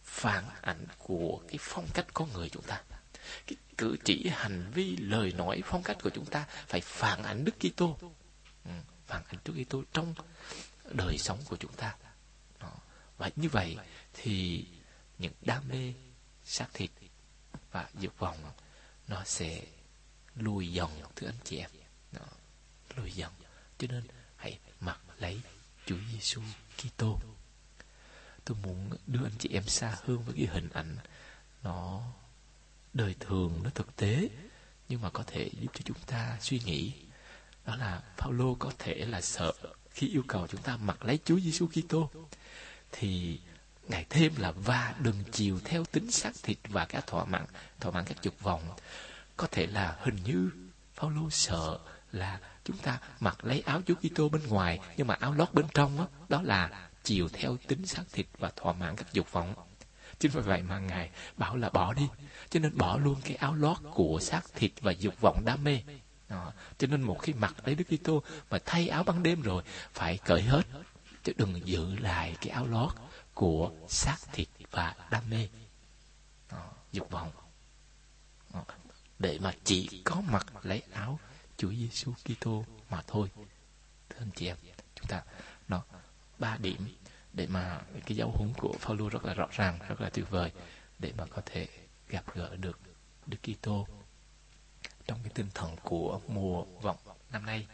phản 0.04 0.46
ảnh 0.62 0.86
của 0.98 1.41
cái 1.48 1.58
phong 1.62 1.88
cách 1.94 2.06
con 2.13 2.34
người 2.34 2.50
chúng 2.50 2.63
ta. 2.63 2.82
Cái 3.48 3.56
cử 3.78 3.98
chỉ 4.04 4.30
hành 4.34 4.72
vi 4.74 4.98
lời 4.98 5.34
nói 5.38 5.62
phong 5.65 5.84
cách 5.84 5.98
của 6.04 6.10
chúng 6.10 6.26
ta 6.26 6.46
phải 6.67 6.82
phản 6.82 7.24
ảnh 7.24 7.46
Đức 7.46 7.56
Kitô. 7.60 7.98
Ừ, 8.65 8.72
phản 9.08 9.24
ảnh 9.28 9.38
Đức 9.46 9.54
Kitô 9.63 9.84
trong 9.94 10.13
đời 10.86 11.17
sống 11.17 11.39
của 11.50 11.56
chúng 11.56 11.74
ta. 11.74 11.96
Đó. 12.60 12.73
và 13.17 13.29
như 13.36 13.50
vậy 13.50 13.77
thì 14.13 14.65
những 15.17 15.34
đam 15.42 15.63
mê 15.69 15.94
xác 16.46 16.67
thịt 16.73 16.92
và 17.71 17.90
dục 18.00 18.19
vọng 18.19 18.38
nó 19.08 19.23
sẽ 19.23 19.62
lùi 20.36 20.73
dần 20.73 20.90
thưa 21.15 21.27
anh 21.27 21.40
chị 21.44 21.58
em. 21.58 21.69
Đó. 22.12 22.25
lùi 22.96 23.12
dần 23.12 23.32
cho 23.77 23.88
nên 23.88 24.04
lấy 25.22 25.42
Chúa 25.86 25.98
Giêsu 26.12 26.42
Kitô. 26.78 27.19
Tôi 28.46 28.58
muốn 28.63 28.90
đưa 29.08 29.24
anh 29.24 29.38
chị 29.40 29.50
em 29.54 29.63
xa 29.63 29.98
hơn 30.04 30.24
với 30.24 30.36
cái 30.38 30.46
hình 30.46 30.69
ảnh 30.74 30.98
nó 31.63 32.02
đời 32.94 33.15
thường, 33.19 33.60
nó 33.63 33.69
thực 33.69 33.96
tế 33.96 34.30
nhưng 34.90 35.02
mà 35.02 35.10
có 35.10 35.24
thể 35.28 35.50
giúp 35.60 35.72
cho 35.74 35.82
chúng 35.86 35.98
ta 36.06 36.38
suy 36.42 36.60
nghĩ. 36.60 36.94
Đó 37.65 37.76
là 37.76 38.02
Phaolô 38.17 38.56
có 38.56 38.72
thể 38.80 38.96
là 38.96 39.22
sợ 39.22 39.54
khi 39.92 40.08
yêu 40.08 40.24
cầu 40.28 40.48
chúng 40.48 40.62
ta 40.62 40.78
mặc 40.78 41.06
lấy 41.06 41.19
Chúa 41.26 41.40
Giêsu 41.40 41.67
Kitô 41.67 42.10
thì 42.92 43.40
ngài 43.88 44.06
thêm 44.10 44.34
là 44.38 44.52
và 44.52 44.96
đừng 45.00 45.24
chiều 45.32 45.60
theo 45.65 45.86
tính 45.86 46.12
xác 46.12 46.32
thịt 46.44 46.58
và 46.67 46.86
các 46.86 47.08
thỏa 47.08 47.26
mãn 47.26 47.46
thỏa 47.80 47.92
mãn 47.92 48.06
các 48.06 48.22
dục 48.22 48.40
vọng 48.40 48.63
có 49.38 49.48
thể 49.52 49.67
là 49.67 49.98
hình 50.02 50.17
như 50.24 50.50
Phaolô 50.96 51.30
sợ 51.30 51.80
là 52.12 52.39
chúng 52.63 52.77
ta 52.77 52.99
mặc 53.19 53.45
lấy 53.45 53.62
áo 53.62 53.81
Chúa 53.87 53.95
Kitô 53.95 54.29
bên 54.29 54.47
ngoài 54.47 54.79
nhưng 54.97 55.07
mà 55.07 55.13
áo 55.13 55.33
lót 55.33 55.53
bên 55.53 55.65
trong 55.73 55.97
đó, 55.97 56.07
đó 56.29 56.41
là 56.41 56.89
chiều 57.03 57.29
theo 57.33 57.57
tính 57.67 57.85
xác 57.85 58.03
thịt 58.12 58.25
và 58.37 58.51
thỏa 58.55 58.73
mãn 58.73 58.95
các 58.95 59.13
dục 59.13 59.31
vọng 59.31 59.53
chính 60.19 60.31
vì 60.31 60.41
vậy 60.41 60.62
mà 60.62 60.79
ngài 60.79 61.09
bảo 61.37 61.55
là 61.55 61.69
bỏ 61.69 61.93
đi 61.93 62.07
cho 62.49 62.59
nên 62.59 62.77
bỏ 62.77 62.97
luôn 62.97 63.15
cái 63.23 63.35
áo 63.35 63.55
lót 63.55 63.77
của 63.93 64.19
xác 64.21 64.41
thịt 64.55 64.71
và 64.81 64.91
dục 64.91 65.21
vọng 65.21 65.41
đam 65.45 65.63
mê 65.63 65.81
đó. 66.29 66.51
cho 66.77 66.87
nên 66.87 67.01
một 67.01 67.17
khi 67.21 67.33
mặc 67.33 67.55
lấy 67.65 67.75
đức 67.75 67.83
kitô 67.83 68.23
mà 68.49 68.59
thay 68.65 68.87
áo 68.87 69.03
ban 69.03 69.23
đêm 69.23 69.41
rồi 69.41 69.63
phải 69.93 70.17
cởi 70.17 70.41
hết 70.41 70.62
chứ 71.23 71.33
đừng 71.37 71.67
giữ 71.67 71.95
lại 71.95 72.35
cái 72.41 72.49
áo 72.49 72.67
lót 72.67 72.91
của 73.33 73.71
xác 73.87 74.17
thịt 74.31 74.47
và 74.71 74.95
đam 75.12 75.29
mê 75.29 75.47
đó. 76.51 76.69
dục 76.91 77.12
vọng 77.12 77.31
đó. 78.53 78.63
để 79.19 79.39
mà 79.41 79.53
chỉ 79.63 80.01
có 80.03 80.21
mặc 80.31 80.47
lấy 80.63 80.81
áo 80.93 81.19
Chúa 81.62 81.73
Giêsu 81.73 82.13
Kitô 82.25 82.65
mà 82.89 83.01
thôi 83.07 83.29
thưa 84.09 84.19
anh 84.19 84.31
chị 84.35 84.47
em 84.47 84.57
chúng 84.95 85.07
ta 85.07 85.23
nó 85.67 85.83
ba 86.39 86.57
điểm 86.57 86.87
để 87.33 87.47
mà 87.47 87.81
cái 88.05 88.17
giáo 88.17 88.31
huấn 88.31 88.53
của 88.57 88.75
Phaolô 88.79 89.09
rất 89.09 89.25
là 89.25 89.33
rõ 89.33 89.47
ràng, 89.51 89.79
rất 89.87 90.01
là 90.01 90.09
tuyệt 90.09 90.29
vời 90.29 90.51
để 90.99 91.13
mà 91.17 91.25
có 91.25 91.41
thể 91.45 91.67
gặp 92.07 92.35
gỡ 92.35 92.55
được 92.55 92.79
Đức 93.27 93.37
Kitô 93.43 93.87
trong 95.05 95.19
cái 95.23 95.31
tinh 95.35 95.47
thần 95.53 95.75
của 95.83 96.21
mùa 96.27 96.63
vọng 96.81 96.97
năm 97.31 97.45
nay. 97.45 97.67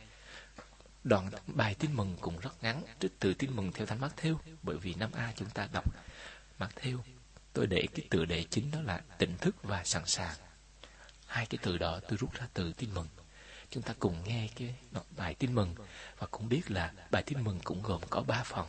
Đoạn 1.03 1.29
bài 1.47 1.75
tin 1.79 1.93
mừng 1.93 2.17
cũng 2.21 2.39
rất 2.39 2.63
ngắn, 2.63 2.83
trích 2.99 3.19
từ 3.19 3.33
tin 3.33 3.55
mừng 3.55 3.71
theo 3.71 3.85
Thánh 3.85 3.99
Matthew, 3.99 4.35
bởi 4.63 4.77
vì 4.77 4.93
năm 4.93 5.11
A 5.13 5.33
chúng 5.35 5.49
ta 5.49 5.67
đọc 5.73 5.85
Matthew. 6.59 6.99
Tôi 7.53 7.67
để 7.67 7.87
cái 7.95 8.07
tựa 8.09 8.25
đề 8.25 8.43
chính 8.49 8.71
đó 8.71 8.81
là 8.81 9.01
tỉnh 9.17 9.37
thức 9.37 9.55
và 9.63 9.83
sẵn 9.83 10.05
sàng. 10.05 10.35
Hai 11.27 11.45
cái 11.45 11.59
từ 11.61 11.77
đó 11.77 11.99
tôi 12.07 12.17
rút 12.17 12.33
ra 12.33 12.47
từ 12.53 12.73
tin 12.73 12.93
mừng. 12.93 13.07
Chúng 13.69 13.83
ta 13.83 13.93
cùng 13.99 14.23
nghe 14.25 14.49
cái 14.55 14.75
bài 15.17 15.35
tin 15.35 15.55
mừng 15.55 15.75
và 16.17 16.27
cũng 16.31 16.49
biết 16.49 16.71
là 16.71 16.93
bài 17.11 17.23
tin 17.25 17.43
mừng 17.43 17.59
cũng 17.63 17.81
gồm 17.81 18.01
có 18.09 18.21
ba 18.21 18.43
phần. 18.43 18.67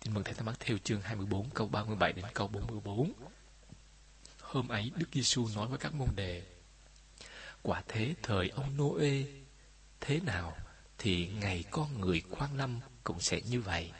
Tin 0.00 0.14
mừng 0.14 0.24
Thánh 0.24 0.34
Thánh 0.34 0.54
theo 0.60 0.78
chương 0.78 1.00
24 1.00 1.50
câu 1.50 1.68
37 1.68 2.12
đến 2.12 2.24
câu 2.34 2.48
44. 2.48 3.12
Hôm 4.40 4.68
ấy 4.68 4.92
Đức 4.96 5.06
Giêsu 5.12 5.48
nói 5.54 5.66
với 5.66 5.78
các 5.78 5.94
môn 5.94 6.08
đệ 6.16 6.42
Quả 7.62 7.82
thế 7.88 8.14
thời 8.22 8.48
ông 8.48 8.76
Noe 8.76 9.22
thế 10.00 10.20
nào 10.20 10.56
thì 10.98 11.28
ngày 11.28 11.64
con 11.70 12.00
người 12.00 12.22
khoan 12.30 12.56
lâm 12.56 12.80
cũng 13.04 13.20
sẽ 13.20 13.40
như 13.40 13.60
vậy. 13.60 13.92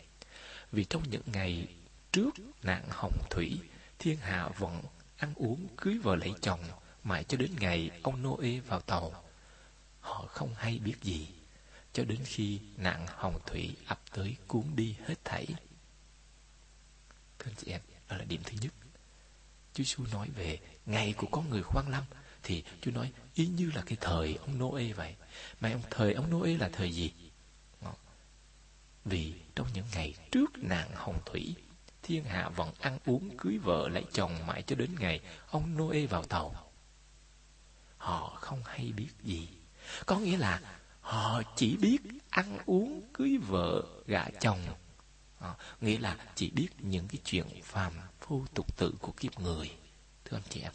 Vì 0.73 0.85
trong 0.85 1.03
những 1.11 1.23
ngày 1.27 1.69
trước 2.13 2.31
nạn 2.63 2.85
hồng 2.91 3.19
thủy, 3.31 3.61
thiên 3.99 4.17
hạ 4.17 4.49
vẫn 4.59 4.83
ăn 5.17 5.35
uống 5.37 5.67
cưới 5.77 5.99
vợ 6.03 6.17
lấy 6.17 6.33
chồng 6.41 6.61
mãi 7.09 7.25
cho 7.25 7.37
đến 7.37 7.51
ngày 7.61 7.91
ông 8.03 8.23
Noe 8.23 8.61
vào 8.61 8.81
tàu. 8.81 9.25
Họ 10.01 10.27
không 10.29 10.55
hay 10.55 10.79
biết 10.79 10.97
gì 11.03 11.29
cho 11.93 12.05
đến 12.05 12.19
khi 12.25 12.61
nạn 12.77 13.07
hồng 13.07 13.41
thủy 13.47 13.77
ập 13.87 14.01
tới 14.13 14.37
cuốn 14.47 14.65
đi 14.77 14.97
hết 15.07 15.25
thảy. 15.25 15.47
Thưa 17.39 17.51
anh 17.51 17.55
chị 17.57 17.73
em, 17.73 17.81
đó 18.09 18.17
là 18.17 18.25
điểm 18.25 18.41
thứ 18.45 18.57
nhất. 18.61 18.73
Chúa 19.75 19.85
Giêsu 19.85 20.05
nói 20.13 20.29
về 20.37 20.59
ngày 20.87 21.15
của 21.17 21.27
con 21.31 21.51
người 21.51 21.63
khoan 21.63 21.89
lâm 21.89 22.05
thì 22.43 22.65
Chúa 22.81 22.91
nói 22.91 23.13
y 23.35 23.47
như 23.47 23.71
là 23.75 23.83
cái 23.87 23.99
thời 24.01 24.35
ông 24.35 24.59
Noe 24.59 24.93
vậy. 24.93 25.15
Mà 25.61 25.73
ông 25.73 25.83
thời 25.91 26.13
ông 26.13 26.31
Noe 26.31 26.57
là 26.57 26.69
thời 26.73 26.93
gì? 26.93 27.13
Vì 29.05 29.35
trong 29.55 29.67
những 29.75 29.87
ngày 29.95 30.15
trước 30.31 30.51
nạn 30.57 30.89
hồng 30.95 31.21
thủy, 31.27 31.55
thiên 32.03 32.25
hạ 32.25 32.49
vẫn 32.49 32.73
ăn 32.81 32.99
uống 33.07 33.37
cưới 33.37 33.59
vợ 33.59 33.89
lấy 33.89 34.05
chồng 34.13 34.47
mãi 34.47 34.63
cho 34.67 34.77
đến 34.77 34.91
ngày 34.99 35.21
ông 35.51 35.77
Noe 35.77 36.07
vào 36.07 36.25
tàu. 36.25 36.68
Họ 38.09 38.39
không 38.41 38.63
hay 38.65 38.93
biết 38.97 39.09
gì. 39.23 39.49
Có 40.07 40.19
nghĩa 40.19 40.37
là 40.37 40.61
họ 41.01 41.43
chỉ 41.57 41.77
biết 41.77 41.99
ăn 42.31 42.59
uống 42.67 43.03
cưới 43.13 43.37
vợ 43.49 43.83
gả 44.07 44.25
chồng. 44.41 44.61
À, 45.41 45.55
nghĩa 45.81 45.99
là 45.99 46.17
chỉ 46.35 46.51
biết 46.51 46.69
những 46.79 47.09
cái 47.09 47.19
chuyện 47.25 47.47
phàm 47.63 47.93
phu 48.21 48.45
tục 48.55 48.77
tự 48.77 48.95
của 49.01 49.13
kiếp 49.13 49.41
người. 49.41 49.71
Thưa 50.25 50.37
anh 50.37 50.43
chị 50.49 50.61
em 50.61 50.73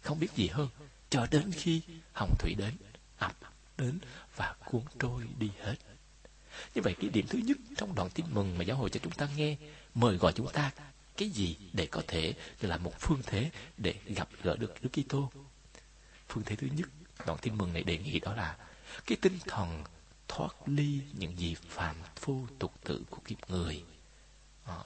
không 0.00 0.20
biết 0.20 0.28
gì 0.34 0.48
hơn. 0.48 0.68
Cho 1.10 1.26
đến 1.30 1.52
khi 1.52 1.82
hồng 2.12 2.34
thủy 2.38 2.54
đến 2.58 2.76
ập 3.18 3.36
đến 3.78 3.98
và 4.36 4.54
cuốn 4.64 4.82
trôi 4.98 5.22
đi 5.38 5.50
hết. 5.60 5.76
Như 6.74 6.82
vậy 6.82 6.94
cái 7.00 7.10
điểm 7.10 7.26
thứ 7.28 7.38
nhất 7.38 7.56
trong 7.76 7.94
đoạn 7.94 8.10
tin 8.10 8.26
mừng 8.30 8.58
mà 8.58 8.64
giáo 8.64 8.76
hội 8.76 8.90
cho 8.90 9.00
chúng 9.02 9.12
ta 9.12 9.28
nghe 9.36 9.56
mời 9.94 10.16
gọi 10.16 10.32
chúng 10.32 10.52
ta 10.52 10.72
cái 11.16 11.28
gì 11.28 11.56
để 11.72 11.86
có 11.86 12.02
thể 12.08 12.34
là 12.60 12.76
một 12.76 12.92
phương 13.00 13.22
thế 13.26 13.50
để 13.76 13.94
gặp 14.06 14.28
gỡ 14.42 14.56
được 14.56 14.74
Đức 14.82 14.90
Kitô 14.92 15.30
phương 16.28 16.44
thế 16.46 16.56
thứ 16.56 16.66
nhất 16.76 16.88
đoạn 17.26 17.38
tin 17.42 17.58
mừng 17.58 17.72
này 17.72 17.82
đề 17.82 17.98
nghị 17.98 18.20
đó 18.20 18.34
là 18.34 18.56
cái 19.06 19.18
tinh 19.20 19.38
thần 19.46 19.84
thoát 20.28 20.54
ly 20.66 21.00
những 21.18 21.38
gì 21.38 21.56
phàm 21.68 21.96
phu 22.16 22.46
tục 22.58 22.72
tự 22.84 23.04
của 23.10 23.18
kiếp 23.24 23.50
người. 23.50 23.84
À, 24.64 24.76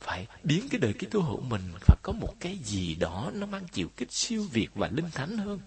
phải 0.00 0.26
biến 0.42 0.68
cái 0.70 0.80
đời 0.80 0.92
Kitô 0.92 1.20
hữu 1.20 1.40
mình 1.40 1.72
phải 1.80 1.96
có 2.02 2.12
một 2.12 2.34
cái 2.40 2.58
gì 2.58 2.94
đó 2.94 3.30
nó 3.34 3.46
mang 3.46 3.66
chiều 3.72 3.88
kích 3.96 4.12
siêu 4.12 4.46
việt 4.52 4.68
và 4.74 4.88
linh 4.88 5.10
thánh 5.10 5.38
hơn 5.38 5.60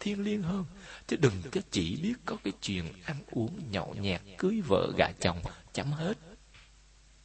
thiên 0.00 0.24
liêng 0.24 0.42
hơn. 0.42 0.64
Chứ 1.06 1.16
đừng 1.16 1.42
có 1.52 1.60
chỉ 1.70 1.96
biết 1.96 2.14
có 2.24 2.36
cái 2.44 2.52
chuyện 2.62 2.92
ăn 3.04 3.16
uống 3.30 3.60
nhậu 3.70 3.94
nhẹt 4.00 4.20
cưới 4.38 4.60
vợ 4.68 4.92
gả 4.98 5.06
chồng 5.20 5.40
chấm 5.72 5.92
hết. 5.92 6.18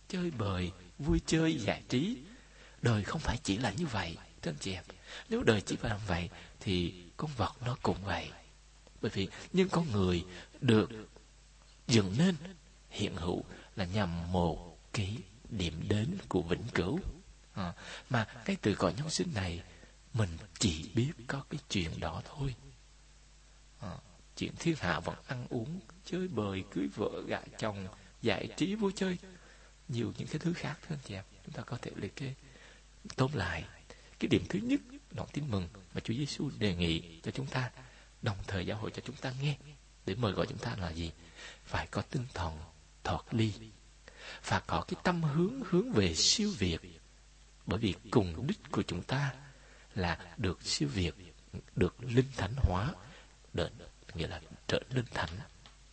Chơi 0.08 0.32
bời 0.32 0.72
vui 1.00 1.22
chơi 1.26 1.58
giải 1.58 1.84
trí. 1.90 2.18
Đời 2.82 3.04
không 3.04 3.22
phải 3.22 3.38
chỉ 3.44 3.58
là 3.58 3.74
như 3.78 3.86
vậy 3.86 4.18
thưa 4.42 4.52
anh 4.52 4.58
chị 4.60 4.74
em. 4.74 4.84
Nếu 5.30 5.44
đời 5.44 5.62
chỉ 5.62 5.78
làm 5.82 6.00
vậy 6.08 6.30
thì 6.64 6.94
con 7.18 7.32
vật 7.38 7.54
nó 7.66 7.78
cũng 7.84 8.04
vậy. 8.04 8.30
Bởi 9.02 9.12
vì 9.14 9.28
nhưng 9.54 9.70
con 9.70 9.92
người 9.92 10.26
được 10.62 10.90
dựng 11.88 12.16
nên 12.18 12.36
hiện 12.90 13.16
hữu 13.16 13.44
là 13.76 13.86
nhằm 13.86 14.32
một 14.32 14.78
cái 14.94 15.18
điểm 15.50 15.74
đến 15.88 16.18
của 16.28 16.42
vĩnh 16.42 16.68
cửu. 16.74 17.00
À, 17.54 17.74
mà 18.10 18.26
cái 18.46 18.56
từ 18.62 18.74
gọi 18.74 18.94
nhân 18.98 19.10
sinh 19.10 19.34
này 19.36 19.64
mình 20.14 20.30
chỉ 20.60 20.90
biết 20.96 21.12
có 21.28 21.44
cái 21.50 21.60
chuyện 21.70 22.00
đó 22.00 22.22
thôi. 22.26 22.56
À, 23.80 23.98
chuyện 24.38 24.52
thiên 24.60 24.76
hạ 24.80 25.00
vẫn 25.00 25.16
ăn 25.28 25.48
uống 25.50 25.80
chơi 26.06 26.28
bời 26.28 26.64
cưới 26.72 26.88
vợ 26.96 27.24
gả 27.28 27.42
chồng 27.60 27.88
giải 28.22 28.48
trí 28.58 28.76
vui 28.76 28.92
chơi 28.96 29.18
nhiều 29.88 30.14
những 30.18 30.28
cái 30.28 30.40
thứ 30.40 30.54
khác 30.54 30.76
thôi 30.88 30.98
anh 30.98 31.08
chị 31.08 31.14
em 31.14 31.24
chúng 31.46 31.54
ta 31.54 31.64
có 31.64 31.78
thể 31.82 31.92
liệt 31.96 32.16
kê. 32.16 32.34
Tóm 33.16 33.32
lại 33.34 33.66
cái 34.20 34.28
điểm 34.28 34.44
thứ 34.50 34.60
nhất 34.60 34.80
đoạn 35.16 35.30
tin 35.34 35.52
mừng 35.52 35.68
mà 35.94 36.02
Chúa 36.04 36.14
Giêsu 36.14 36.52
đề 36.58 36.76
nghị 36.76 37.20
cho 37.24 37.32
chúng 37.32 37.48
ta 37.48 37.72
đồng 38.22 38.38
thời 38.48 38.66
giáo 38.66 38.78
hội 38.78 38.92
cho 38.92 39.02
chúng 39.06 39.16
ta 39.16 39.34
nghe 39.42 39.58
để 40.06 40.16
mời 40.16 40.32
gọi 40.32 40.46
chúng 40.50 40.58
ta 40.58 40.76
là 40.76 40.90
gì? 40.90 41.12
Phải 41.66 41.88
có 41.88 42.02
tinh 42.02 42.26
thần 42.34 42.58
thoát 43.04 43.34
ly 43.34 43.54
và 44.46 44.60
có 44.60 44.86
cái 44.88 45.02
tâm 45.04 45.24
hướng 45.24 45.62
hướng 45.70 45.92
về 45.92 46.16
siêu 46.16 46.52
việt. 46.58 46.80
Bởi 47.66 47.80
vì 47.80 47.96
cùng 48.12 48.48
đích 48.48 48.60
của 48.72 48.84
chúng 48.84 49.04
ta 49.04 49.34
là 49.96 50.36
được 50.38 50.64
siêu 50.64 50.90
việt 50.94 51.16
được 51.76 51.96
linh 52.04 52.32
thánh 52.38 52.54
hóa 52.58 52.94
đợi, 53.54 53.70
nghĩa 54.14 54.28
là 54.28 54.42
trở 54.68 54.80
linh 54.90 55.06
thánh 55.14 55.30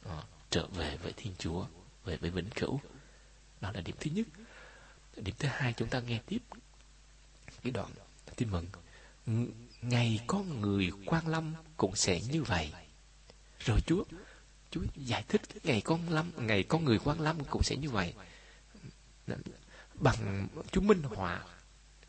à, 0.04 0.22
trở 0.50 0.66
về 0.66 0.96
với 0.96 1.12
thiên 1.16 1.34
chúa 1.38 1.66
về 2.04 2.16
với 2.16 2.30
vĩnh 2.30 2.50
cửu. 2.50 2.80
Đó 3.60 3.72
là 3.74 3.80
điểm 3.80 3.96
thứ 4.00 4.10
nhất. 4.10 4.26
Điểm 5.16 5.34
thứ 5.38 5.48
hai 5.52 5.72
chúng 5.72 5.88
ta 5.88 6.00
nghe 6.00 6.20
tiếp 6.26 6.38
cái 7.62 7.70
đoạn 7.70 7.90
tin 8.36 8.50
mừng 8.50 8.66
ngày 9.82 10.20
có 10.26 10.38
người 10.38 10.90
quan 11.06 11.28
lâm 11.28 11.54
cũng 11.76 11.96
sẽ 11.96 12.20
như 12.20 12.42
vậy. 12.42 12.72
Rồi 13.58 13.80
chúa 13.86 14.04
chúa 14.70 14.80
giải 14.96 15.24
thích 15.28 15.42
ngày 15.62 15.80
con 15.80 16.08
lâm, 16.08 16.30
ngày 16.36 16.62
có 16.62 16.78
người 16.78 16.98
quan 17.04 17.20
lâm 17.20 17.44
cũng 17.44 17.62
sẽ 17.62 17.76
như 17.76 17.90
vậy. 17.90 18.14
Bằng 19.94 20.48
Chúa 20.72 20.80
minh 20.80 21.02
họa, 21.02 21.40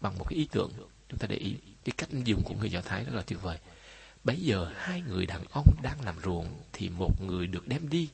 bằng 0.01 0.17
một 0.17 0.25
cái 0.29 0.37
ý 0.37 0.47
tưởng, 0.51 0.71
chúng 1.09 1.19
ta 1.19 1.27
để 1.27 1.35
ý 1.35 1.55
cái 1.83 1.93
cách 1.97 2.09
dùng 2.25 2.43
của 2.43 2.53
người 2.53 2.71
do 2.71 2.81
thái 2.81 3.03
rất 3.03 3.13
là 3.13 3.21
tuyệt 3.21 3.41
vời. 3.41 3.57
Bấy 4.23 4.35
giờ 4.41 4.71
hai 4.75 5.01
người 5.01 5.25
đàn 5.25 5.43
ông 5.51 5.75
đang 5.83 6.01
làm 6.05 6.15
ruộng 6.23 6.63
thì 6.73 6.89
một 6.89 7.21
người 7.21 7.47
được 7.47 7.67
đem 7.67 7.89
đi, 7.89 8.09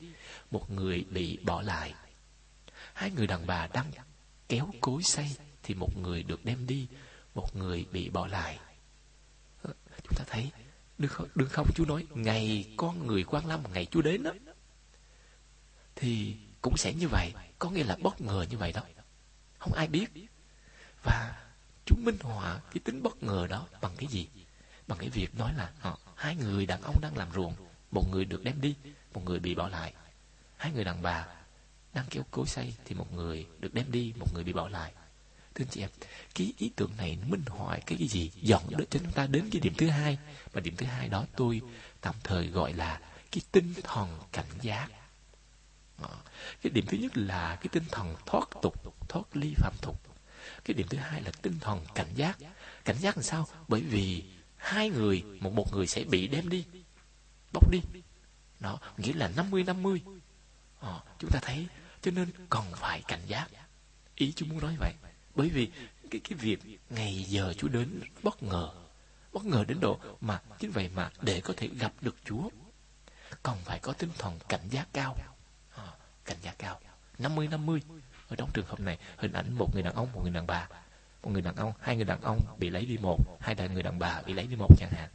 một 0.50 0.70
người 0.70 1.04
bị 1.10 1.38
bỏ 1.44 1.62
lại. 1.62 1.94
Hai 2.92 3.10
người 3.10 3.26
đàn 3.26 3.46
bà 3.46 3.66
đang 3.66 3.90
kéo 4.48 4.70
cối 4.80 5.02
xây 5.02 5.30
thì 5.62 5.74
một 5.74 5.96
người 5.96 6.22
được 6.22 6.44
đem 6.44 6.66
đi, 6.66 6.86
một 7.34 7.56
người 7.56 7.86
bị 7.92 8.08
bỏ 8.08 8.26
lại 8.26 8.58
chúng 9.64 10.14
ta 10.16 10.24
thấy 10.26 10.50
đừng 10.98 11.10
không, 11.10 11.28
đừng 11.34 11.48
không 11.48 11.72
Chúa 11.74 11.84
nói 11.84 12.06
ngày 12.14 12.74
con 12.76 13.06
người 13.06 13.24
quan 13.24 13.46
lâm 13.46 13.62
ngày 13.72 13.86
Chúa 13.86 14.02
đến 14.02 14.22
đó. 14.22 14.32
Thì 15.96 16.36
cũng 16.60 16.76
sẽ 16.76 16.94
như 16.94 17.08
vậy 17.08 17.32
có 17.58 17.70
nghĩa 17.70 17.84
là 17.84 17.96
bất 18.02 18.20
ngờ 18.20 18.46
như 18.50 18.58
vậy 18.58 18.72
đó. 18.72 18.82
Không 19.58 19.72
ai 19.72 19.88
biết. 19.88 20.06
Và 21.02 21.48
chúng 21.86 22.04
minh 22.04 22.16
họa 22.20 22.60
cái 22.70 22.80
tính 22.84 23.02
bất 23.02 23.22
ngờ 23.22 23.46
đó 23.50 23.66
bằng 23.80 23.92
cái 23.96 24.08
gì? 24.08 24.28
Bằng 24.86 24.98
cái 24.98 25.08
việc 25.08 25.34
nói 25.34 25.52
là 25.56 25.72
họ, 25.78 25.98
hai 26.14 26.36
người 26.36 26.66
đàn 26.66 26.82
ông 26.82 26.96
đang 27.02 27.16
làm 27.16 27.28
ruộng 27.34 27.54
một 27.90 28.10
người 28.10 28.24
được 28.24 28.44
đem 28.44 28.60
đi 28.60 28.74
một 29.14 29.24
người 29.24 29.38
bị 29.38 29.54
bỏ 29.54 29.68
lại. 29.68 29.94
Hai 30.56 30.72
người 30.72 30.84
đàn 30.84 31.02
bà 31.02 31.26
đang 31.94 32.06
kéo 32.10 32.22
cối 32.30 32.46
xay 32.46 32.74
thì 32.84 32.94
một 32.94 33.12
người 33.12 33.46
được 33.58 33.74
đem 33.74 33.92
đi 33.92 34.12
một 34.18 34.26
người 34.34 34.44
bị 34.44 34.52
bỏ 34.52 34.68
lại 34.68 34.92
thưa 35.58 35.64
anh 35.64 35.70
chị 35.70 35.80
em 35.80 35.90
cái 36.34 36.52
ý 36.58 36.70
tưởng 36.76 36.90
này 36.96 37.18
minh 37.26 37.42
họa 37.46 37.78
cái, 37.86 37.98
cái 37.98 38.08
gì? 38.08 38.30
Dọn 38.42 38.62
cho 38.70 38.84
chúng 38.90 39.12
ta 39.12 39.26
đến 39.26 39.48
cái 39.52 39.60
điểm 39.60 39.74
thứ 39.74 39.88
hai. 39.88 40.18
Và 40.52 40.60
điểm 40.60 40.76
thứ 40.76 40.86
hai 40.86 41.08
đó 41.08 41.24
tôi 41.36 41.60
tạm 42.00 42.14
thời 42.24 42.46
gọi 42.46 42.72
là 42.72 43.00
cái 43.32 43.40
tinh 43.52 43.74
thần 43.82 44.18
cảnh 44.32 44.50
giác. 44.62 44.88
Ờ, 46.02 46.16
cái 46.62 46.70
điểm 46.70 46.86
thứ 46.86 46.98
nhất 46.98 47.16
là 47.16 47.56
cái 47.56 47.68
tinh 47.72 47.84
thần 47.90 48.14
thoát 48.26 48.48
tục 48.62 49.08
thoát 49.08 49.36
ly 49.36 49.54
phạm 49.56 49.74
tục. 49.82 50.00
Cái 50.64 50.74
điểm 50.74 50.86
thứ 50.88 50.98
hai 50.98 51.22
là 51.22 51.30
tinh 51.42 51.58
thần 51.60 51.80
cảnh 51.94 52.14
giác. 52.14 52.38
Cảnh 52.84 52.96
giác 52.98 53.16
làm 53.16 53.22
sao? 53.22 53.46
Bởi 53.68 53.80
vì 53.80 54.24
hai 54.56 54.90
người 54.90 55.22
một 55.40 55.52
một 55.52 55.74
người 55.74 55.86
sẽ 55.86 56.04
bị 56.04 56.26
đem 56.28 56.48
đi 56.48 56.64
bóc 57.52 57.70
đi. 57.70 57.80
Đó 58.60 58.78
nghĩa 58.96 59.12
là 59.12 59.28
50 59.28 59.64
50 59.64 60.02
ờ, 60.80 61.00
chúng 61.18 61.30
ta 61.30 61.38
thấy 61.42 61.66
cho 62.02 62.10
nên 62.10 62.30
cần 62.50 62.64
phải 62.74 63.02
cảnh 63.08 63.22
giác. 63.26 63.48
Ý 64.14 64.32
chú 64.36 64.46
muốn 64.46 64.60
nói 64.60 64.76
vậy 64.78 64.92
bởi 65.38 65.48
vì 65.48 65.70
cái 66.10 66.20
cái 66.24 66.38
việc 66.38 66.58
ngày 66.90 67.24
giờ 67.28 67.52
Chúa 67.58 67.68
đến 67.68 68.00
bất 68.22 68.42
ngờ 68.42 68.70
bất 69.32 69.44
ngờ 69.44 69.64
đến 69.68 69.80
độ 69.80 69.98
mà 70.20 70.40
chính 70.58 70.70
vậy 70.70 70.90
mà 70.94 71.10
để 71.22 71.40
có 71.40 71.54
thể 71.56 71.68
gặp 71.68 71.92
được 72.00 72.16
Chúa 72.24 72.48
còn 73.42 73.58
phải 73.64 73.78
có 73.78 73.92
tinh 73.92 74.10
thần 74.18 74.38
cảnh 74.48 74.68
giác 74.70 74.88
cao. 74.92 75.16
À, 75.76 75.86
cảnh 76.24 76.36
giác 76.42 76.54
cao. 76.58 76.80
50 77.18 77.48
50 77.48 77.82
ở 78.28 78.36
trong 78.36 78.50
trường 78.54 78.66
hợp 78.66 78.80
này 78.80 78.98
hình 79.16 79.32
ảnh 79.32 79.52
một 79.52 79.74
người 79.74 79.82
đàn 79.82 79.94
ông 79.94 80.12
một 80.12 80.20
người 80.22 80.32
đàn 80.32 80.46
bà. 80.46 80.68
Một 81.22 81.30
người 81.30 81.42
đàn 81.42 81.56
ông 81.56 81.72
hai 81.80 81.96
người 81.96 82.04
đàn 82.04 82.20
ông 82.20 82.40
bị 82.58 82.70
lấy 82.70 82.86
đi 82.86 82.98
một 83.02 83.18
hai 83.40 83.54
đại 83.54 83.68
người 83.68 83.82
đàn 83.82 83.98
bà 83.98 84.22
bị 84.22 84.32
lấy 84.32 84.46
đi 84.46 84.56
một 84.56 84.68
chẳng 84.78 84.90
hạn. 84.92 85.08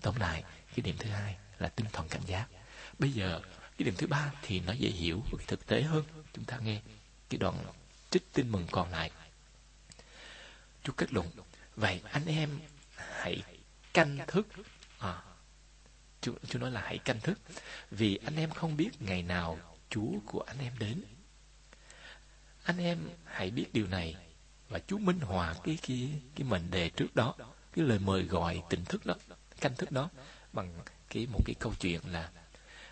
Tóm 0.00 0.16
lại 0.16 0.44
cái 0.74 0.82
điểm 0.82 0.96
thứ 0.98 1.10
hai 1.10 1.36
là 1.58 1.68
tinh 1.68 1.86
thần 1.92 2.08
cảnh 2.08 2.22
giác. 2.26 2.46
Bây 2.98 3.12
giờ 3.12 3.40
cái 3.78 3.84
điểm 3.84 3.94
thứ 3.98 4.06
ba 4.06 4.32
thì 4.42 4.60
nó 4.60 4.72
dễ 4.72 4.88
hiểu 4.88 5.22
và 5.32 5.44
thực 5.46 5.66
tế 5.66 5.82
hơn. 5.82 6.04
Chúng 6.34 6.44
ta 6.44 6.58
nghe 6.58 6.80
cái 7.28 7.38
đoạn 7.38 7.54
trích 8.10 8.32
tin 8.32 8.52
mừng 8.52 8.66
còn 8.70 8.90
lại. 8.90 9.10
Chúa 10.82 10.92
kết 10.92 11.12
luận. 11.12 11.30
Vậy 11.76 12.00
anh 12.12 12.26
em 12.26 12.60
hãy 12.96 13.42
canh 13.94 14.18
thức. 14.26 14.46
À, 14.98 15.22
Chúa, 16.20 16.32
Chúa 16.48 16.58
nói 16.58 16.70
là 16.70 16.80
hãy 16.80 16.98
canh 16.98 17.20
thức. 17.20 17.38
Vì 17.90 18.16
anh 18.24 18.36
em 18.36 18.50
không 18.50 18.76
biết 18.76 18.90
ngày 19.00 19.22
nào 19.22 19.58
Chúa 19.90 20.12
của 20.26 20.40
anh 20.40 20.58
em 20.58 20.72
đến. 20.78 21.02
Anh 22.62 22.78
em 22.78 22.98
hãy 23.24 23.50
biết 23.50 23.66
điều 23.72 23.86
này 23.86 24.16
và 24.68 24.80
Chúa 24.86 24.98
minh 24.98 25.20
họa 25.20 25.54
cái 25.64 25.78
cái 25.88 26.10
cái 26.34 26.46
mệnh 26.48 26.70
đề 26.70 26.90
trước 26.90 27.14
đó 27.14 27.34
cái 27.72 27.84
lời 27.84 27.98
mời 27.98 28.22
gọi 28.22 28.62
tỉnh 28.70 28.84
thức 28.84 29.06
đó 29.06 29.14
canh 29.60 29.74
thức 29.74 29.92
đó 29.92 30.10
bằng 30.52 30.74
cái 31.08 31.26
một 31.26 31.40
cái 31.44 31.54
câu 31.60 31.72
chuyện 31.80 32.00
là 32.06 32.30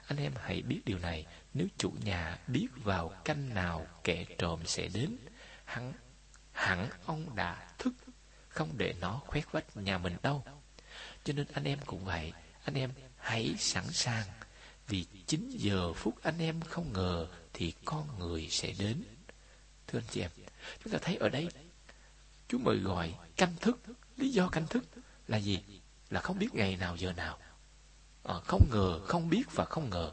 anh 0.07 0.19
em 0.19 0.33
hãy 0.43 0.63
biết 0.63 0.81
điều 0.85 0.99
này. 0.99 1.27
Nếu 1.55 1.67
chủ 1.79 1.93
nhà 2.05 2.39
biết 2.47 2.69
vào 2.85 3.09
canh 3.25 3.55
nào 3.55 3.87
kẻ 4.05 4.25
trộm 4.39 4.61
sẽ 4.67 4.89
đến 4.89 5.17
hắn 5.65 5.93
hẳn 6.53 6.89
ông 7.07 7.37
đã 7.37 7.69
thức 7.79 7.93
không 8.49 8.79
để 8.79 8.95
nó 9.01 9.21
khoét 9.27 9.53
vách 9.53 9.77
nhà 9.77 9.99
mình 9.99 10.17
đâu. 10.23 10.45
Cho 11.25 11.33
nên 11.33 11.47
anh 11.53 11.65
em 11.65 11.79
cũng 11.87 12.05
vậy 12.05 12.33
anh 12.65 12.75
em 12.75 12.91
hãy 13.17 13.55
sẵn 13.59 13.85
sàng. 13.93 14.27
Vì 14.87 15.07
9 15.27 15.51
giờ 15.51 15.93
phút 15.93 16.23
anh 16.23 16.39
em 16.39 16.61
không 16.61 16.93
ngờ 16.93 17.27
thì 17.53 17.73
con 17.85 18.19
người 18.19 18.49
sẽ 18.51 18.73
đến. 18.79 19.03
Thưa 19.87 19.99
anh 19.99 20.07
chị 20.11 20.21
em 20.21 20.31
chúng 20.85 20.93
ta 20.93 20.99
thấy 21.03 21.17
ở 21.17 21.29
đây 21.29 21.49
Chúa 22.51 22.59
mời 22.59 22.77
gọi 22.77 23.15
canh 23.37 23.57
thức. 23.57 23.79
Lý 24.17 24.29
do 24.29 24.49
canh 24.49 24.67
thức 24.67 24.85
là 25.29 25.37
gì? 25.37 25.59
Là 26.11 26.21
không 26.21 26.39
biết 26.39 26.55
ngày 26.55 26.77
nào 26.77 26.97
giờ 26.97 27.13
nào. 27.13 27.39
À, 28.25 28.35
không 28.47 28.69
ngờ 28.71 29.01
không 29.07 29.29
biết 29.29 29.43
và 29.53 29.65
không 29.65 29.91
ngờ. 29.91 30.13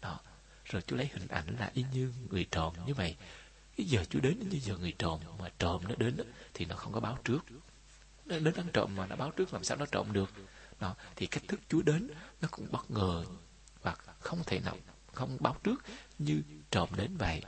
Đó. 0.00 0.20
Rồi 0.64 0.82
Chúa 0.82 0.96
lấy 0.96 1.10
hình 1.12 1.28
ảnh 1.28 1.56
là 1.58 1.70
y 1.74 1.84
như 1.92 2.12
người 2.30 2.46
tròn 2.50 2.74
như 2.86 2.94
vậy 2.94 3.16
cái 3.76 3.86
giờ 3.86 4.04
Chúa 4.10 4.20
đến 4.20 4.48
như 4.48 4.58
giờ 4.58 4.76
người 4.76 4.94
trộm 4.98 5.20
mà 5.38 5.48
trộm 5.58 5.82
nó 5.88 5.94
đến 5.98 6.16
thì 6.54 6.64
nó 6.64 6.76
không 6.76 6.92
có 6.92 7.00
báo 7.00 7.18
trước. 7.24 7.44
Nó 8.24 8.38
đến 8.38 8.54
ăn 8.54 8.66
trộm 8.72 8.96
mà 8.96 9.06
nó 9.06 9.16
báo 9.16 9.30
trước 9.30 9.52
làm 9.52 9.64
sao 9.64 9.76
nó 9.76 9.86
trộm 9.86 10.12
được? 10.12 10.30
Đó 10.80 10.94
thì 11.16 11.26
cách 11.26 11.42
thức 11.48 11.60
Chúa 11.68 11.82
đến 11.82 12.10
nó 12.40 12.48
cũng 12.50 12.68
bất 12.72 12.90
ngờ 12.90 13.24
và 13.82 13.96
không 14.20 14.42
thể 14.46 14.60
nào 14.60 14.76
không 15.12 15.36
báo 15.40 15.56
trước 15.64 15.84
như 16.18 16.42
trộm 16.70 16.88
đến 16.96 17.16
vậy. 17.16 17.42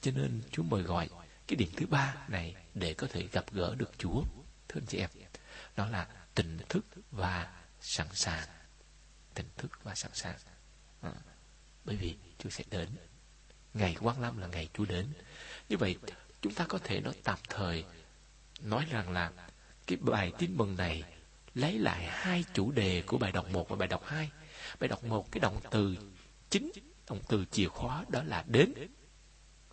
Cho 0.00 0.10
nên 0.10 0.42
Chúa 0.50 0.62
mời 0.62 0.82
gọi 0.82 1.08
cái 1.46 1.56
điểm 1.56 1.68
thứ 1.76 1.86
ba 1.86 2.14
này 2.28 2.56
để 2.74 2.94
có 2.94 3.06
thể 3.10 3.28
gặp 3.32 3.52
gỡ 3.52 3.74
được 3.74 3.90
Chúa 3.98 4.22
thưa 4.68 4.80
anh 4.80 4.86
chị 4.86 4.98
em. 4.98 5.10
Đó 5.76 5.86
là 5.86 6.08
tỉnh 6.34 6.58
thức 6.68 6.84
và 7.10 7.52
sẵn 7.80 8.06
sàng. 8.12 8.48
Tỉnh 9.34 9.46
thức 9.56 9.70
và 9.82 9.94
sẵn 9.94 10.10
sàng. 10.14 10.36
À, 11.00 11.12
bởi 11.84 11.96
vì 11.96 12.16
Chúa 12.38 12.50
sẽ 12.50 12.64
đến 12.70 12.88
ngày 13.74 13.96
quan 14.00 14.20
lâm 14.20 14.38
là 14.38 14.46
ngày 14.46 14.68
Chúa 14.74 14.84
đến 14.84 15.06
như 15.68 15.76
vậy 15.76 15.96
chúng 16.40 16.54
ta 16.54 16.66
có 16.68 16.78
thể 16.84 17.00
nói 17.00 17.14
tạm 17.24 17.38
thời 17.48 17.84
nói 18.62 18.86
rằng 18.90 19.10
là 19.10 19.32
cái 19.86 19.98
bài 20.00 20.32
tin 20.38 20.56
mừng 20.56 20.76
này 20.76 21.02
lấy 21.54 21.78
lại 21.78 22.04
hai 22.04 22.44
chủ 22.54 22.72
đề 22.72 23.02
của 23.06 23.18
bài 23.18 23.32
đọc 23.32 23.46
1 23.50 23.68
và 23.68 23.76
bài 23.76 23.88
đọc 23.88 24.02
2. 24.06 24.30
Bài 24.80 24.88
đọc 24.88 25.04
1 25.04 25.32
cái 25.32 25.40
động 25.40 25.60
từ 25.70 25.96
chính, 26.50 26.70
động 27.08 27.20
từ 27.28 27.44
chìa 27.50 27.68
khóa 27.68 28.04
đó 28.08 28.22
là 28.22 28.44
đến. 28.46 28.72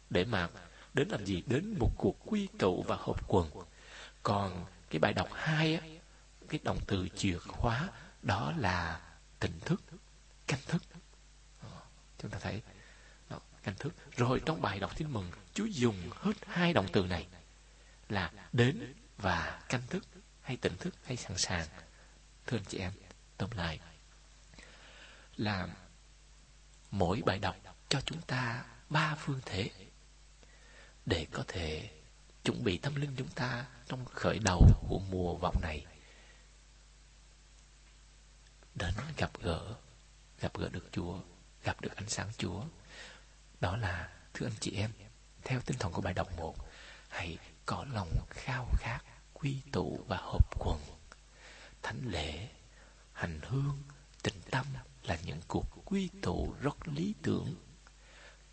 Để 0.10 0.26
mà 0.26 0.49
đến 0.93 1.08
làm 1.08 1.26
gì? 1.26 1.43
Đến 1.47 1.76
một 1.80 1.91
cuộc 1.97 2.16
quy 2.26 2.47
tụ 2.60 2.84
và 2.88 2.95
hợp 2.95 3.28
quần. 3.28 3.49
Còn 4.24 4.66
cái 4.89 4.99
bài 4.99 5.14
đọc 5.14 5.30
2 5.34 5.76
á, 5.76 5.82
cái 6.49 6.60
động 6.64 6.80
từ 6.88 7.08
chìa 7.16 7.38
khóa 7.38 7.89
đó 8.22 8.54
là 8.58 9.02
tỉnh 9.39 9.60
thức, 9.60 9.82
canh 10.47 10.60
thức. 10.68 10.84
Ờ, 11.62 11.70
chúng 12.18 12.32
ta 12.32 12.39
thấy 12.39 12.62
canh 13.64 13.76
thức. 13.76 13.93
Rồi 14.18 14.41
trong 14.45 14.62
bài 14.62 14.80
đọc 14.80 14.97
tin 14.97 15.14
mừng, 15.14 15.32
Chúa 15.53 15.66
dùng 15.66 16.09
hết 16.16 16.34
hai 16.47 16.74
động 16.74 16.88
từ 16.93 17.05
này 17.05 17.28
là 18.09 18.32
đến 18.53 18.93
và 19.18 19.62
canh 19.70 19.88
thức 19.88 20.03
hay 20.41 20.57
tỉnh 20.57 20.78
thức 20.78 20.95
hay 21.03 21.18
sẵn 21.18 21.38
sàng. 21.38 21.68
Thưa 22.47 22.57
anh 22.57 22.66
chị 22.68 22.78
em 22.78 22.91
tóm 23.38 23.49
lại 23.55 23.80
là 25.38 25.68
mỗi 26.91 27.22
bài 27.26 27.39
đọc 27.39 27.55
cho 27.89 28.01
chúng 28.01 28.22
ta 28.22 28.66
ba 28.89 29.16
phương 29.16 29.39
thể 29.45 29.70
để 31.05 31.28
có 31.32 31.43
thể 31.47 31.89
chuẩn 32.43 32.64
bị 32.64 32.78
tâm 32.78 32.95
linh 32.95 33.16
chúng 33.18 33.28
ta 33.28 33.66
trong 33.88 34.05
khởi 34.05 34.39
đầu 34.39 34.68
của 34.89 34.99
mùa 35.09 35.36
vọng 35.36 35.55
này. 35.62 35.86
Đến 38.76 38.93
gặp 39.18 39.32
gỡ 39.41 39.76
gặp 40.39 40.57
gỡ 40.57 40.70
được 40.70 40.89
Chúa 40.91 41.20
gặp 41.64 41.82
được 41.82 41.95
ánh 41.95 42.09
sáng 42.09 42.30
Chúa 42.38 42.64
đó 43.62 43.78
là 43.78 44.09
thưa 44.34 44.45
anh 44.45 44.55
chị 44.59 44.72
em 44.76 44.91
theo 45.43 45.59
tinh 45.66 45.78
thần 45.78 45.91
của 45.91 46.01
bài 46.01 46.14
đọc 46.14 46.28
một 46.38 46.55
hãy 47.09 47.38
có 47.66 47.86
lòng 47.93 48.09
khao 48.30 48.68
khát 48.78 48.99
quy 49.34 49.62
tụ 49.72 49.99
và 50.07 50.18
hợp 50.18 50.59
quần. 50.59 50.80
Thánh 51.82 52.01
lễ 52.05 52.47
hành 53.14 53.39
hương 53.43 53.84
tình 54.24 54.41
tâm 54.51 54.66
là 55.03 55.18
những 55.26 55.39
cuộc 55.47 55.66
quy 55.86 56.09
tụ 56.22 56.55
rất 56.62 56.88
lý 56.88 57.14
tưởng. 57.22 57.55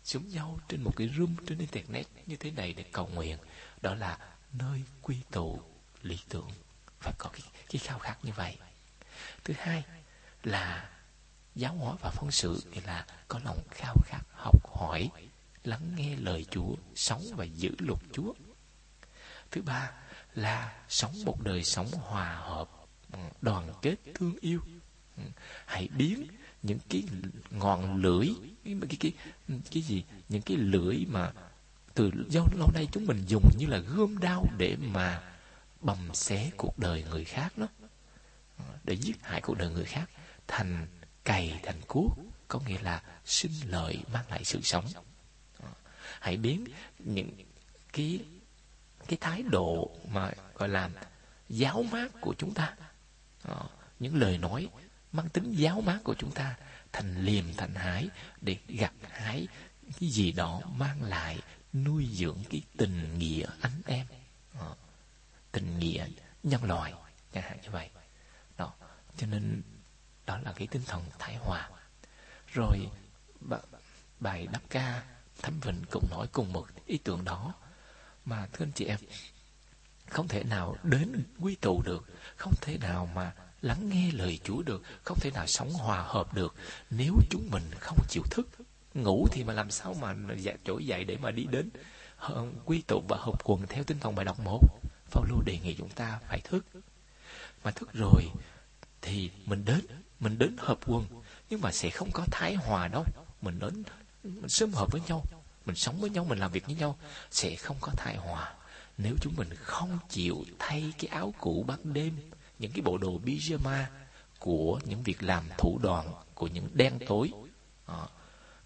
Chúng 0.03 0.29
nhau 0.29 0.59
trên 0.69 0.83
một 0.83 0.91
cái 0.95 1.09
room 1.17 1.35
trên 1.47 1.57
internet 1.57 2.05
như 2.25 2.35
thế 2.35 2.51
này 2.51 2.73
để 2.73 2.83
cầu 2.91 3.07
nguyện 3.07 3.37
đó 3.81 3.95
là 3.95 4.17
nơi 4.53 4.83
quy 5.01 5.17
tụ 5.31 5.61
lý 6.01 6.19
tưởng. 6.29 6.49
Phải 6.99 7.13
có 7.17 7.29
cái, 7.33 7.41
cái 7.69 7.79
khao 7.79 7.99
khát 7.99 8.17
như 8.23 8.31
vậy. 8.35 8.57
Thứ 9.43 9.53
hai 9.57 9.83
là 10.43 10.89
giáo 11.59 11.73
hóa 11.73 11.95
và 12.01 12.09
phóng 12.09 12.31
sự 12.31 12.63
nghĩa 12.71 12.81
là 12.81 13.05
có 13.27 13.39
lòng 13.45 13.59
khao 13.71 13.95
khát 14.05 14.21
học 14.31 14.69
hỏi 14.75 15.09
lắng 15.63 15.93
nghe 15.95 16.15
lời 16.15 16.45
Chúa 16.51 16.75
sống 16.95 17.23
và 17.35 17.45
giữ 17.45 17.71
luật 17.79 17.99
Chúa. 18.13 18.33
Thứ 19.51 19.61
ba 19.61 19.91
là 20.35 20.83
sống 20.89 21.25
một 21.25 21.41
đời 21.43 21.63
sống 21.63 21.87
hòa 21.91 22.35
hợp 22.35 22.69
đoàn 23.41 23.73
kết 23.81 23.95
thương 24.15 24.35
yêu. 24.41 24.59
Ừ, 25.17 25.23
hãy 25.65 25.87
biến 25.97 26.27
những 26.63 26.79
cái 26.89 27.03
ngọn 27.49 28.01
lưỡi 28.01 28.27
cái 28.63 28.75
cái 28.89 28.97
cái, 28.99 29.13
cái 29.71 29.83
gì 29.83 30.03
những 30.29 30.41
cái 30.41 30.57
lưỡi 30.57 31.05
mà 31.07 31.31
từ 31.93 32.11
do 32.29 32.45
lâu 32.57 32.71
nay 32.73 32.87
chúng 32.91 33.05
mình 33.05 33.23
dùng 33.27 33.49
như 33.57 33.65
là 33.67 33.77
gươm 33.77 34.17
đao 34.17 34.45
để 34.57 34.75
mà 34.93 35.21
bầm 35.81 36.13
xé 36.13 36.51
cuộc 36.57 36.79
đời 36.79 37.03
người 37.09 37.25
khác 37.25 37.57
đó. 37.57 37.67
Ừ, 38.57 38.63
để 38.83 38.93
giết 38.93 39.23
hại 39.23 39.41
cuộc 39.41 39.57
đời 39.57 39.69
người 39.69 39.85
khác 39.85 40.09
thành 40.47 40.87
cày 41.29 41.59
thành 41.63 41.81
cuốc, 41.87 42.17
có 42.47 42.59
nghĩa 42.59 42.81
là 42.81 43.03
sinh 43.25 43.51
lợi 43.65 44.03
mang 44.13 44.29
lại 44.29 44.43
sự 44.43 44.61
sống. 44.61 44.85
Hãy 46.19 46.37
biến 46.37 46.65
những 46.99 47.31
cái 47.93 48.19
cái 49.07 49.17
thái 49.21 49.43
độ 49.43 49.91
mà, 50.07 50.31
gọi 50.53 50.69
là, 50.69 50.89
giáo 51.49 51.83
mát 51.83 52.07
của 52.21 52.35
chúng 52.37 52.53
ta 52.53 52.75
ờ, 53.43 53.69
những 53.99 54.15
lời 54.15 54.37
nói 54.37 54.67
mang 55.11 55.29
tính 55.29 55.51
giáo 55.51 55.81
mát 55.81 55.99
của 56.03 56.15
chúng 56.19 56.31
ta 56.31 56.55
thành 56.91 57.25
liềm, 57.25 57.45
thành 57.57 57.75
hái 57.75 58.07
để 58.41 58.57
gặt 58.67 58.93
hái 59.09 59.47
cái 59.99 60.09
gì 60.09 60.31
đó 60.31 60.61
mang 60.75 61.03
lại 61.03 61.39
nuôi 61.73 62.07
dưỡng 62.13 62.43
cái 62.49 62.61
tình 62.77 63.17
nghĩa 63.19 63.47
anh 63.61 63.81
em 63.85 64.05
ờ, 64.59 64.75
tình 65.51 65.79
nghĩa 65.79 66.07
nhân 66.43 66.63
loại, 66.63 66.93
chẳng 67.33 67.43
hạn 67.43 67.59
như 67.63 67.69
vậy. 67.71 67.89
Đó, 68.57 68.73
cho 69.17 69.27
nên 69.27 69.61
đó 70.29 70.39
là 70.45 70.53
cái 70.55 70.67
tinh 70.67 70.81
thần 70.87 71.03
thái 71.19 71.35
hòa. 71.35 71.69
Rồi 72.53 72.77
bài 74.19 74.47
đáp 74.51 74.61
ca 74.69 75.03
Thấm 75.41 75.59
vịnh 75.59 75.81
cũng 75.91 76.07
nói 76.11 76.27
cùng 76.31 76.53
một 76.53 76.67
ý 76.85 76.97
tưởng 76.97 77.25
đó. 77.25 77.53
Mà 78.25 78.47
thưa 78.53 78.65
anh 78.65 78.71
chị 78.71 78.85
em 78.85 78.99
không 80.09 80.27
thể 80.27 80.43
nào 80.43 80.75
đến 80.83 81.23
quy 81.39 81.55
tụ 81.55 81.81
được 81.85 82.05
không 82.37 82.53
thể 82.61 82.77
nào 82.77 83.09
mà 83.15 83.33
lắng 83.61 83.89
nghe 83.89 84.11
lời 84.11 84.39
Chúa 84.43 84.61
được 84.61 84.81
không 85.03 85.19
thể 85.19 85.31
nào 85.31 85.47
sống 85.47 85.73
hòa 85.73 86.01
hợp 86.01 86.33
được 86.33 86.55
nếu 86.89 87.13
chúng 87.29 87.49
mình 87.51 87.63
không 87.79 87.97
chịu 88.09 88.23
thức. 88.31 88.47
Ngủ 88.93 89.27
thì 89.31 89.43
mà 89.43 89.53
làm 89.53 89.71
sao 89.71 89.93
mà 89.93 90.15
dạ, 90.37 90.53
trỗi 90.65 90.85
dậy 90.85 91.03
để 91.03 91.17
mà 91.17 91.31
đi 91.31 91.43
đến 91.43 91.69
quy 92.65 92.81
tụ 92.81 93.03
và 93.07 93.17
hợp 93.17 93.43
quần 93.43 93.67
theo 93.67 93.83
tinh 93.83 93.99
thần 93.99 94.15
bài 94.15 94.25
đọc 94.25 94.39
một? 94.39 94.59
Phaolô 95.11 95.41
đề 95.45 95.59
nghị 95.63 95.75
chúng 95.75 95.89
ta 95.89 96.19
phải 96.27 96.39
thức. 96.43 96.65
Mà 97.63 97.71
thức 97.71 97.89
rồi 97.93 98.23
thì 99.01 99.31
mình 99.45 99.65
đến, 99.65 99.81
mình 100.19 100.37
đến 100.37 100.55
hợp 100.57 100.79
quần 100.85 101.05
nhưng 101.49 101.61
mà 101.61 101.71
sẽ 101.71 101.89
không 101.89 102.11
có 102.11 102.25
thái 102.31 102.55
hòa 102.55 102.87
đâu. 102.87 103.05
Mình 103.41 103.59
đến 103.59 103.83
mình 104.23 104.49
sớm 104.49 104.73
hợp 104.73 104.91
với 104.91 105.01
nhau, 105.07 105.23
mình 105.65 105.75
sống 105.75 106.01
với 106.01 106.09
nhau, 106.09 106.25
mình 106.25 106.39
làm 106.39 106.51
việc 106.51 106.65
với 106.65 106.75
nhau 106.75 106.97
sẽ 107.31 107.55
không 107.55 107.77
có 107.81 107.91
thái 107.97 108.17
hòa. 108.17 108.53
Nếu 108.97 109.15
chúng 109.21 109.33
mình 109.37 109.49
không 109.55 109.99
chịu 110.09 110.45
thay 110.59 110.93
cái 110.99 111.07
áo 111.07 111.33
cũ 111.39 111.65
ban 111.67 111.93
đêm, 111.93 112.31
những 112.59 112.71
cái 112.71 112.81
bộ 112.81 112.97
đồ 112.97 113.19
pyjama 113.25 113.83
của 114.39 114.79
những 114.85 115.03
việc 115.03 115.23
làm 115.23 115.43
thủ 115.57 115.79
đoàn, 115.83 116.13
của 116.33 116.47
những 116.47 116.69
đen 116.73 116.99
tối, 117.07 117.31
à, 117.85 118.07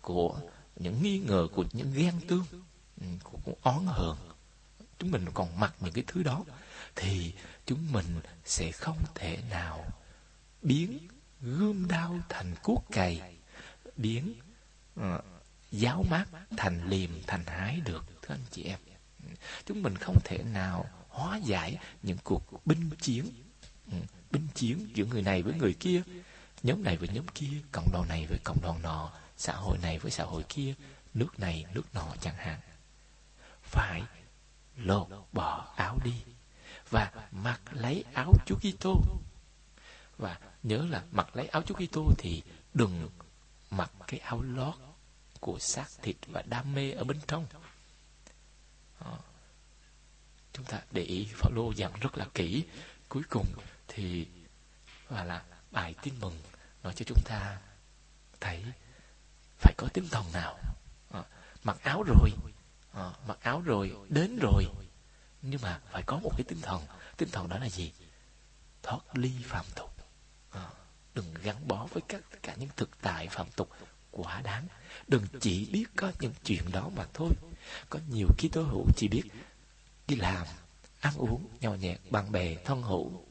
của 0.01 0.39
những 0.75 1.03
nghi 1.03 1.19
ngờ, 1.19 1.47
của 1.53 1.65
những 1.73 1.93
ghen 1.93 2.13
tương, 2.27 2.45
ừ, 3.01 3.07
của 3.23 3.37
của 3.43 3.53
oán 3.61 3.85
hờn, 3.85 4.17
chúng 4.99 5.11
mình 5.11 5.25
còn 5.33 5.59
mặc 5.59 5.73
những 5.79 5.93
cái 5.93 6.03
thứ 6.07 6.23
đó 6.23 6.43
thì 6.95 7.33
chúng 7.65 7.91
mình 7.91 8.05
sẽ 8.45 8.71
không 8.71 8.97
thể 9.15 9.37
nào 9.49 9.85
biến 10.61 10.97
gươm 11.43 11.87
đao 11.87 12.19
thành 12.29 12.55
cuốc 12.63 12.85
cày 12.91 13.37
biến 13.97 14.33
uh, 14.99 15.03
giáo 15.71 16.03
mát 16.09 16.25
thành 16.57 16.89
liềm 16.89 17.09
thành 17.27 17.43
hái 17.45 17.81
được 17.85 18.05
thưa 18.21 18.35
anh 18.35 18.45
chị 18.51 18.63
em. 18.63 18.79
Chúng 19.65 19.83
mình 19.83 19.95
không 19.95 20.17
thể 20.23 20.37
nào 20.37 20.85
hóa 21.09 21.37
giải 21.37 21.77
những 22.03 22.17
cuộc 22.23 22.65
binh 22.65 22.89
chiến 23.01 23.25
ừ, 23.91 23.97
binh 24.31 24.47
chiến 24.53 24.89
giữa 24.93 25.05
người 25.05 25.21
này 25.21 25.41
với 25.43 25.53
người 25.53 25.73
kia 25.73 26.01
nhóm 26.63 26.83
này 26.83 26.97
với 26.97 27.09
nhóm 27.09 27.27
kia 27.27 27.61
cộng 27.71 27.89
đoàn 27.91 28.07
này 28.07 28.25
với 28.27 28.39
cộng 28.43 28.61
đoàn 28.61 28.81
nọ 28.81 29.11
xã 29.37 29.53
hội 29.53 29.77
này 29.81 29.99
với 29.99 30.11
xã 30.11 30.23
hội 30.23 30.43
kia 30.49 30.73
nước 31.13 31.39
này 31.39 31.65
nước 31.73 31.95
nọ 31.95 32.15
chẳng 32.21 32.35
hạn. 32.37 32.59
Phải 33.63 34.01
lột 34.77 35.07
bỏ 35.31 35.73
áo 35.75 35.99
đi 36.03 36.23
và 36.89 37.11
mặc 37.31 37.61
lấy 37.71 38.03
áo 38.13 38.33
Chúa 38.45 38.55
Kitô 38.55 39.01
và 40.17 40.39
nhớ 40.63 40.85
là 40.89 41.03
mặc 41.11 41.35
lấy 41.35 41.47
áo 41.47 41.61
Chúa 41.61 41.75
Kitô 41.75 42.13
thì 42.17 42.43
đừng 42.73 43.09
mặc 43.69 43.91
cái 44.07 44.19
áo 44.19 44.41
lót 44.41 44.73
của 45.39 45.59
xác 45.59 45.87
thịt 46.01 46.15
và 46.27 46.41
đam 46.41 46.73
mê 46.73 46.91
ở 46.91 47.03
bên 47.03 47.19
trong. 47.27 47.47
Đó. 49.01 49.19
chúng 50.53 50.65
ta 50.65 50.81
để 50.91 51.01
ý 51.01 51.27
Phaolô 51.33 51.71
dặn 51.75 51.93
rất 51.99 52.17
là 52.17 52.25
kỹ. 52.33 52.65
Cuối 53.09 53.23
cùng 53.29 53.47
thì 53.87 54.27
và 55.07 55.23
là 55.23 55.43
bài 55.71 55.95
tin 56.01 56.13
mừng 56.21 56.37
nói 56.83 56.93
cho 56.95 57.05
chúng 57.07 57.21
ta 57.25 57.61
thấy 58.39 58.63
phải 59.57 59.73
có 59.77 59.87
tinh 59.93 60.07
thần 60.11 60.25
nào. 60.33 60.59
À, 61.11 61.23
mặc 61.63 61.77
áo 61.83 62.03
rồi 62.03 62.29
à, 62.93 63.11
mặc 63.27 63.37
áo 63.41 63.61
rồi 63.61 63.95
đến 64.09 64.39
rồi. 64.41 64.65
Nhưng 65.41 65.61
mà 65.61 65.81
phải 65.91 66.03
có 66.03 66.19
một 66.19 66.31
cái 66.37 66.43
tinh 66.47 66.61
thần. 66.61 66.81
Tinh 67.17 67.29
thần 67.31 67.49
đó 67.49 67.57
là 67.57 67.69
gì? 67.69 67.93
Thoát 68.83 68.99
ly 69.13 69.31
phạm 69.43 69.65
tục 69.75 69.92
gắn 71.43 71.67
bó 71.67 71.87
với 71.91 72.03
các, 72.07 72.21
tất 72.31 72.37
cả 72.43 72.55
những 72.59 72.69
thực 72.75 72.89
tại 73.01 73.27
phạm 73.27 73.47
tục 73.55 73.69
quá 74.11 74.41
đáng. 74.41 74.67
Đừng 75.07 75.25
chỉ 75.41 75.69
biết 75.71 75.85
có 75.95 76.11
những 76.19 76.33
chuyện 76.45 76.71
đó 76.71 76.89
mà 76.95 77.05
thôi. 77.13 77.29
Có 77.89 77.99
nhiều 78.09 78.27
ký 78.37 78.49
tố 78.49 78.61
hữu 78.61 78.85
chỉ 78.95 79.07
biết 79.07 79.23
đi 80.07 80.15
làm, 80.15 80.47
ăn 80.99 81.13
uống, 81.17 81.47
nhỏ 81.61 81.73
nhẹt 81.73 81.99
bạn 82.09 82.31
bè, 82.31 82.55
thân 82.65 82.81
hữu. 82.81 83.25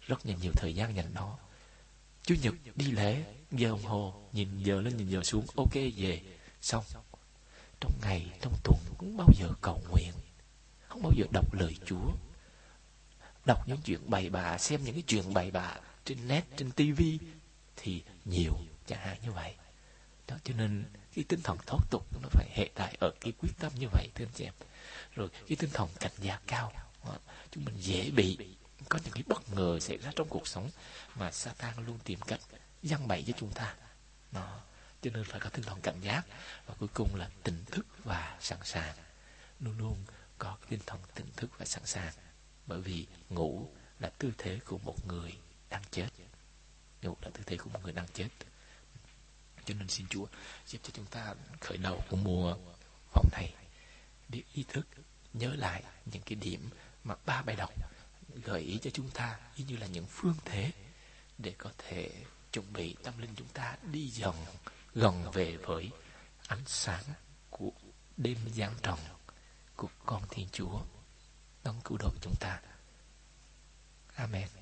Rất 0.00 0.26
nhiều 0.26 0.36
nhiều 0.42 0.52
thời 0.54 0.74
gian 0.74 0.96
dành 0.96 1.14
đó. 1.14 1.38
Chủ 2.22 2.34
nhật 2.42 2.54
đi 2.74 2.90
lễ, 2.90 3.24
giờ 3.50 3.68
đồng 3.68 3.82
hồ, 3.82 4.28
nhìn 4.32 4.62
giờ 4.62 4.80
lên, 4.80 4.96
nhìn 4.96 5.08
giờ 5.08 5.22
xuống, 5.22 5.46
ok, 5.56 5.74
về. 5.74 6.22
Xong. 6.60 6.84
Trong 7.80 7.92
ngày, 8.02 8.30
trong 8.40 8.52
tuần 8.64 8.78
cũng 8.98 9.16
bao 9.16 9.28
giờ 9.38 9.52
cầu 9.60 9.82
nguyện. 9.90 10.12
Không 10.88 11.02
bao 11.02 11.12
giờ 11.16 11.26
đọc 11.32 11.54
lời 11.54 11.76
Chúa. 11.86 12.12
Đọc 13.46 13.68
những 13.68 13.78
chuyện 13.84 14.10
bày 14.10 14.30
bạ, 14.30 14.58
xem 14.58 14.84
những 14.84 14.94
cái 14.94 15.02
chuyện 15.06 15.34
bày 15.34 15.50
bạ 15.50 15.76
trên 16.04 16.28
net, 16.28 16.42
trên 16.56 16.70
tivi 16.70 17.18
thì 17.76 18.02
nhiều, 18.24 18.58
chẳng 18.86 19.00
hạn 19.00 19.16
như 19.22 19.32
vậy. 19.32 19.54
Đó, 20.26 20.36
cho 20.44 20.54
nên 20.54 20.84
cái 21.14 21.24
tinh 21.28 21.40
thần 21.42 21.58
thoát 21.66 21.80
tục 21.90 22.06
nó 22.22 22.28
phải 22.32 22.48
hệ 22.54 22.70
tại 22.74 22.96
ở 23.00 23.10
cái 23.20 23.32
quyết 23.38 23.50
tâm 23.58 23.72
như 23.78 23.86
vậy, 23.92 24.08
thưa 24.14 24.24
anh 24.24 24.32
chị 24.34 24.44
em. 24.44 24.54
Rồi 25.14 25.28
cái 25.48 25.56
tinh 25.56 25.70
thần 25.72 25.88
cảnh 26.00 26.12
giác 26.18 26.40
cao 26.46 26.72
đó. 27.04 27.18
chúng 27.50 27.64
mình 27.64 27.76
dễ 27.78 28.10
bị, 28.10 28.38
có 28.88 28.98
những 29.04 29.12
cái 29.14 29.22
bất 29.26 29.54
ngờ 29.54 29.80
xảy 29.80 29.96
ra 29.96 30.10
trong 30.16 30.28
cuộc 30.28 30.48
sống 30.48 30.70
mà 31.14 31.30
Satan 31.30 31.86
luôn 31.86 31.98
tìm 32.04 32.20
cách 32.20 32.40
giăng 32.82 33.08
bậy 33.08 33.24
cho 33.26 33.32
chúng 33.38 33.52
ta. 33.52 33.74
Đó, 34.32 34.60
cho 35.02 35.10
nên 35.10 35.24
phải 35.24 35.40
có 35.40 35.48
tinh 35.48 35.62
thần 35.62 35.80
cảnh 35.80 36.00
giác 36.00 36.22
và 36.66 36.74
cuối 36.78 36.88
cùng 36.94 37.14
là 37.14 37.30
tỉnh 37.42 37.64
thức 37.70 37.86
và 38.04 38.38
sẵn 38.40 38.58
sàng. 38.64 38.94
Luôn 39.60 39.78
luôn 39.78 40.04
có 40.38 40.56
tinh 40.68 40.80
thần 40.86 41.00
tỉnh 41.14 41.28
thức 41.36 41.50
và 41.58 41.64
sẵn 41.64 41.86
sàng, 41.86 42.12
bởi 42.66 42.80
vì 42.80 43.06
ngủ 43.28 43.68
là 44.00 44.08
tư 44.08 44.32
thế 44.38 44.58
của 44.64 44.78
một 44.78 45.06
người 45.08 45.32
đang 45.72 45.82
chết 45.90 46.08
nếu 47.02 47.16
là 47.22 47.30
tư 47.34 47.42
thế 47.46 47.56
của 47.56 47.70
một 47.70 47.80
người 47.82 47.92
đang 47.92 48.08
chết 48.14 48.28
cho 49.64 49.74
nên 49.74 49.88
xin 49.88 50.06
Chúa 50.10 50.26
giúp 50.66 50.78
cho 50.82 50.90
chúng 50.92 51.06
ta 51.06 51.34
khởi 51.60 51.78
đầu 51.78 52.04
của 52.10 52.16
mùa 52.16 52.56
phòng 53.12 53.28
này 53.32 53.54
biết 54.28 54.42
ý 54.52 54.64
thức, 54.68 54.86
nhớ 55.32 55.54
lại 55.54 55.84
những 56.04 56.22
cái 56.22 56.34
điểm 56.34 56.70
mà 57.04 57.14
ba 57.26 57.42
bài 57.42 57.56
đọc 57.56 57.72
gợi 58.44 58.60
ý 58.60 58.78
cho 58.82 58.90
chúng 58.90 59.10
ta 59.10 59.38
như 59.56 59.64
như 59.64 59.76
là 59.76 59.86
những 59.86 60.06
phương 60.06 60.36
thế 60.44 60.72
để 61.38 61.54
có 61.58 61.70
thể 61.78 62.10
chuẩn 62.52 62.72
bị 62.72 62.96
tâm 63.02 63.18
linh 63.18 63.34
chúng 63.36 63.48
ta 63.48 63.76
đi 63.92 64.08
dần, 64.08 64.34
gần 64.94 65.30
về 65.32 65.56
với 65.56 65.90
ánh 66.46 66.62
sáng 66.66 67.04
của 67.50 67.72
đêm 68.16 68.38
giáng 68.54 68.74
trần 68.82 68.98
của 69.76 69.88
con 70.06 70.22
Thiên 70.30 70.48
Chúa, 70.52 70.80
đấng 71.64 71.80
cứu 71.84 71.98
độ 71.98 72.10
chúng 72.22 72.34
ta. 72.40 72.60
Amen. 74.14 74.61